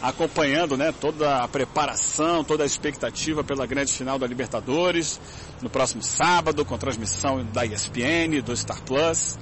acompanhando 0.00 0.76
né, 0.76 0.92
toda 0.92 1.38
a 1.38 1.48
preparação, 1.48 2.42
toda 2.42 2.64
a 2.64 2.66
expectativa 2.66 3.44
pela 3.44 3.66
grande 3.66 3.92
final 3.92 4.18
da 4.18 4.26
Libertadores, 4.26 5.20
no 5.60 5.70
próximo 5.70 6.02
sábado, 6.02 6.64
com 6.64 6.76
transmissão 6.76 7.44
da 7.46 7.64
ESPN, 7.64 8.40
do 8.44 8.56
Star 8.56 8.82
Plus. 8.82 9.38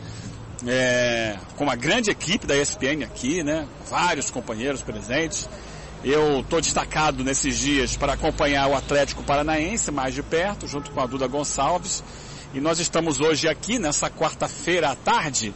É, 0.67 1.39
com 1.57 1.65
uma 1.65 1.75
grande 1.75 2.11
equipe 2.11 2.47
da 2.47 2.55
ESPN 2.55 3.03
aqui, 3.03 3.43
né? 3.43 3.67
Vários 3.89 4.31
companheiros 4.31 4.83
presentes. 4.83 5.49
Eu 6.03 6.41
estou 6.41 6.63
destacado 6.63 7.23
nesses 7.23 7.59
dias 7.59 7.95
para 7.95 8.15
acompanhar 8.15 8.67
o 8.69 8.75
Atlético 8.75 9.23
Paranaense 9.23 9.91
mais 9.91 10.15
de 10.15 10.23
perto, 10.23 10.67
junto 10.67 10.91
com 10.91 11.01
a 11.01 11.05
Duda 11.05 11.27
Gonçalves. 11.27 12.03
E 12.55 12.61
nós 12.61 12.81
estamos 12.81 13.21
hoje 13.21 13.47
aqui, 13.47 13.79
nessa 13.79 14.09
quarta-feira 14.09 14.89
à 14.91 14.97
tarde, 14.97 15.55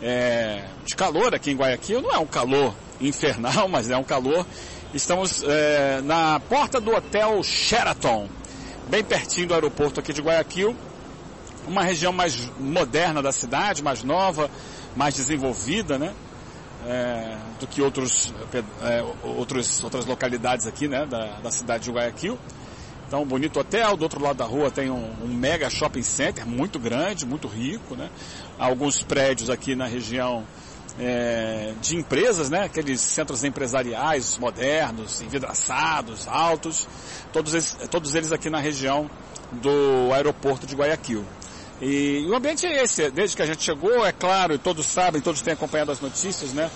é, 0.00 0.64
de 0.86 0.96
calor 0.96 1.34
aqui 1.34 1.50
em 1.50 1.56
Guayaquil. 1.56 2.00
Não 2.00 2.10
é 2.10 2.18
um 2.18 2.26
calor 2.26 2.74
infernal, 3.02 3.68
mas 3.70 3.90
é 3.90 3.96
um 3.96 4.02
calor. 4.02 4.46
Estamos 4.94 5.44
é, 5.46 6.00
na 6.00 6.40
porta 6.40 6.80
do 6.80 6.90
Hotel 6.96 7.42
Sheraton, 7.42 8.30
bem 8.88 9.04
pertinho 9.04 9.48
do 9.48 9.54
aeroporto 9.54 10.00
aqui 10.00 10.14
de 10.14 10.22
Guayaquil. 10.22 10.74
Uma 11.68 11.82
região 11.82 12.14
mais 12.14 12.50
moderna 12.58 13.20
da 13.20 13.30
cidade, 13.30 13.82
mais 13.82 14.02
nova, 14.02 14.50
mais 14.96 15.14
desenvolvida, 15.14 15.98
né? 15.98 16.14
É, 16.86 17.36
do 17.62 17.66
que 17.68 17.80
outros, 17.80 18.34
é, 18.82 19.04
outros, 19.22 19.82
outras 19.84 20.04
localidades 20.04 20.66
aqui, 20.66 20.88
né? 20.88 21.06
Da, 21.06 21.38
da 21.40 21.50
cidade 21.50 21.84
de 21.84 21.92
Guayaquil. 21.92 22.36
Então, 23.06 23.22
um 23.22 23.26
bonito 23.26 23.60
hotel, 23.60 23.96
do 23.96 24.02
outro 24.02 24.20
lado 24.20 24.36
da 24.36 24.44
rua 24.44 24.70
tem 24.70 24.90
um, 24.90 25.12
um, 25.22 25.28
mega 25.28 25.70
shopping 25.70 26.02
center, 26.02 26.46
muito 26.46 26.78
grande, 26.78 27.24
muito 27.24 27.46
rico, 27.46 27.94
né? 27.94 28.10
Alguns 28.58 29.02
prédios 29.02 29.48
aqui 29.48 29.76
na 29.76 29.86
região 29.86 30.44
é, 30.98 31.72
de 31.80 31.96
empresas, 31.96 32.50
né? 32.50 32.64
Aqueles 32.64 33.00
centros 33.00 33.44
empresariais 33.44 34.36
modernos, 34.38 35.20
envidraçados, 35.20 36.26
altos, 36.26 36.88
todos 37.32 37.54
eles, 37.54 37.76
todos 37.90 38.14
eles 38.16 38.32
aqui 38.32 38.50
na 38.50 38.58
região 38.58 39.08
do 39.52 40.12
aeroporto 40.12 40.66
de 40.66 40.74
Guayaquil. 40.74 41.24
E, 41.80 42.24
e 42.26 42.30
o 42.30 42.34
ambiente 42.34 42.66
é 42.66 42.82
esse, 42.82 43.08
desde 43.10 43.36
que 43.36 43.42
a 43.42 43.46
gente 43.46 43.62
chegou, 43.62 44.04
é 44.04 44.12
claro, 44.12 44.54
e 44.54 44.58
todos 44.58 44.86
sabem, 44.86 45.20
todos 45.20 45.42
têm 45.42 45.52
acompanhado 45.52 45.92
as 45.92 46.00
notícias, 46.00 46.52
né? 46.52 46.68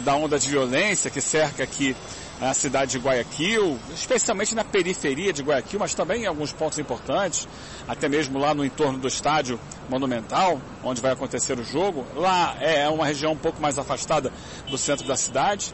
Da 0.00 0.16
onda 0.16 0.38
de 0.38 0.48
violência 0.48 1.10
que 1.10 1.20
cerca 1.20 1.62
aqui 1.62 1.96
a 2.40 2.52
cidade 2.52 2.92
de 2.92 2.98
Guayaquil, 2.98 3.78
especialmente 3.94 4.54
na 4.54 4.64
periferia 4.64 5.32
de 5.32 5.42
Guayaquil, 5.42 5.78
mas 5.78 5.94
também 5.94 6.22
em 6.22 6.26
alguns 6.26 6.52
pontos 6.52 6.78
importantes, 6.78 7.46
até 7.86 8.08
mesmo 8.08 8.38
lá 8.38 8.52
no 8.52 8.64
entorno 8.64 8.98
do 8.98 9.06
estádio 9.06 9.58
monumental, 9.88 10.60
onde 10.82 11.00
vai 11.00 11.12
acontecer 11.12 11.58
o 11.58 11.64
jogo. 11.64 12.04
Lá 12.14 12.56
é 12.60 12.88
uma 12.88 13.06
região 13.06 13.32
um 13.32 13.36
pouco 13.36 13.62
mais 13.62 13.78
afastada 13.78 14.32
do 14.68 14.76
centro 14.76 15.06
da 15.06 15.16
cidade, 15.16 15.72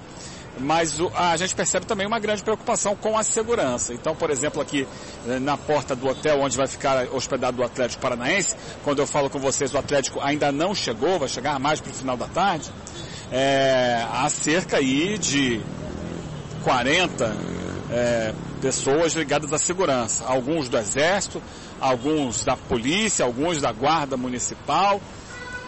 mas 0.59 0.99
a 1.15 1.37
gente 1.37 1.55
percebe 1.55 1.87
também 1.87 2.07
uma 2.07 2.19
grande 2.19 2.43
preocupação 2.43 2.95
com 2.95 3.17
a 3.17 3.23
segurança. 3.23 3.95
Então, 3.95 4.15
por 4.15 4.31
exemplo, 4.31 4.61
aqui 4.61 4.87
eh, 5.27 5.39
na 5.39 5.57
porta 5.57 5.97
do 5.97 6.09
hotel 6.09 6.41
onde 6.41 6.57
vai 6.57 6.67
ficar 6.67 7.07
hospedado 7.13 7.63
o 7.63 7.65
Atlético 7.65 8.03
Paranaense, 8.03 8.55
quando 8.85 8.99
eu 8.99 9.07
falo 9.07 9.31
com 9.31 9.39
vocês, 9.39 9.73
o 9.73 9.79
Atlético 9.79 10.21
ainda 10.21 10.53
não 10.53 10.75
chegou, 10.75 11.19
vai 11.19 11.29
chegar 11.29 11.59
mais 11.59 11.81
para 11.81 11.91
o 11.91 11.95
final 11.95 12.17
da 12.17 12.27
tarde, 12.27 12.71
é, 13.33 14.05
há 14.13 14.29
cerca 14.29 14.79
aí 14.79 15.17
de 15.19 15.61
40 16.65 17.37
é, 17.91 18.35
pessoas 18.61 19.15
ligadas 19.15 19.53
à 19.53 19.59
segurança. 19.59 20.25
Alguns 20.25 20.69
do 20.69 20.77
Exército, 20.77 21.43
alguns 21.81 22.45
da 22.45 22.57
polícia, 22.57 23.25
alguns 23.25 23.61
da 23.61 23.73
Guarda 23.73 24.17
Municipal. 24.17 25.01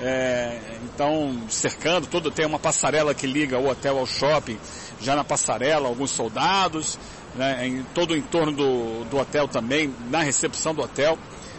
É, 0.01 0.59
então, 0.85 1.43
cercando, 1.49 2.07
todo 2.09 2.31
tem 2.31 2.45
uma 2.45 2.59
passarela 2.59 3.15
que 3.15 3.27
liga 3.27 3.59
o 3.59 3.69
hotel 3.69 3.99
ao 3.99 4.07
shopping. 4.07 4.59
Já 5.01 5.15
na 5.15 5.23
passarela, 5.23 5.89
alguns 5.89 6.11
soldados, 6.11 6.99
né, 7.35 7.67
em 7.67 7.83
todo 7.95 8.13
o 8.13 8.17
entorno 8.17 8.53
do, 8.53 9.05
do 9.05 9.19
hotel 9.19 9.47
também, 9.47 9.95
na 10.11 10.23
recepção 10.23 10.75
do 10.75 10.83
hotel. 10.83 11.17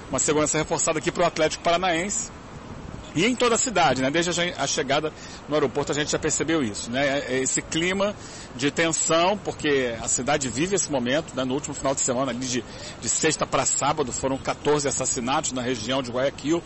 Uma 0.10 0.20
segurança 0.20 0.58
reforçada 0.58 1.00
aqui 1.00 1.12
para 1.12 1.24
o 1.24 1.26
Atlético 1.26 1.64
Paranaense. 1.64 2.32
E 3.16 3.26
em 3.26 3.36
toda 3.36 3.56
a 3.56 3.58
cidade, 3.58 4.02
né? 4.02 4.10
Desde 4.10 4.32
a 4.58 4.68
chegada 4.68 5.14
no 5.48 5.56
aeroporto 5.56 5.92
a 5.92 5.96
gente 5.96 6.12
já 6.12 6.20
percebeu 6.20 6.64
isso, 6.64 6.90
né? 6.90 7.20
É, 7.20 7.36
é 7.36 7.40
esse 7.42 7.62
clima 7.62 8.16
de 8.56 8.72
tensão, 8.72 9.38
porque 9.38 9.96
a 10.02 10.08
cidade 10.08 10.50
vive 10.50 10.76
esse 10.76 10.92
momento, 10.92 11.36
né? 11.36 11.44
No 11.44 11.54
último 11.54 11.76
final 11.76 11.94
de 11.94 12.02
semana, 12.02 12.32
ali 12.32 12.46
de, 12.46 12.64
de 13.02 13.10
sexta 13.10 13.46
para 13.46 13.66
sábado, 13.66 14.12
foram 14.12 14.38
14 14.38 14.88
assassinatos 14.88 15.52
na 15.52 15.62
região 15.62 16.02
de 16.02 16.12
Guayaquil. 16.12 16.64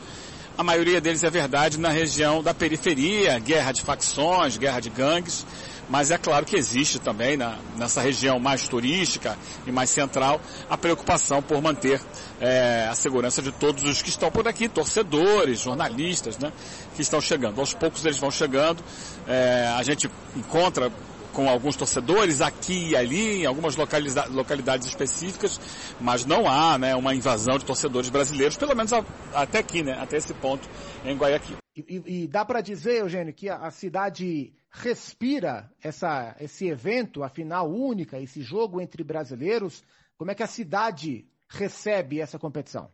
A 0.57 0.63
maioria 0.63 0.99
deles 0.99 1.23
é 1.23 1.29
verdade 1.29 1.77
na 1.77 1.89
região 1.89 2.41
da 2.41 2.53
periferia, 2.53 3.37
guerra 3.39 3.71
de 3.71 3.81
facções, 3.81 4.57
guerra 4.57 4.79
de 4.79 4.89
gangues 4.89 5.45
mas 5.89 6.11
é 6.11 6.17
claro 6.17 6.45
que 6.45 6.55
existe 6.55 6.99
também 6.99 7.37
na, 7.37 7.57
nessa 7.77 8.01
região 8.01 8.39
mais 8.39 8.67
turística 8.67 9.37
e 9.65 9.71
mais 9.71 9.89
central 9.89 10.41
a 10.69 10.77
preocupação 10.77 11.41
por 11.41 11.61
manter 11.61 12.01
é, 12.39 12.87
a 12.89 12.95
segurança 12.95 13.41
de 13.41 13.51
todos 13.51 13.83
os 13.83 14.01
que 14.01 14.09
estão 14.09 14.29
por 14.29 14.47
aqui, 14.47 14.67
torcedores, 14.67 15.59
jornalistas, 15.59 16.37
né, 16.37 16.51
que 16.95 17.01
estão 17.01 17.21
chegando. 17.21 17.59
Aos 17.59 17.73
poucos 17.73 18.03
eles 18.05 18.17
vão 18.17 18.31
chegando, 18.31 18.83
é, 19.27 19.73
a 19.77 19.83
gente 19.83 20.09
encontra 20.35 20.91
com 21.37 21.47
alguns 21.47 21.75
torcedores 21.75 22.41
aqui 22.41 22.89
e 22.89 22.95
ali, 22.95 23.43
em 23.43 23.45
algumas 23.45 23.75
localidades, 23.75 24.87
específicas, 24.87 25.61
mas 26.01 26.25
não 26.25 26.49
há 26.49 26.79
né, 26.79 26.95
uma 26.95 27.13
invasão 27.13 27.59
de 27.59 27.65
torcedores 27.65 28.09
brasileiros, 28.09 28.57
pelo 28.57 28.75
menos 28.75 28.91
a, 28.91 29.05
até 29.35 29.59
aqui, 29.59 29.83
né, 29.83 29.95
até 30.01 30.17
esse 30.17 30.33
ponto 30.33 30.67
em 31.05 31.15
Guayaquil. 31.15 31.57
E, 31.75 31.85
e, 31.87 32.23
e 32.23 32.27
dá 32.27 32.43
para 32.43 32.59
dizer, 32.59 33.01
Eugênio, 33.01 33.31
que 33.35 33.49
a, 33.49 33.57
a 33.57 33.69
cidade 33.69 34.51
respira 34.81 35.69
essa, 35.81 36.35
esse 36.39 36.67
evento, 36.67 37.23
a 37.23 37.29
final 37.29 37.69
única, 37.69 38.19
esse 38.19 38.41
jogo 38.41 38.79
entre 38.79 39.03
brasileiros? 39.03 39.83
Como 40.17 40.31
é 40.31 40.35
que 40.35 40.43
a 40.43 40.47
cidade 40.47 41.25
recebe 41.49 42.19
essa 42.19 42.37
competição? 42.37 42.89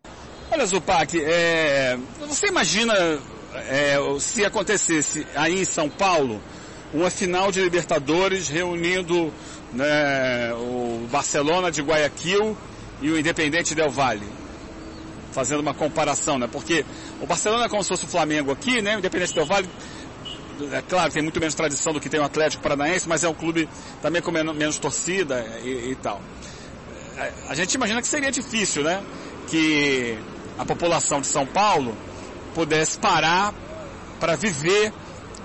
Olha, 0.52 0.66
Zupac, 0.66 1.20
é, 1.20 1.98
você 2.20 2.48
imagina 2.48 2.94
é, 3.56 3.98
se 4.20 4.46
acontecesse 4.46 5.26
aí 5.36 5.62
em 5.62 5.66
São 5.66 5.90
Paulo 5.90 6.42
uma 6.94 7.10
final 7.10 7.52
de 7.52 7.62
Libertadores 7.62 8.50
reunindo 8.50 9.34
né, 9.72 10.54
o 10.54 11.08
Barcelona 11.10 11.72
de 11.72 11.82
Guayaquil 11.82 12.56
e 13.02 13.10
o 13.10 13.20
Independente 13.20 13.74
Del 13.74 13.90
Valle? 13.90 14.28
Fazendo 15.32 15.62
uma 15.62 15.74
comparação, 15.74 16.38
né? 16.38 16.48
Porque 16.48 16.86
o 17.20 17.26
Barcelona 17.26 17.66
é 17.66 17.70
como 17.70 17.82
se 17.82 17.90
fosse 17.90 18.06
o 18.06 18.08
Flamengo 18.08 18.52
aqui, 18.52 18.84
né? 18.84 18.96
O 18.96 19.00
Independente 19.00 19.34
Del 19.34 19.48
Valle 19.48 19.68
é 20.72 20.82
claro, 20.82 21.12
tem 21.12 21.22
muito 21.22 21.40
menos 21.40 21.56
tradição 21.56 21.94
do 21.94 22.00
que 22.00 22.10
tem 22.10 22.20
o 22.20 22.24
Atlético 22.24 22.62
Paranaense, 22.62 23.08
mas 23.08 23.24
é 23.24 23.30
um 23.30 23.34
clube 23.34 23.68
também 24.02 24.22
com 24.22 24.32
menos, 24.32 24.56
menos 24.56 24.78
torcida 24.78 25.46
e, 25.64 25.92
e, 25.92 25.96
tal. 25.96 26.22
É, 27.18 27.32
a 27.50 27.56
gente 27.56 27.74
imagina 27.74 28.02
que 28.02 28.08
seria 28.08 28.32
difícil, 28.32 28.84
né? 28.84 29.04
Que 29.48 30.18
a 30.58 30.66
população 30.66 31.22
de 31.22 31.28
São 31.28 31.46
Paulo 31.46 31.96
pudesse 32.54 32.98
parar 32.98 33.54
para 34.20 34.36
viver 34.36 34.94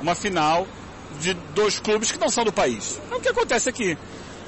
uma 0.00 0.14
final 0.14 0.66
de 1.20 1.34
dois 1.54 1.78
clubes 1.78 2.12
que 2.12 2.18
não 2.18 2.28
são 2.28 2.44
do 2.44 2.52
país. 2.52 3.00
É 3.10 3.14
o 3.14 3.20
que 3.20 3.28
acontece 3.28 3.68
aqui. 3.68 3.96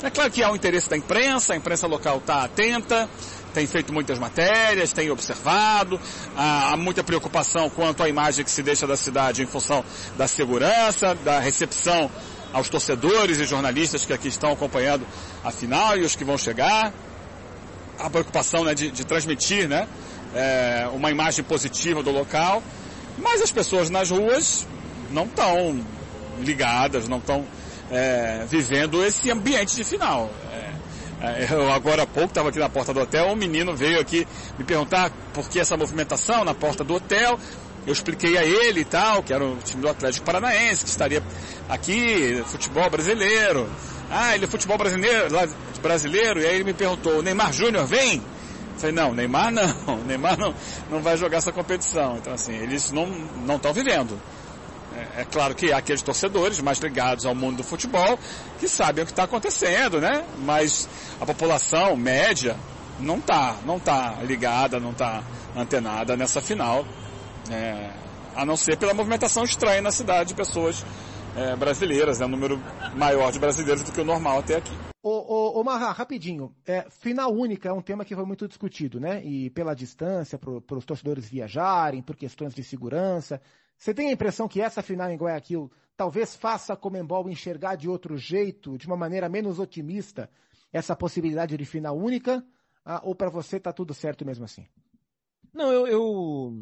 É 0.03 0.11
claro 0.11 0.30
que 0.30 0.43
há 0.43 0.51
o 0.51 0.57
interesse 0.57 0.89
da 0.89 0.97
imprensa, 0.97 1.53
a 1.53 1.57
imprensa 1.57 1.87
local 1.87 2.18
está 2.18 2.45
atenta, 2.45 3.09
tem 3.53 3.66
feito 3.66 3.92
muitas 3.92 4.18
matérias, 4.18 4.92
tem 4.92 5.11
observado, 5.11 6.01
há, 6.36 6.76
muita 6.76 7.03
preocupação 7.03 7.68
quanto 7.70 8.03
à 8.03 8.09
imagem 8.09 8.44
que 8.44 8.51
se 8.51 8.62
deixa 8.62 8.86
da 8.86 8.96
cidade 8.96 9.42
em 9.42 9.46
função 9.46 9.84
da 10.16 10.26
segurança, 10.26 11.14
da 11.14 11.38
recepção 11.40 12.11
aos 12.53 12.68
torcedores 12.68 13.38
e 13.38 13.44
jornalistas 13.44 14.05
que 14.05 14.12
aqui 14.12 14.28
estão 14.28 14.53
acompanhando 14.53 15.07
a 15.44 15.51
final 15.51 15.96
e 15.96 16.03
os 16.03 16.16
que 16.16 16.24
vão 16.24 16.36
chegar. 16.36 16.92
A 17.98 18.09
preocupação 18.09 18.64
né, 18.64 18.74
de, 18.74 18.90
de, 18.90 19.05
transmitir 19.05 19.68
né, 19.68 19.86
é, 20.34 20.88
uma 20.92 21.11
imagem 21.11 21.44
positiva 21.44 22.03
do 22.03 22.11
local, 22.11 22.62
mas 23.18 23.42
as 23.42 23.53
pessoas 23.53 23.90
nas 23.90 24.11
ruas 24.11 24.66
não 25.11 25.24
estão 25.24 25.84
ligadas, 26.40 27.07
não 27.07 27.18
estão 27.18 27.44
é, 27.90 28.44
vivendo 28.48 29.05
esse 29.05 29.30
ambiente 29.30 29.76
de 29.76 29.84
final. 29.84 30.30
É, 31.21 31.53
eu 31.53 31.71
agora 31.71 32.05
há 32.05 32.07
pouco 32.07 32.29
estava 32.29 32.49
aqui 32.49 32.59
na 32.59 32.68
porta 32.68 32.95
do 32.95 33.01
hotel, 33.01 33.27
um 33.27 33.37
menino 33.37 33.77
veio 33.77 34.01
aqui 34.01 34.27
me 34.59 34.64
perguntar 34.64 35.11
por 35.35 35.49
que 35.49 35.61
essa 35.61 35.77
movimentação 35.77 36.45
na 36.45 36.55
porta 36.55 36.83
do 36.83 36.95
hotel. 36.95 37.39
Eu 37.87 37.93
expliquei 37.93 38.37
a 38.37 38.45
ele 38.45 38.81
e 38.81 38.85
tal, 38.85 39.23
que 39.23 39.33
era 39.33 39.45
o 39.45 39.57
time 39.57 39.81
do 39.81 39.89
Atlético 39.89 40.25
Paranaense, 40.25 40.85
que 40.85 40.91
estaria 40.91 41.23
aqui, 41.68 42.43
futebol 42.47 42.89
brasileiro. 42.91 43.68
Ah, 44.11 44.35
ele 44.35 44.45
é 44.45 44.49
futebol 44.49 44.77
brasileiro, 44.77 45.29
brasileiro, 45.81 46.41
e 46.41 46.47
aí 46.47 46.55
ele 46.57 46.64
me 46.64 46.75
perguntou, 46.75 47.23
Neymar 47.23 47.53
Júnior 47.53 47.87
vem? 47.87 48.16
Eu 48.16 48.79
falei, 48.79 48.95
não, 48.95 49.14
Neymar 49.14 49.51
não, 49.53 49.97
Neymar 50.05 50.39
não, 50.39 50.55
não 50.91 51.03
vai 51.03 51.16
jogar 51.16 51.39
essa 51.39 51.53
competição. 51.53 52.16
Então 52.16 52.33
assim, 52.33 52.55
eles 52.55 52.91
não 52.91 53.57
estão 53.57 53.73
vivendo. 53.73 54.21
É, 55.01 55.22
é, 55.22 55.24
claro 55.24 55.55
que 55.55 55.72
aqueles 55.72 56.03
torcedores 56.03 56.61
mais 56.61 56.78
ligados 56.78 57.24
ao 57.24 57.34
mundo 57.34 57.59
do 57.59 57.64
futebol 57.64 58.18
que 58.59 58.68
sabem 58.68 59.03
o 59.03 59.07
que 59.07 59.12
está 59.12 59.24
acontecendo, 59.24 60.01
né? 60.01 60.24
Mas 60.38 60.88
a 61.20 61.24
população 61.24 61.96
média 61.96 62.57
não 62.98 63.16
está, 63.16 63.57
não 63.64 63.80
tá 63.80 64.18
ligada, 64.22 64.78
não 64.78 64.90
está 64.90 65.22
antenada 65.57 66.16
nessa 66.16 66.40
final, 66.40 66.84
é, 67.51 67.90
a 68.36 68.44
não 68.44 68.57
ser 68.57 68.76
pela 68.76 68.92
movimentação 68.92 69.42
estranha 69.42 69.80
na 69.80 69.90
cidade 69.90 70.30
de 70.30 70.34
pessoas 70.34 70.84
é, 71.34 71.57
brasileiras, 71.57 72.20
né? 72.20 72.26
um 72.26 72.30
número 72.30 72.61
maior 72.94 73.32
de 73.32 73.38
brasileiros 73.38 73.82
do 73.82 73.92
que 73.92 74.01
o 74.01 74.05
normal 74.05 74.40
até 74.40 74.57
aqui. 74.57 74.72
Ô, 75.03 75.11
ô, 75.11 75.61
ô 75.61 75.64
Marra, 75.64 75.92
rapidinho. 75.92 76.55
É, 76.66 76.86
final 76.90 77.32
única 77.32 77.70
é 77.70 77.72
um 77.72 77.80
tema 77.80 78.05
que 78.05 78.14
foi 78.14 78.26
muito 78.26 78.46
discutido, 78.46 79.01
né? 79.01 79.24
E 79.24 79.48
pela 79.48 79.74
distância, 79.74 80.38
para 80.38 80.76
os 80.76 80.84
torcedores 80.84 81.26
viajarem, 81.26 82.03
por 82.03 82.16
questões 82.16 82.55
de 82.55 82.62
segurança. 82.62 83.40
Você 83.81 83.95
tem 83.95 84.11
a 84.11 84.12
impressão 84.12 84.47
que 84.47 84.61
essa 84.61 84.83
final 84.83 85.11
em 85.11 85.16
Guayaquil 85.16 85.72
talvez 85.97 86.37
faça 86.37 86.74
a 86.74 86.76
Comembol 86.76 87.31
enxergar 87.31 87.76
de 87.76 87.89
outro 87.89 88.18
jeito, 88.18 88.76
de 88.76 88.87
uma 88.87 88.97
maneira 88.97 89.26
menos 89.26 89.59
otimista, 89.59 90.31
essa 90.70 90.95
possibilidade 90.95 91.57
de 91.57 91.64
final 91.64 91.97
única? 91.97 92.47
Ah, 92.85 93.01
ou 93.03 93.14
para 93.14 93.31
você 93.31 93.57
está 93.57 93.72
tudo 93.72 93.95
certo 93.95 94.22
mesmo 94.22 94.45
assim? 94.45 94.68
Não, 95.51 95.72
eu, 95.72 95.87
eu, 95.87 96.53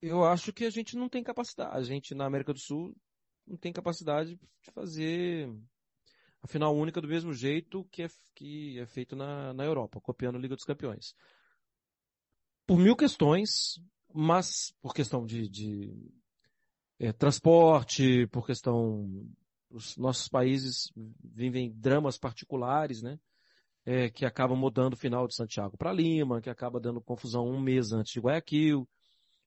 eu 0.00 0.24
acho 0.24 0.52
que 0.52 0.64
a 0.64 0.70
gente 0.70 0.96
não 0.96 1.08
tem 1.08 1.24
capacidade. 1.24 1.76
A 1.76 1.82
gente 1.82 2.14
na 2.14 2.24
América 2.24 2.52
do 2.52 2.60
Sul 2.60 2.96
não 3.44 3.56
tem 3.56 3.72
capacidade 3.72 4.36
de 4.36 4.70
fazer 4.70 5.52
a 6.40 6.46
final 6.46 6.72
única 6.76 7.00
do 7.00 7.08
mesmo 7.08 7.32
jeito 7.32 7.84
que 7.90 8.04
é, 8.04 8.08
que 8.32 8.78
é 8.78 8.86
feito 8.86 9.16
na, 9.16 9.52
na 9.52 9.64
Europa, 9.64 10.00
copiando 10.00 10.36
a 10.36 10.38
Liga 10.38 10.54
dos 10.54 10.64
Campeões. 10.64 11.16
Por 12.64 12.78
mil 12.78 12.94
questões, 12.94 13.80
mas 14.16 14.74
por 14.80 14.94
questão 14.94 15.26
de, 15.26 15.46
de 15.46 15.94
é, 16.98 17.12
transporte, 17.12 18.26
por 18.28 18.46
questão 18.46 19.28
os 19.68 19.94
nossos 19.98 20.26
países 20.26 20.90
vivem 21.22 21.70
dramas 21.72 22.16
particulares, 22.16 23.02
né? 23.02 23.20
É, 23.84 24.10
que 24.10 24.24
acabam 24.24 24.58
mudando 24.58 24.94
o 24.94 24.96
final 24.96 25.28
de 25.28 25.34
Santiago 25.34 25.76
para 25.76 25.92
Lima, 25.92 26.40
que 26.40 26.50
acaba 26.50 26.80
dando 26.80 27.00
confusão 27.00 27.46
um 27.46 27.60
mês 27.60 27.92
antes 27.92 28.12
de 28.12 28.20
Guayaquil. 28.20 28.88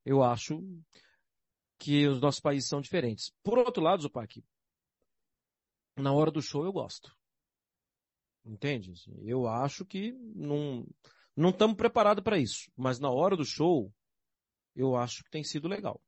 Eu 0.05 0.23
acho 0.23 0.63
que 1.77 2.07
os 2.07 2.21
nossos 2.21 2.39
países 2.39 2.69
são 2.69 2.79
diferentes. 2.79 3.33
Por 3.43 3.57
outro 3.57 3.83
lado, 3.83 4.03
Zupac, 4.03 4.41
na 5.97 6.13
hora 6.13 6.31
do 6.31 6.41
show 6.41 6.63
eu 6.63 6.71
gosto. 6.71 7.13
Entende? 8.45 8.93
Eu 9.23 9.47
acho 9.47 9.83
que 9.83 10.13
não 10.35 10.87
não 11.35 11.49
estamos 11.49 11.75
preparados 11.75 12.23
para 12.23 12.37
isso, 12.37 12.71
mas 12.77 12.99
na 12.99 13.09
hora 13.09 13.35
do 13.35 13.43
show 13.43 13.91
eu 14.75 14.95
acho 14.95 15.23
que 15.23 15.31
tem 15.31 15.43
sido 15.43 15.67
legal. 15.67 16.01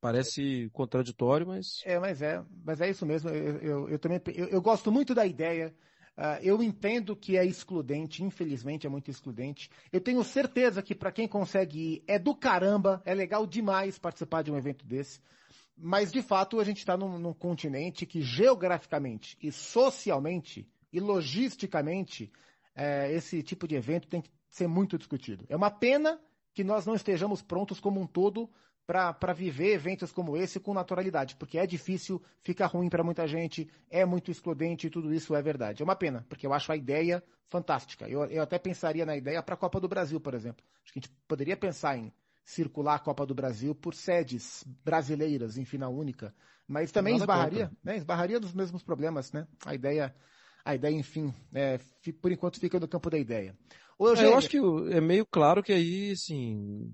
Parece 0.00 0.68
contraditório, 0.72 1.46
mas. 1.46 1.80
É, 1.84 1.98
mas 1.98 2.20
é, 2.20 2.44
mas 2.64 2.80
é 2.80 2.90
isso 2.90 3.06
mesmo. 3.06 3.30
Eu, 3.30 3.58
eu, 3.58 3.88
eu 3.88 3.98
também 3.98 4.20
eu, 4.34 4.46
eu, 4.48 4.62
gosto 4.62 4.92
muito 4.92 5.14
da 5.14 5.26
ideia. 5.26 5.74
Uh, 6.16 6.40
eu 6.42 6.62
entendo 6.62 7.14
que 7.14 7.36
é 7.36 7.44
excludente, 7.44 8.22
infelizmente 8.22 8.86
é 8.86 8.90
muito 8.90 9.10
excludente. 9.10 9.70
Eu 9.92 10.00
tenho 10.00 10.22
certeza 10.24 10.82
que 10.82 10.94
para 10.94 11.12
quem 11.12 11.28
consegue 11.28 11.78
ir 11.78 12.04
é 12.06 12.18
do 12.18 12.34
caramba, 12.34 13.02
é 13.04 13.14
legal 13.14 13.46
demais 13.46 13.98
participar 13.98 14.42
de 14.42 14.50
um 14.50 14.56
evento 14.56 14.86
desse. 14.86 15.20
Mas 15.76 16.10
de 16.10 16.22
fato 16.22 16.58
a 16.58 16.64
gente 16.64 16.78
está 16.78 16.96
num, 16.96 17.18
num 17.18 17.34
continente 17.34 18.06
que 18.06 18.22
geograficamente 18.22 19.36
e 19.42 19.52
socialmente 19.52 20.66
e 20.90 20.98
logisticamente 21.00 22.32
é, 22.74 23.12
esse 23.12 23.42
tipo 23.42 23.68
de 23.68 23.74
evento 23.74 24.08
tem 24.08 24.22
que 24.22 24.30
ser 24.48 24.66
muito 24.66 24.96
discutido. 24.96 25.44
É 25.48 25.56
uma 25.56 25.70
pena 25.70 26.18
que 26.56 26.64
nós 26.64 26.86
não 26.86 26.94
estejamos 26.94 27.42
prontos 27.42 27.78
como 27.78 28.00
um 28.00 28.06
todo 28.06 28.50
para 28.86 29.34
viver 29.34 29.74
eventos 29.74 30.10
como 30.10 30.38
esse 30.38 30.58
com 30.58 30.72
naturalidade, 30.72 31.36
porque 31.36 31.58
é 31.58 31.66
difícil, 31.66 32.22
fica 32.42 32.64
ruim 32.64 32.88
para 32.88 33.04
muita 33.04 33.28
gente, 33.28 33.68
é 33.90 34.06
muito 34.06 34.30
excludente 34.30 34.86
e 34.86 34.90
tudo 34.90 35.12
isso 35.12 35.34
é 35.34 35.42
verdade. 35.42 35.82
É 35.82 35.84
uma 35.84 35.94
pena, 35.94 36.24
porque 36.30 36.46
eu 36.46 36.54
acho 36.54 36.72
a 36.72 36.76
ideia 36.76 37.22
fantástica. 37.50 38.08
Eu, 38.08 38.24
eu 38.24 38.42
até 38.42 38.58
pensaria 38.58 39.04
na 39.04 39.14
ideia 39.14 39.42
para 39.42 39.54
a 39.54 39.58
Copa 39.58 39.78
do 39.78 39.86
Brasil, 39.86 40.18
por 40.18 40.32
exemplo. 40.32 40.64
Acho 40.82 40.94
que 40.94 40.98
a 40.98 41.02
gente 41.02 41.14
poderia 41.28 41.58
pensar 41.58 41.98
em 41.98 42.10
circular 42.42 42.94
a 42.94 43.00
Copa 43.00 43.26
do 43.26 43.34
Brasil 43.34 43.74
por 43.74 43.92
sedes 43.94 44.64
brasileiras 44.82 45.58
em 45.58 45.64
final 45.66 45.94
única, 45.94 46.34
mas 46.66 46.90
também 46.90 47.16
esbarraria, 47.16 47.70
né, 47.84 47.98
esbarraria 47.98 48.40
dos 48.40 48.54
mesmos 48.54 48.82
problemas, 48.82 49.30
né? 49.30 49.46
A 49.66 49.74
ideia, 49.74 50.14
a 50.66 50.74
ideia, 50.74 50.92
enfim, 50.92 51.32
é, 51.54 51.78
por 52.20 52.32
enquanto 52.32 52.58
fica 52.58 52.80
no 52.80 52.88
campo 52.88 53.08
da 53.08 53.16
ideia. 53.16 53.56
É, 54.00 54.24
eu 54.24 54.36
acho 54.36 54.50
que 54.50 54.58
é 54.90 55.00
meio 55.00 55.24
claro 55.24 55.62
que 55.62 55.72
aí, 55.72 56.10
assim, 56.10 56.92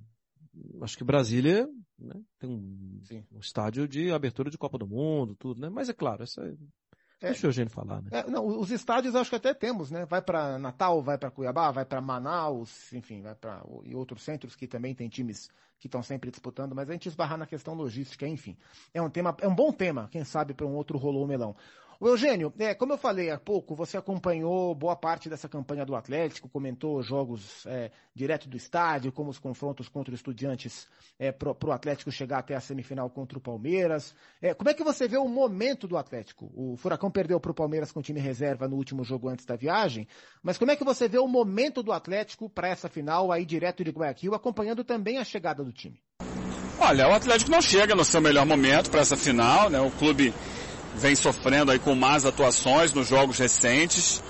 acho 0.82 0.96
que 0.96 1.02
Brasília 1.02 1.66
né, 1.98 2.14
tem 2.38 2.50
um, 2.50 3.00
um, 3.32 3.40
estádio 3.40 3.88
de 3.88 4.12
abertura 4.12 4.50
de 4.50 4.58
Copa 4.58 4.76
do 4.76 4.86
Mundo, 4.86 5.34
tudo, 5.34 5.60
né? 5.60 5.70
Mas 5.70 5.88
é 5.88 5.94
claro, 5.94 6.22
essa 6.22 6.42
é, 6.42 6.54
é, 7.22 7.30
Deixa 7.30 7.46
o 7.46 7.48
Eugênio 7.48 7.70
falar, 7.70 8.02
né? 8.02 8.10
É, 8.12 8.30
não, 8.30 8.46
os 8.46 8.70
estádios 8.70 9.16
acho 9.16 9.30
que 9.30 9.36
até 9.36 9.54
temos, 9.54 9.90
né? 9.90 10.04
Vai 10.04 10.20
para 10.20 10.58
Natal, 10.58 11.02
vai 11.02 11.16
para 11.16 11.30
Cuiabá, 11.30 11.70
vai 11.70 11.86
para 11.86 12.00
Manaus, 12.00 12.92
enfim, 12.92 13.22
vai 13.22 13.34
para 13.34 13.64
e 13.84 13.94
outros 13.94 14.22
centros 14.22 14.54
que 14.54 14.66
também 14.66 14.94
tem 14.94 15.08
times 15.08 15.48
que 15.78 15.88
estão 15.88 16.02
sempre 16.02 16.30
disputando, 16.30 16.74
mas 16.74 16.88
a 16.88 16.92
gente 16.92 17.08
esbarrar 17.08 17.38
na 17.38 17.46
questão 17.46 17.74
logística, 17.74 18.28
enfim. 18.28 18.56
É 18.92 19.00
um 19.00 19.10
tema, 19.10 19.34
é 19.40 19.48
um 19.48 19.54
bom 19.54 19.72
tema, 19.72 20.08
quem 20.12 20.22
sabe 20.24 20.52
para 20.52 20.66
um 20.66 20.74
outro 20.74 20.98
rolou 20.98 21.26
melão. 21.26 21.56
O 22.02 22.08
Eugênio, 22.08 22.52
é, 22.58 22.74
como 22.74 22.94
eu 22.94 22.98
falei 22.98 23.30
há 23.30 23.38
pouco, 23.38 23.76
você 23.76 23.96
acompanhou 23.96 24.74
boa 24.74 24.96
parte 24.96 25.28
dessa 25.28 25.48
campanha 25.48 25.86
do 25.86 25.94
Atlético, 25.94 26.48
comentou 26.48 27.00
jogos 27.00 27.64
é, 27.64 27.92
direto 28.12 28.48
do 28.48 28.56
estádio, 28.56 29.12
como 29.12 29.30
os 29.30 29.38
confrontos 29.38 29.88
contra 29.88 30.12
os 30.12 30.18
estudiantes 30.18 30.88
é, 31.16 31.30
para 31.30 31.54
o 31.64 31.70
Atlético 31.70 32.10
chegar 32.10 32.40
até 32.40 32.56
a 32.56 32.60
semifinal 32.60 33.08
contra 33.08 33.38
o 33.38 33.40
Palmeiras. 33.40 34.16
É, 34.40 34.52
como 34.52 34.68
é 34.68 34.74
que 34.74 34.82
você 34.82 35.06
vê 35.06 35.16
o 35.16 35.28
momento 35.28 35.86
do 35.86 35.96
Atlético? 35.96 36.50
O 36.56 36.76
Furacão 36.76 37.08
perdeu 37.08 37.38
para 37.38 37.52
o 37.52 37.54
Palmeiras 37.54 37.92
com 37.92 38.00
o 38.00 38.02
time 38.02 38.18
reserva 38.18 38.66
no 38.66 38.74
último 38.74 39.04
jogo 39.04 39.28
antes 39.28 39.46
da 39.46 39.54
viagem, 39.54 40.08
mas 40.42 40.58
como 40.58 40.72
é 40.72 40.76
que 40.76 40.82
você 40.82 41.06
vê 41.06 41.18
o 41.18 41.28
momento 41.28 41.84
do 41.84 41.92
Atlético 41.92 42.50
para 42.50 42.66
essa 42.66 42.88
final 42.88 43.30
aí 43.30 43.44
direto 43.44 43.84
de 43.84 43.92
Guayaquil, 43.92 44.34
acompanhando 44.34 44.82
também 44.82 45.18
a 45.18 45.24
chegada 45.24 45.62
do 45.62 45.72
time? 45.72 46.02
Olha, 46.80 47.08
o 47.08 47.12
Atlético 47.12 47.52
não 47.52 47.62
chega 47.62 47.94
no 47.94 48.04
seu 48.04 48.20
melhor 48.20 48.44
momento 48.44 48.90
para 48.90 49.02
essa 49.02 49.16
final, 49.16 49.70
né? 49.70 49.80
O 49.80 49.88
clube 49.92 50.34
vem 50.94 51.14
sofrendo 51.14 51.70
aí 51.70 51.78
com 51.78 51.94
más 51.94 52.24
atuações 52.24 52.92
nos 52.92 53.08
jogos 53.08 53.38
recentes. 53.38 54.22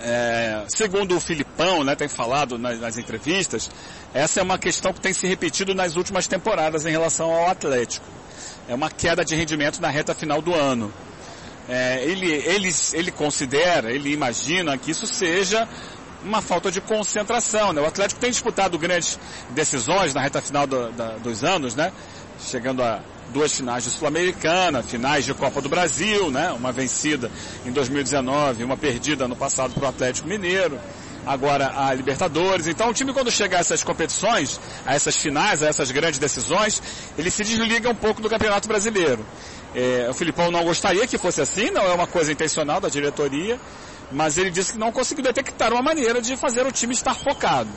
É, 0.00 0.64
segundo 0.68 1.16
o 1.16 1.20
Filipão, 1.20 1.82
né, 1.82 1.94
tem 1.94 2.08
falado 2.08 2.58
nas, 2.58 2.78
nas, 2.78 2.98
entrevistas, 2.98 3.70
essa 4.12 4.40
é 4.40 4.42
uma 4.42 4.58
questão 4.58 4.92
que 4.92 5.00
tem 5.00 5.14
se 5.14 5.26
repetido 5.26 5.74
nas 5.74 5.96
últimas 5.96 6.26
temporadas 6.26 6.84
em 6.84 6.90
relação 6.90 7.32
ao 7.32 7.48
Atlético. 7.48 8.04
É 8.68 8.74
uma 8.74 8.90
queda 8.90 9.24
de 9.24 9.34
rendimento 9.34 9.80
na 9.80 9.88
reta 9.88 10.14
final 10.14 10.42
do 10.42 10.54
ano. 10.54 10.92
É, 11.68 12.04
ele, 12.04 12.30
ele, 12.30 12.68
ele 12.92 13.10
considera, 13.10 13.90
ele 13.90 14.12
imagina 14.12 14.76
que 14.76 14.90
isso 14.90 15.06
seja 15.06 15.66
uma 16.22 16.42
falta 16.42 16.70
de 16.70 16.80
concentração. 16.80 17.72
Né? 17.72 17.80
O 17.80 17.86
Atlético 17.86 18.20
tem 18.20 18.30
disputado 18.30 18.78
grandes 18.78 19.18
decisões 19.50 20.12
na 20.12 20.20
reta 20.20 20.42
final 20.42 20.66
do, 20.66 20.92
da, 20.92 21.12
dos 21.16 21.42
anos, 21.42 21.74
né? 21.74 21.92
chegando 22.38 22.82
a 22.82 23.00
duas 23.32 23.52
finais 23.52 23.84
de 23.84 23.90
Sul-Americana, 23.90 24.82
finais 24.82 25.24
de 25.24 25.34
Copa 25.34 25.60
do 25.60 25.68
Brasil, 25.68 26.30
né? 26.30 26.50
Uma 26.52 26.72
vencida 26.72 27.30
em 27.64 27.72
2019, 27.72 28.64
uma 28.64 28.76
perdida 28.76 29.26
no 29.26 29.36
passado 29.36 29.74
para 29.74 29.84
o 29.84 29.88
Atlético 29.88 30.28
Mineiro. 30.28 30.78
Agora 31.26 31.72
a 31.74 31.94
Libertadores. 31.94 32.66
Então 32.66 32.90
o 32.90 32.92
time 32.92 33.12
quando 33.12 33.30
chega 33.30 33.56
a 33.56 33.60
essas 33.60 33.82
competições, 33.82 34.60
a 34.84 34.94
essas 34.94 35.16
finais, 35.16 35.62
a 35.62 35.68
essas 35.68 35.90
grandes 35.90 36.18
decisões, 36.18 36.82
ele 37.16 37.30
se 37.30 37.42
desliga 37.42 37.88
um 37.88 37.94
pouco 37.94 38.20
do 38.20 38.28
Campeonato 38.28 38.68
Brasileiro. 38.68 39.24
É, 39.74 40.06
o 40.10 40.14
Filipão 40.14 40.50
não 40.50 40.62
gostaria 40.62 41.06
que 41.06 41.16
fosse 41.18 41.40
assim, 41.40 41.70
não 41.70 41.82
é 41.82 41.92
uma 41.92 42.06
coisa 42.06 42.30
intencional 42.30 42.80
da 42.80 42.88
diretoria, 42.88 43.58
mas 44.12 44.38
ele 44.38 44.50
disse 44.50 44.72
que 44.72 44.78
não 44.78 44.92
conseguiu 44.92 45.24
detectar 45.24 45.72
uma 45.72 45.82
maneira 45.82 46.20
de 46.20 46.36
fazer 46.36 46.66
o 46.66 46.70
time 46.70 46.92
estar 46.92 47.14
focado. 47.14 47.70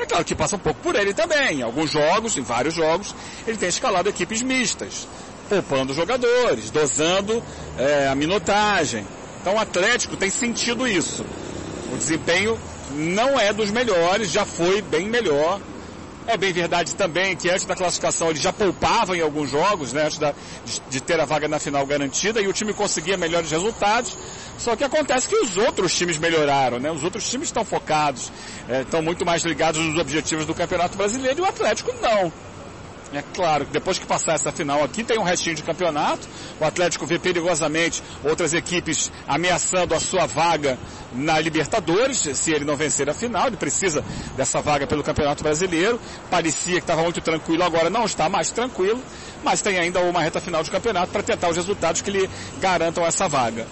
É 0.00 0.06
claro 0.06 0.24
que 0.24 0.34
passa 0.34 0.56
um 0.56 0.58
pouco 0.58 0.80
por 0.80 0.94
ele 0.96 1.12
também. 1.12 1.58
Em 1.58 1.62
alguns 1.62 1.90
jogos, 1.90 2.36
em 2.36 2.42
vários 2.42 2.74
jogos, 2.74 3.14
ele 3.46 3.58
tem 3.58 3.68
escalado 3.68 4.08
equipes 4.08 4.40
mistas, 4.40 5.06
poupando 5.48 5.92
jogadores, 5.92 6.70
dosando 6.70 7.42
é, 7.78 8.08
a 8.08 8.14
minutagem. 8.14 9.06
Então 9.40 9.54
o 9.54 9.58
Atlético 9.58 10.16
tem 10.16 10.30
sentido 10.30 10.88
isso. 10.88 11.24
O 11.92 11.96
desempenho 11.96 12.58
não 12.92 13.38
é 13.38 13.52
dos 13.52 13.70
melhores, 13.70 14.30
já 14.30 14.46
foi 14.46 14.80
bem 14.80 15.06
melhor. 15.06 15.60
É 16.30 16.36
bem 16.36 16.52
verdade 16.52 16.94
também 16.94 17.34
que 17.34 17.50
antes 17.50 17.66
da 17.66 17.74
classificação 17.74 18.30
ele 18.30 18.38
já 18.38 18.52
poupava 18.52 19.16
em 19.16 19.20
alguns 19.20 19.50
jogos, 19.50 19.92
né, 19.92 20.04
antes 20.04 20.16
da, 20.16 20.32
de, 20.64 20.80
de, 20.88 21.00
ter 21.00 21.18
a 21.18 21.24
vaga 21.24 21.48
na 21.48 21.58
final 21.58 21.84
garantida, 21.84 22.40
e 22.40 22.46
o 22.46 22.52
time 22.52 22.72
conseguia 22.72 23.16
melhores 23.16 23.50
resultados. 23.50 24.16
Só 24.56 24.76
que 24.76 24.84
acontece 24.84 25.26
que 25.26 25.34
os 25.34 25.56
outros 25.56 25.92
times 25.92 26.18
melhoraram, 26.18 26.78
né? 26.78 26.88
Os 26.92 27.02
outros 27.02 27.28
times 27.28 27.48
estão 27.48 27.64
focados, 27.64 28.30
é, 28.68 28.82
estão 28.82 29.02
muito 29.02 29.26
mais 29.26 29.42
ligados 29.42 29.80
nos 29.80 29.98
objetivos 29.98 30.46
do 30.46 30.54
Campeonato 30.54 30.96
Brasileiro 30.96 31.40
e 31.40 31.42
o 31.42 31.46
Atlético 31.46 31.92
não. 32.00 32.32
É 33.12 33.24
claro 33.34 33.66
que 33.66 33.72
depois 33.72 33.98
que 33.98 34.06
passar 34.06 34.34
essa 34.34 34.52
final 34.52 34.84
aqui, 34.84 35.02
tem 35.02 35.18
um 35.18 35.24
restinho 35.24 35.56
de 35.56 35.64
campeonato. 35.64 36.28
O 36.60 36.64
Atlético 36.64 37.04
vê 37.04 37.18
perigosamente 37.18 38.02
outras 38.22 38.54
equipes 38.54 39.10
ameaçando 39.26 39.94
a 39.94 40.00
sua 40.00 40.26
vaga 40.26 40.78
na 41.12 41.40
Libertadores, 41.40 42.18
se 42.18 42.52
ele 42.52 42.64
não 42.64 42.76
vencer 42.76 43.10
a 43.10 43.14
final. 43.14 43.48
Ele 43.48 43.56
precisa 43.56 44.04
dessa 44.36 44.60
vaga 44.60 44.86
pelo 44.86 45.02
Campeonato 45.02 45.42
Brasileiro. 45.42 46.00
Parecia 46.30 46.74
que 46.74 46.80
estava 46.80 47.02
muito 47.02 47.20
tranquilo, 47.20 47.64
agora 47.64 47.90
não 47.90 48.04
está 48.04 48.28
mais 48.28 48.50
tranquilo. 48.50 49.02
Mas 49.42 49.60
tem 49.60 49.76
ainda 49.76 50.00
uma 50.00 50.22
reta 50.22 50.40
final 50.40 50.62
de 50.62 50.70
campeonato 50.70 51.10
para 51.10 51.22
tentar 51.22 51.48
os 51.48 51.56
resultados 51.56 52.02
que 52.02 52.10
lhe 52.12 52.30
garantam 52.60 53.04
essa 53.04 53.26
vaga. 53.26 53.66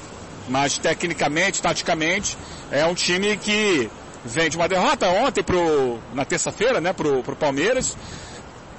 Mas 0.49 0.79
tecnicamente, 0.79 1.63
taticamente, 1.63 2.37
é 2.73 2.85
um 2.87 2.95
time 2.95 3.37
que 3.37 3.89
vem 4.25 4.51
de 4.51 4.57
uma 4.57 4.67
derrota 4.67 5.07
ontem 5.09 5.45
pro, 5.45 5.99
na 6.13 6.25
terça-feira, 6.25 6.81
né, 6.81 6.93
pro, 6.93 7.23
pro 7.23 7.37
Palmeiras 7.37 7.97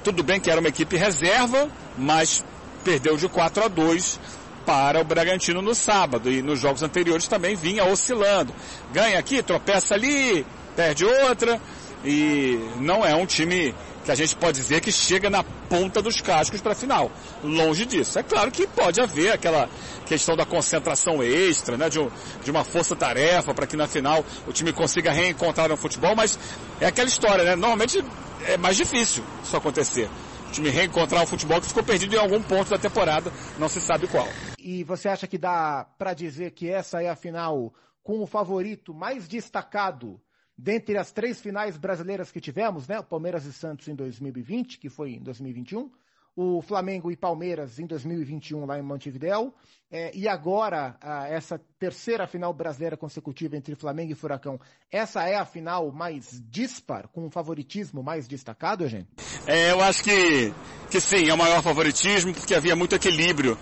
tudo 0.02 0.22
bem 0.22 0.40
que 0.40 0.50
era 0.50 0.60
uma 0.60 0.68
equipe 0.68 0.96
reserva, 0.96 1.68
mas 1.96 2.44
perdeu 2.84 3.16
de 3.16 3.28
4 3.28 3.64
a 3.64 3.68
2 3.68 4.20
para 4.64 5.00
o 5.00 5.04
Bragantino 5.04 5.60
no 5.60 5.74
sábado. 5.74 6.30
E 6.30 6.42
nos 6.42 6.60
jogos 6.60 6.82
anteriores 6.82 7.26
também 7.28 7.54
vinha 7.54 7.84
oscilando. 7.84 8.54
Ganha 8.92 9.18
aqui, 9.18 9.42
tropeça 9.42 9.94
ali, 9.94 10.46
perde 10.76 11.04
outra. 11.04 11.60
E 12.04 12.58
não 12.78 13.04
é 13.04 13.14
um 13.14 13.26
time 13.26 13.74
que 14.04 14.10
a 14.10 14.14
gente 14.14 14.34
pode 14.36 14.60
dizer 14.60 14.80
que 14.80 14.90
chega 14.90 15.28
na 15.28 15.42
ponta 15.42 16.00
dos 16.00 16.20
cascos 16.20 16.60
para 16.60 16.72
a 16.72 16.74
final. 16.74 17.10
Longe 17.42 17.84
disso. 17.84 18.18
É 18.18 18.22
claro 18.22 18.50
que 18.50 18.66
pode 18.66 19.00
haver 19.00 19.32
aquela 19.32 19.68
questão 20.06 20.36
da 20.36 20.44
concentração 20.44 21.22
extra, 21.22 21.76
né, 21.76 21.88
de, 21.88 22.00
um, 22.00 22.10
de 22.42 22.50
uma 22.50 22.64
força-tarefa 22.64 23.54
para 23.54 23.66
que 23.66 23.76
na 23.76 23.86
final 23.86 24.24
o 24.46 24.52
time 24.52 24.72
consiga 24.72 25.12
reencontrar 25.12 25.68
no 25.68 25.76
futebol, 25.76 26.16
mas 26.16 26.38
é 26.80 26.86
aquela 26.86 27.08
história, 27.08 27.44
né? 27.44 27.54
Normalmente 27.54 28.02
é 28.46 28.56
mais 28.56 28.76
difícil 28.76 29.24
isso 29.42 29.56
acontecer. 29.56 30.08
O 30.48 30.52
time 30.52 30.68
reencontrar 30.68 31.22
o 31.22 31.26
futebol 31.26 31.60
que 31.60 31.68
ficou 31.68 31.82
perdido 31.82 32.16
em 32.16 32.18
algum 32.18 32.42
ponto 32.42 32.70
da 32.70 32.78
temporada, 32.78 33.32
não 33.58 33.68
se 33.68 33.80
sabe 33.80 34.08
qual. 34.08 34.26
E 34.58 34.82
você 34.82 35.08
acha 35.08 35.26
que 35.26 35.38
dá 35.38 35.86
para 35.96 36.12
dizer 36.12 36.50
que 36.52 36.68
essa 36.68 37.02
é 37.02 37.08
a 37.08 37.14
final 37.14 37.72
com 38.02 38.20
o 38.20 38.26
favorito 38.26 38.92
mais 38.92 39.28
destacado 39.28 40.20
dentre 40.62 40.98
as 40.98 41.10
três 41.10 41.40
finais 41.40 41.78
brasileiras 41.78 42.30
que 42.30 42.40
tivemos, 42.40 42.86
né? 42.86 42.98
O 42.98 43.04
Palmeiras 43.04 43.46
e 43.46 43.52
Santos 43.52 43.88
em 43.88 43.94
2020, 43.94 44.78
que 44.78 44.90
foi 44.90 45.12
em 45.12 45.20
2021, 45.20 45.90
o 46.36 46.62
Flamengo 46.62 47.10
e 47.10 47.16
Palmeiras 47.16 47.78
em 47.78 47.86
2021 47.86 48.64
lá 48.66 48.78
em 48.78 48.82
Montevideo, 48.82 49.52
é, 49.90 50.14
e 50.14 50.28
agora 50.28 50.96
a, 51.00 51.26
essa 51.28 51.60
terceira 51.78 52.26
final 52.26 52.52
brasileira 52.52 52.96
consecutiva 52.96 53.56
entre 53.56 53.74
Flamengo 53.74 54.12
e 54.12 54.14
Furacão. 54.14 54.60
Essa 54.90 55.28
é 55.28 55.34
a 55.36 55.44
final 55.44 55.90
mais 55.90 56.42
dispar, 56.48 57.08
com 57.08 57.26
um 57.26 57.30
favoritismo 57.30 58.02
mais 58.02 58.28
destacado, 58.28 58.84
Eugênio? 58.84 59.08
É, 59.46 59.72
eu 59.72 59.80
acho 59.80 60.04
que, 60.04 60.52
que 60.90 61.00
sim, 61.00 61.28
é 61.28 61.34
o 61.34 61.38
maior 61.38 61.62
favoritismo, 61.62 62.34
porque 62.34 62.54
havia 62.54 62.76
muito 62.76 62.94
equilíbrio 62.94 63.58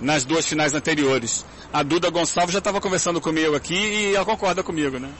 nas 0.00 0.24
duas 0.24 0.46
finais 0.46 0.74
anteriores. 0.74 1.46
A 1.72 1.82
Duda 1.82 2.10
Gonçalves 2.10 2.52
já 2.52 2.58
estava 2.58 2.80
conversando 2.80 3.20
comigo 3.20 3.56
aqui 3.56 3.74
e 3.74 4.14
ela 4.14 4.24
concorda 4.24 4.62
comigo, 4.62 4.98
né? 4.98 5.12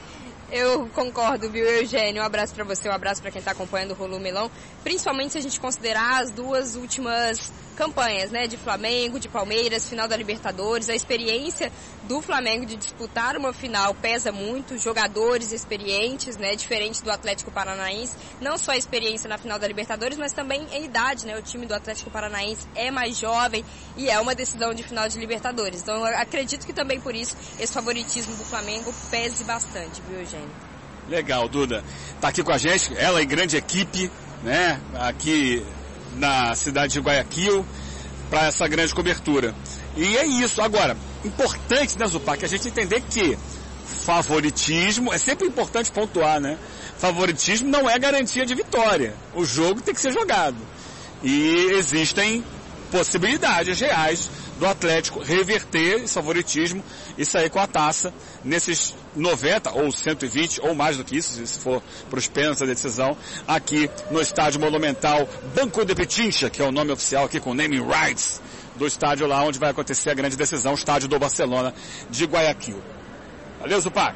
Eu 0.55 0.87
concordo, 0.89 1.49
viu, 1.49 1.65
Eugênio? 1.65 2.21
Um 2.21 2.25
abraço 2.27 2.53
para 2.53 2.63
você, 2.63 2.87
um 2.87 2.91
abraço 2.91 3.19
para 3.23 3.31
quem 3.31 3.39
está 3.39 3.49
acompanhando 3.49 3.89
o 3.89 3.95
Rolô 3.95 4.19
Melão. 4.19 4.51
Principalmente 4.83 5.31
se 5.31 5.39
a 5.39 5.41
gente 5.41 5.59
considerar 5.59 6.21
as 6.21 6.29
duas 6.29 6.75
últimas 6.75 7.51
campanhas, 7.75 8.29
né? 8.29 8.45
De 8.45 8.55
Flamengo, 8.55 9.19
de 9.19 9.27
Palmeiras, 9.27 9.89
final 9.89 10.07
da 10.07 10.15
Libertadores. 10.15 10.89
A 10.89 10.95
experiência 10.95 11.71
do 12.03 12.21
Flamengo 12.21 12.67
de 12.67 12.75
disputar 12.75 13.35
uma 13.35 13.51
final 13.51 13.95
pesa 13.95 14.31
muito. 14.31 14.77
Jogadores 14.77 15.51
experientes, 15.51 16.37
né? 16.37 16.55
Diferente 16.55 17.03
do 17.03 17.09
Atlético 17.09 17.49
Paranaense. 17.49 18.15
Não 18.39 18.55
só 18.55 18.73
a 18.73 18.77
experiência 18.77 19.27
na 19.27 19.39
final 19.39 19.57
da 19.57 19.67
Libertadores, 19.67 20.19
mas 20.19 20.33
também 20.33 20.67
a 20.71 20.77
idade, 20.77 21.25
né? 21.25 21.35
O 21.35 21.41
time 21.41 21.65
do 21.65 21.73
Atlético 21.73 22.11
Paranaense 22.11 22.67
é 22.75 22.91
mais 22.91 23.17
jovem 23.17 23.65
e 23.97 24.07
é 24.07 24.19
uma 24.19 24.35
decisão 24.35 24.71
de 24.71 24.83
final 24.83 25.09
de 25.09 25.17
Libertadores. 25.17 25.81
Então 25.81 26.05
acredito 26.05 26.63
que 26.63 26.73
também 26.73 27.01
por 27.01 27.15
isso 27.15 27.35
esse 27.59 27.73
favoritismo 27.73 28.35
do 28.35 28.45
Flamengo 28.45 28.93
pese 29.09 29.43
bastante, 29.43 29.99
viu, 30.07 30.19
Eugênio? 30.19 30.42
Legal, 31.09 31.47
Duda. 31.49 31.83
Tá 32.21 32.29
aqui 32.29 32.43
com 32.43 32.51
a 32.51 32.57
gente, 32.57 32.95
ela 32.97 33.21
e 33.21 33.25
grande 33.25 33.57
equipe, 33.57 34.09
né? 34.43 34.79
Aqui 34.95 35.65
na 36.15 36.55
cidade 36.55 36.93
de 36.93 36.99
Guayaquil, 36.99 37.65
para 38.29 38.47
essa 38.47 38.67
grande 38.67 38.93
cobertura. 38.93 39.53
E 39.95 40.17
é 40.17 40.25
isso. 40.25 40.61
Agora, 40.61 40.97
importante, 41.25 41.97
né, 41.99 42.07
Zupac, 42.07 42.43
a 42.43 42.47
gente 42.47 42.67
entender 42.67 43.01
que 43.01 43.37
favoritismo, 44.05 45.13
é 45.13 45.17
sempre 45.17 45.47
importante 45.47 45.91
pontuar, 45.91 46.39
né? 46.39 46.57
Favoritismo 46.97 47.69
não 47.69 47.89
é 47.89 47.97
garantia 47.99 48.45
de 48.45 48.55
vitória. 48.55 49.13
O 49.33 49.45
jogo 49.45 49.81
tem 49.81 49.93
que 49.93 50.01
ser 50.01 50.11
jogado. 50.11 50.57
E 51.21 51.71
existem 51.73 52.43
possibilidades 52.91 53.79
reais 53.79 54.29
do 54.59 54.67
Atlético 54.67 55.21
reverter 55.21 56.03
esse 56.03 56.13
favoritismo 56.13 56.83
e 57.17 57.25
sair 57.25 57.49
com 57.49 57.59
a 57.59 57.67
taça 57.67 58.13
nesses 58.43 58.93
90 59.15 59.71
ou 59.71 59.91
120 59.91 60.61
ou 60.61 60.73
mais 60.73 60.97
do 60.97 61.03
que 61.03 61.17
isso, 61.17 61.45
se 61.45 61.59
for 61.59 61.81
para 62.09 62.19
os 62.19 62.27
pênaltis 62.27 62.61
a 62.61 62.65
decisão, 62.65 63.17
aqui 63.47 63.89
no 64.09 64.21
estádio 64.21 64.59
monumental 64.59 65.27
Banco 65.55 65.85
de 65.85 65.95
Pichincha, 65.95 66.49
que 66.49 66.61
é 66.61 66.65
o 66.65 66.71
nome 66.71 66.91
oficial 66.91 67.25
aqui 67.25 67.39
com 67.39 67.53
naming 67.53 67.81
rights 67.81 68.41
do 68.75 68.87
estádio 68.87 69.27
lá 69.27 69.43
onde 69.43 69.59
vai 69.59 69.69
acontecer 69.69 70.09
a 70.09 70.13
grande 70.13 70.35
decisão, 70.35 70.71
o 70.71 70.75
estádio 70.75 71.07
do 71.07 71.19
Barcelona 71.19 71.73
de 72.09 72.25
Guayaquil. 72.25 72.81
Valeu, 73.59 73.79
Zupac! 73.79 74.15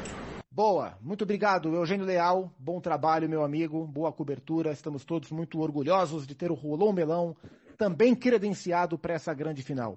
Boa, 0.50 0.98
muito 1.00 1.22
obrigado, 1.22 1.72
Eugênio 1.72 2.04
Leal. 2.04 2.52
Bom 2.58 2.80
trabalho, 2.80 3.28
meu 3.28 3.44
amigo. 3.44 3.86
Boa 3.86 4.12
cobertura. 4.12 4.72
Estamos 4.72 5.04
todos 5.04 5.30
muito 5.30 5.60
orgulhosos 5.60 6.26
de 6.26 6.34
ter 6.34 6.50
o 6.50 6.54
Rolão 6.54 6.92
Melão 6.92 7.36
também 7.78 8.12
credenciado 8.12 8.98
para 8.98 9.14
essa 9.14 9.32
grande 9.32 9.62
final. 9.62 9.96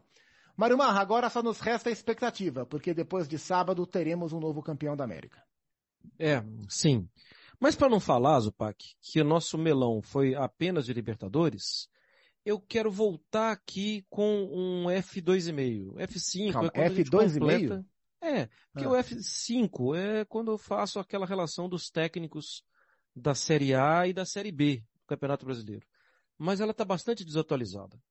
Mário 0.55 0.77
Marra, 0.77 1.01
agora 1.01 1.29
só 1.29 1.41
nos 1.41 1.59
resta 1.59 1.89
a 1.89 1.91
expectativa, 1.91 2.65
porque 2.65 2.93
depois 2.93 3.27
de 3.27 3.37
sábado 3.37 3.85
teremos 3.85 4.33
um 4.33 4.39
novo 4.39 4.61
campeão 4.61 4.95
da 4.95 5.03
América. 5.03 5.43
É, 6.19 6.43
sim. 6.69 7.09
Mas 7.59 7.75
para 7.75 7.89
não 7.89 7.99
falar, 7.99 8.39
Zupac, 8.39 8.95
que 9.01 9.21
o 9.21 9.23
nosso 9.23 9.57
melão 9.57 10.01
foi 10.01 10.33
apenas 10.35 10.85
de 10.85 10.93
Libertadores, 10.93 11.87
eu 12.43 12.59
quero 12.59 12.91
voltar 12.91 13.51
aqui 13.51 14.05
com 14.09 14.45
um 14.51 14.85
F2,5. 14.85 15.93
F5 15.97 16.53
Calma, 16.53 16.71
é 16.73 16.89
F2,5? 16.89 17.85
É, 18.21 18.49
porque 18.71 18.87
ah. 18.87 18.89
o 18.89 18.93
F5 18.93 19.97
é 19.97 20.25
quando 20.25 20.51
eu 20.51 20.57
faço 20.57 20.99
aquela 20.99 21.25
relação 21.25 21.69
dos 21.69 21.89
técnicos 21.89 22.63
da 23.15 23.35
Série 23.35 23.73
A 23.73 24.07
e 24.07 24.13
da 24.13 24.25
Série 24.25 24.51
B 24.51 24.77
do 24.95 25.05
Campeonato 25.07 25.45
Brasileiro. 25.45 25.85
Mas 26.37 26.59
ela 26.59 26.71
está 26.71 26.85
bastante 26.85 27.23
desatualizada. 27.23 28.01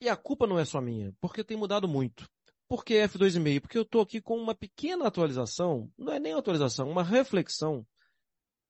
E 0.00 0.08
a 0.08 0.16
culpa 0.16 0.46
não 0.46 0.58
é 0.58 0.64
só 0.64 0.80
minha, 0.80 1.14
porque 1.20 1.44
tem 1.44 1.56
mudado 1.56 1.86
muito. 1.86 2.28
Por 2.66 2.84
que 2.84 2.94
F2,5? 2.94 3.60
Porque 3.60 3.76
eu 3.76 3.82
estou 3.82 4.00
aqui 4.00 4.20
com 4.20 4.36
uma 4.36 4.54
pequena 4.54 5.06
atualização, 5.06 5.92
não 5.98 6.12
é 6.12 6.18
nem 6.18 6.32
atualização, 6.32 6.88
uma 6.88 7.02
reflexão 7.02 7.86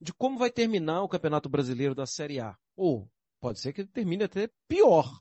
de 0.01 0.13
como 0.13 0.39
vai 0.39 0.51
terminar 0.51 1.03
o 1.03 1.09
Campeonato 1.09 1.49
Brasileiro 1.49 1.95
da 1.95 2.07
Série 2.07 2.41
A. 2.41 2.57
Ou 2.75 3.09
pode 3.39 3.61
ser 3.61 3.73
que 3.73 3.85
termine 3.85 4.25
até 4.25 4.51
pior. 4.67 5.21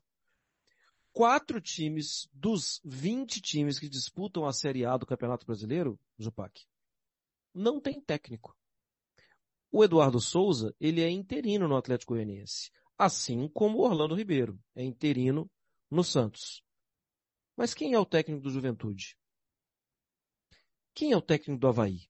Quatro 1.11 1.59
times 1.59 2.29
dos 2.31 2.79
20 2.85 3.41
times 3.41 3.77
que 3.77 3.89
disputam 3.89 4.45
a 4.45 4.53
Série 4.53 4.85
A 4.85 4.95
do 4.95 5.05
Campeonato 5.05 5.45
Brasileiro, 5.45 5.99
Zupac, 6.21 6.65
não 7.53 7.79
tem 7.79 7.99
técnico. 7.99 8.55
O 9.71 9.83
Eduardo 9.83 10.19
Souza, 10.19 10.73
ele 10.79 11.01
é 11.01 11.09
interino 11.09 11.67
no 11.67 11.75
Atlético 11.75 12.13
Goianiense, 12.13 12.71
assim 12.97 13.47
como 13.49 13.79
o 13.79 13.81
Orlando 13.81 14.15
Ribeiro, 14.15 14.59
é 14.75 14.83
interino 14.83 15.49
no 15.89 16.03
Santos. 16.03 16.63
Mas 17.55 17.73
quem 17.73 17.93
é 17.93 17.99
o 17.99 18.05
técnico 18.05 18.41
do 18.41 18.49
Juventude? 18.49 19.17
Quem 20.93 21.11
é 21.11 21.17
o 21.17 21.21
técnico 21.21 21.59
do 21.59 21.67
Havaí? 21.67 22.09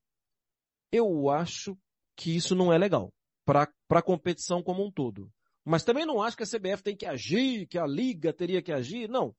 Eu 0.92 1.30
acho 1.30 1.78
que 2.16 2.36
isso 2.36 2.56
não 2.56 2.74
é 2.74 2.78
legal 2.78 3.14
para 3.46 3.72
a 3.90 4.02
competição 4.02 4.62
como 4.62 4.86
um 4.86 4.92
todo. 4.92 5.32
Mas 5.64 5.84
também 5.84 6.06
não 6.06 6.22
acho 6.22 6.38
que 6.38 6.44
a 6.44 6.48
CBF 6.48 6.84
tem 6.84 6.96
que 6.96 7.06
agir, 7.06 7.68
que 7.68 7.78
a 7.78 7.86
Liga 7.86 8.34
teria 8.34 8.62
que 8.62 8.72
agir. 8.72 9.10
Não. 9.10 9.36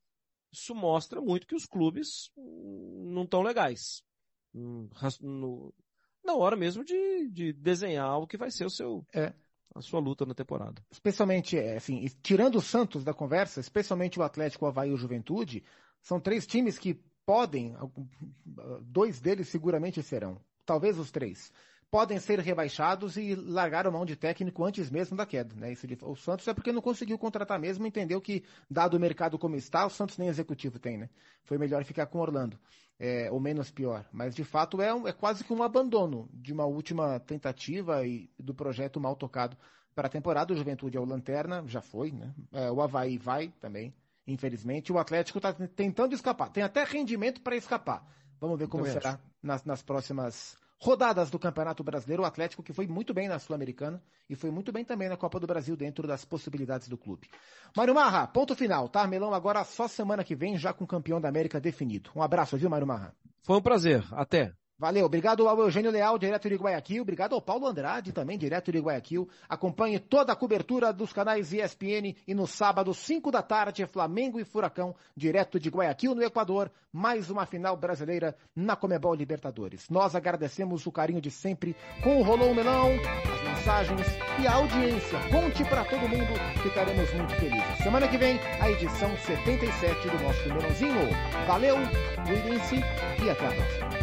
Isso 0.53 0.74
mostra 0.74 1.20
muito 1.20 1.47
que 1.47 1.55
os 1.55 1.66
clubes 1.66 2.30
não 2.36 3.22
estão 3.24 3.43
legais. 3.43 4.03
hum, 4.55 5.70
na 6.24 6.34
hora 6.34 6.57
mesmo 6.57 6.84
de, 6.84 7.28
de 7.30 7.53
desenhar 7.53 8.18
o 8.18 8.26
que 8.26 8.36
vai 8.36 8.51
ser 8.51 8.64
o 8.64 8.70
seu, 8.70 9.05
é. 9.14 9.32
A 9.75 9.81
sua 9.81 10.01
luta 10.01 10.27
na 10.27 10.35
temporada. 10.35 10.83
Especialmente, 10.91 11.59
é, 11.59 11.77
assim, 11.77 12.07
tirando 12.23 12.57
o 12.57 12.62
Santos 12.62 13.05
da 13.05 13.14
conversa, 13.14 13.61
especialmente 13.61 14.18
o 14.18 14.23
Atlético, 14.23 14.64
o 14.64 14.68
Havaí 14.68 14.91
e 14.91 14.93
o 14.93 14.97
Juventude, 14.97 15.62
são 16.03 16.18
três 16.21 16.47
times 16.47 16.79
que 16.79 17.01
podem, 17.25 17.77
dois 18.83 19.21
deles 19.21 19.49
seguramente 19.49 20.03
serão, 20.03 20.41
talvez 20.66 20.99
os 20.99 21.11
três, 21.11 21.53
podem 21.91 22.18
ser 22.18 22.39
rebaixados 22.39 23.16
e 23.16 23.35
largar 23.35 23.91
mão 23.91 24.05
de 24.05 24.16
técnico 24.16 24.64
antes 24.64 24.91
mesmo 24.91 25.16
da 25.16 25.27
queda. 25.27 25.55
Né? 25.55 25.73
Isso 25.73 25.87
de, 25.87 25.99
o 26.03 26.14
Santos 26.14 26.47
é 26.47 26.55
porque 26.55 26.73
não 26.73 26.81
conseguiu 26.81 27.18
contratar 27.18 27.59
mesmo, 27.59 27.87
entendeu 27.87 28.21
que, 28.21 28.45
dado 28.71 28.97
o 28.97 29.01
mercado 29.01 29.39
como 29.39 29.57
está, 29.57 29.85
o 29.85 29.91
Santos 29.91 30.16
nem 30.16 30.29
executivo 30.29 30.79
tem, 30.79 30.97
né? 30.97 31.09
Foi 31.45 31.59
melhor 31.59 31.85
ficar 31.85 32.07
com 32.07 32.18
Orlando, 32.18 32.59
é, 33.01 33.31
ou 33.33 33.41
menos 33.41 33.71
pior. 33.71 34.05
Mas, 34.13 34.35
de 34.35 34.45
fato, 34.45 34.83
é, 34.83 34.95
um, 34.95 35.09
é 35.09 35.13
quase 35.13 35.43
que 35.43 35.53
um 35.55 35.63
abandono 35.63 36.29
de 36.35 36.53
uma 36.53 36.67
última 36.67 37.19
tentativa 37.19 38.07
e 38.07 38.29
do 38.39 38.55
projeto 38.55 39.01
mal 39.01 39.17
tocado 39.17 39.57
para 39.95 40.07
a 40.07 40.11
temporada. 40.11 40.53
O 40.53 40.57
Juventude 40.57 40.99
é 40.99 41.01
o 41.01 41.05
Lanterna, 41.07 41.65
já 41.67 41.81
foi, 41.81 42.13
né? 42.13 42.35
É, 42.53 42.71
o 42.71 42.83
Havaí 42.83 43.17
vai 43.17 43.49
também, 43.59 43.95
infelizmente. 44.27 44.93
O 44.93 44.99
Atlético 44.99 45.39
está 45.39 45.51
tentando 45.53 46.15
escapar. 46.15 46.51
Tem 46.51 46.63
até 46.63 46.85
rendimento 46.85 47.41
para 47.41 47.57
escapar. 47.57 48.07
Vamos 48.39 48.59
ver 48.59 48.69
como 48.69 48.85
será 48.85 49.19
nas, 49.43 49.65
nas 49.65 49.83
próximas 49.83 50.59
rodadas 50.81 51.31
do 51.31 51.39
Campeonato 51.39 51.85
Brasileiro, 51.85 52.22
o 52.22 52.26
Atlético 52.26 52.62
que 52.62 52.72
foi 52.72 52.87
muito 52.87 53.12
bem 53.12 53.28
na 53.28 53.39
Sul-Americana 53.39 54.03
e 54.28 54.35
foi 54.35 54.51
muito 54.51 54.72
bem 54.72 54.85
também 54.85 55.09
na 55.09 55.16
Copa 55.16 55.39
do 55.39 55.47
Brasil 55.47 55.76
dentro 55.76 56.09
das 56.09 56.24
possibilidades 56.24 56.89
do 56.89 56.97
clube. 56.97 57.28
Mário 57.76 57.95
Marra, 57.95 58.26
ponto 58.26 58.57
final, 58.57 58.89
tá? 58.89 59.07
Melão 59.07 59.35
agora 59.35 59.62
só 59.64 59.87
semana 59.87 60.24
que 60.24 60.35
vem 60.35 60.57
já 60.57 60.72
com 60.72 60.85
o 60.85 60.89
campeão 60.89 61.20
da 61.20 61.28
América 61.28 61.61
definido. 61.61 62.11
Um 62.16 62.22
abraço, 62.22 62.57
viu, 62.57 62.70
Mário 62.70 62.87
Marra? 62.87 63.14
Foi 63.43 63.57
um 63.57 63.62
prazer. 63.62 64.05
Até. 64.12 64.55
Valeu, 64.81 65.05
obrigado 65.05 65.47
ao 65.47 65.59
Eugênio 65.59 65.91
Leal, 65.91 66.18
direto 66.18 66.49
de 66.49 66.55
Guayaquil, 66.55 67.03
obrigado 67.03 67.35
ao 67.35 67.43
Paulo 67.43 67.66
Andrade, 67.66 68.14
também 68.14 68.39
direto 68.39 68.72
de 68.72 68.78
Guayaquil. 68.78 69.28
Acompanhe 69.47 69.99
toda 69.99 70.33
a 70.33 70.37
cobertura 70.37 70.91
dos 70.91 71.12
canais 71.12 71.53
ESPN 71.53 72.16
e 72.26 72.33
no 72.33 72.47
sábado, 72.47 72.95
5 72.95 73.31
da 73.31 73.43
tarde, 73.43 73.85
Flamengo 73.85 74.41
e 74.41 74.45
Furacão, 74.45 74.95
direto 75.14 75.61
de 75.61 75.68
Guayaquil, 75.68 76.14
no 76.14 76.22
Equador, 76.22 76.70
mais 76.91 77.28
uma 77.28 77.45
final 77.45 77.76
brasileira 77.76 78.35
na 78.57 78.74
Comebol 78.74 79.14
Libertadores. 79.14 79.91
Nós 79.91 80.14
agradecemos 80.14 80.87
o 80.87 80.93
carinho 80.93 81.20
de 81.20 81.31
sempre 81.31 81.76
com 82.03 82.18
o 82.18 82.22
Rolou 82.22 82.55
Melão, 82.55 82.89
as 83.35 83.59
mensagens 83.59 84.07
e 84.43 84.47
a 84.47 84.55
audiência. 84.55 85.18
Conte 85.31 85.62
para 85.64 85.85
todo 85.85 86.09
mundo, 86.09 86.33
ficaremos 86.62 87.12
muito 87.12 87.35
felizes. 87.35 87.76
Semana 87.83 88.09
que 88.09 88.16
vem, 88.16 88.41
a 88.59 88.70
edição 88.70 89.14
77 89.14 90.09
do 90.09 90.22
nosso 90.24 90.49
Melãozinho. 90.49 91.11
Valeu, 91.47 91.76
cuidem-se 92.26 92.76
e 93.22 93.28
até 93.28 93.47
a 93.47 93.53
próxima. 93.53 94.00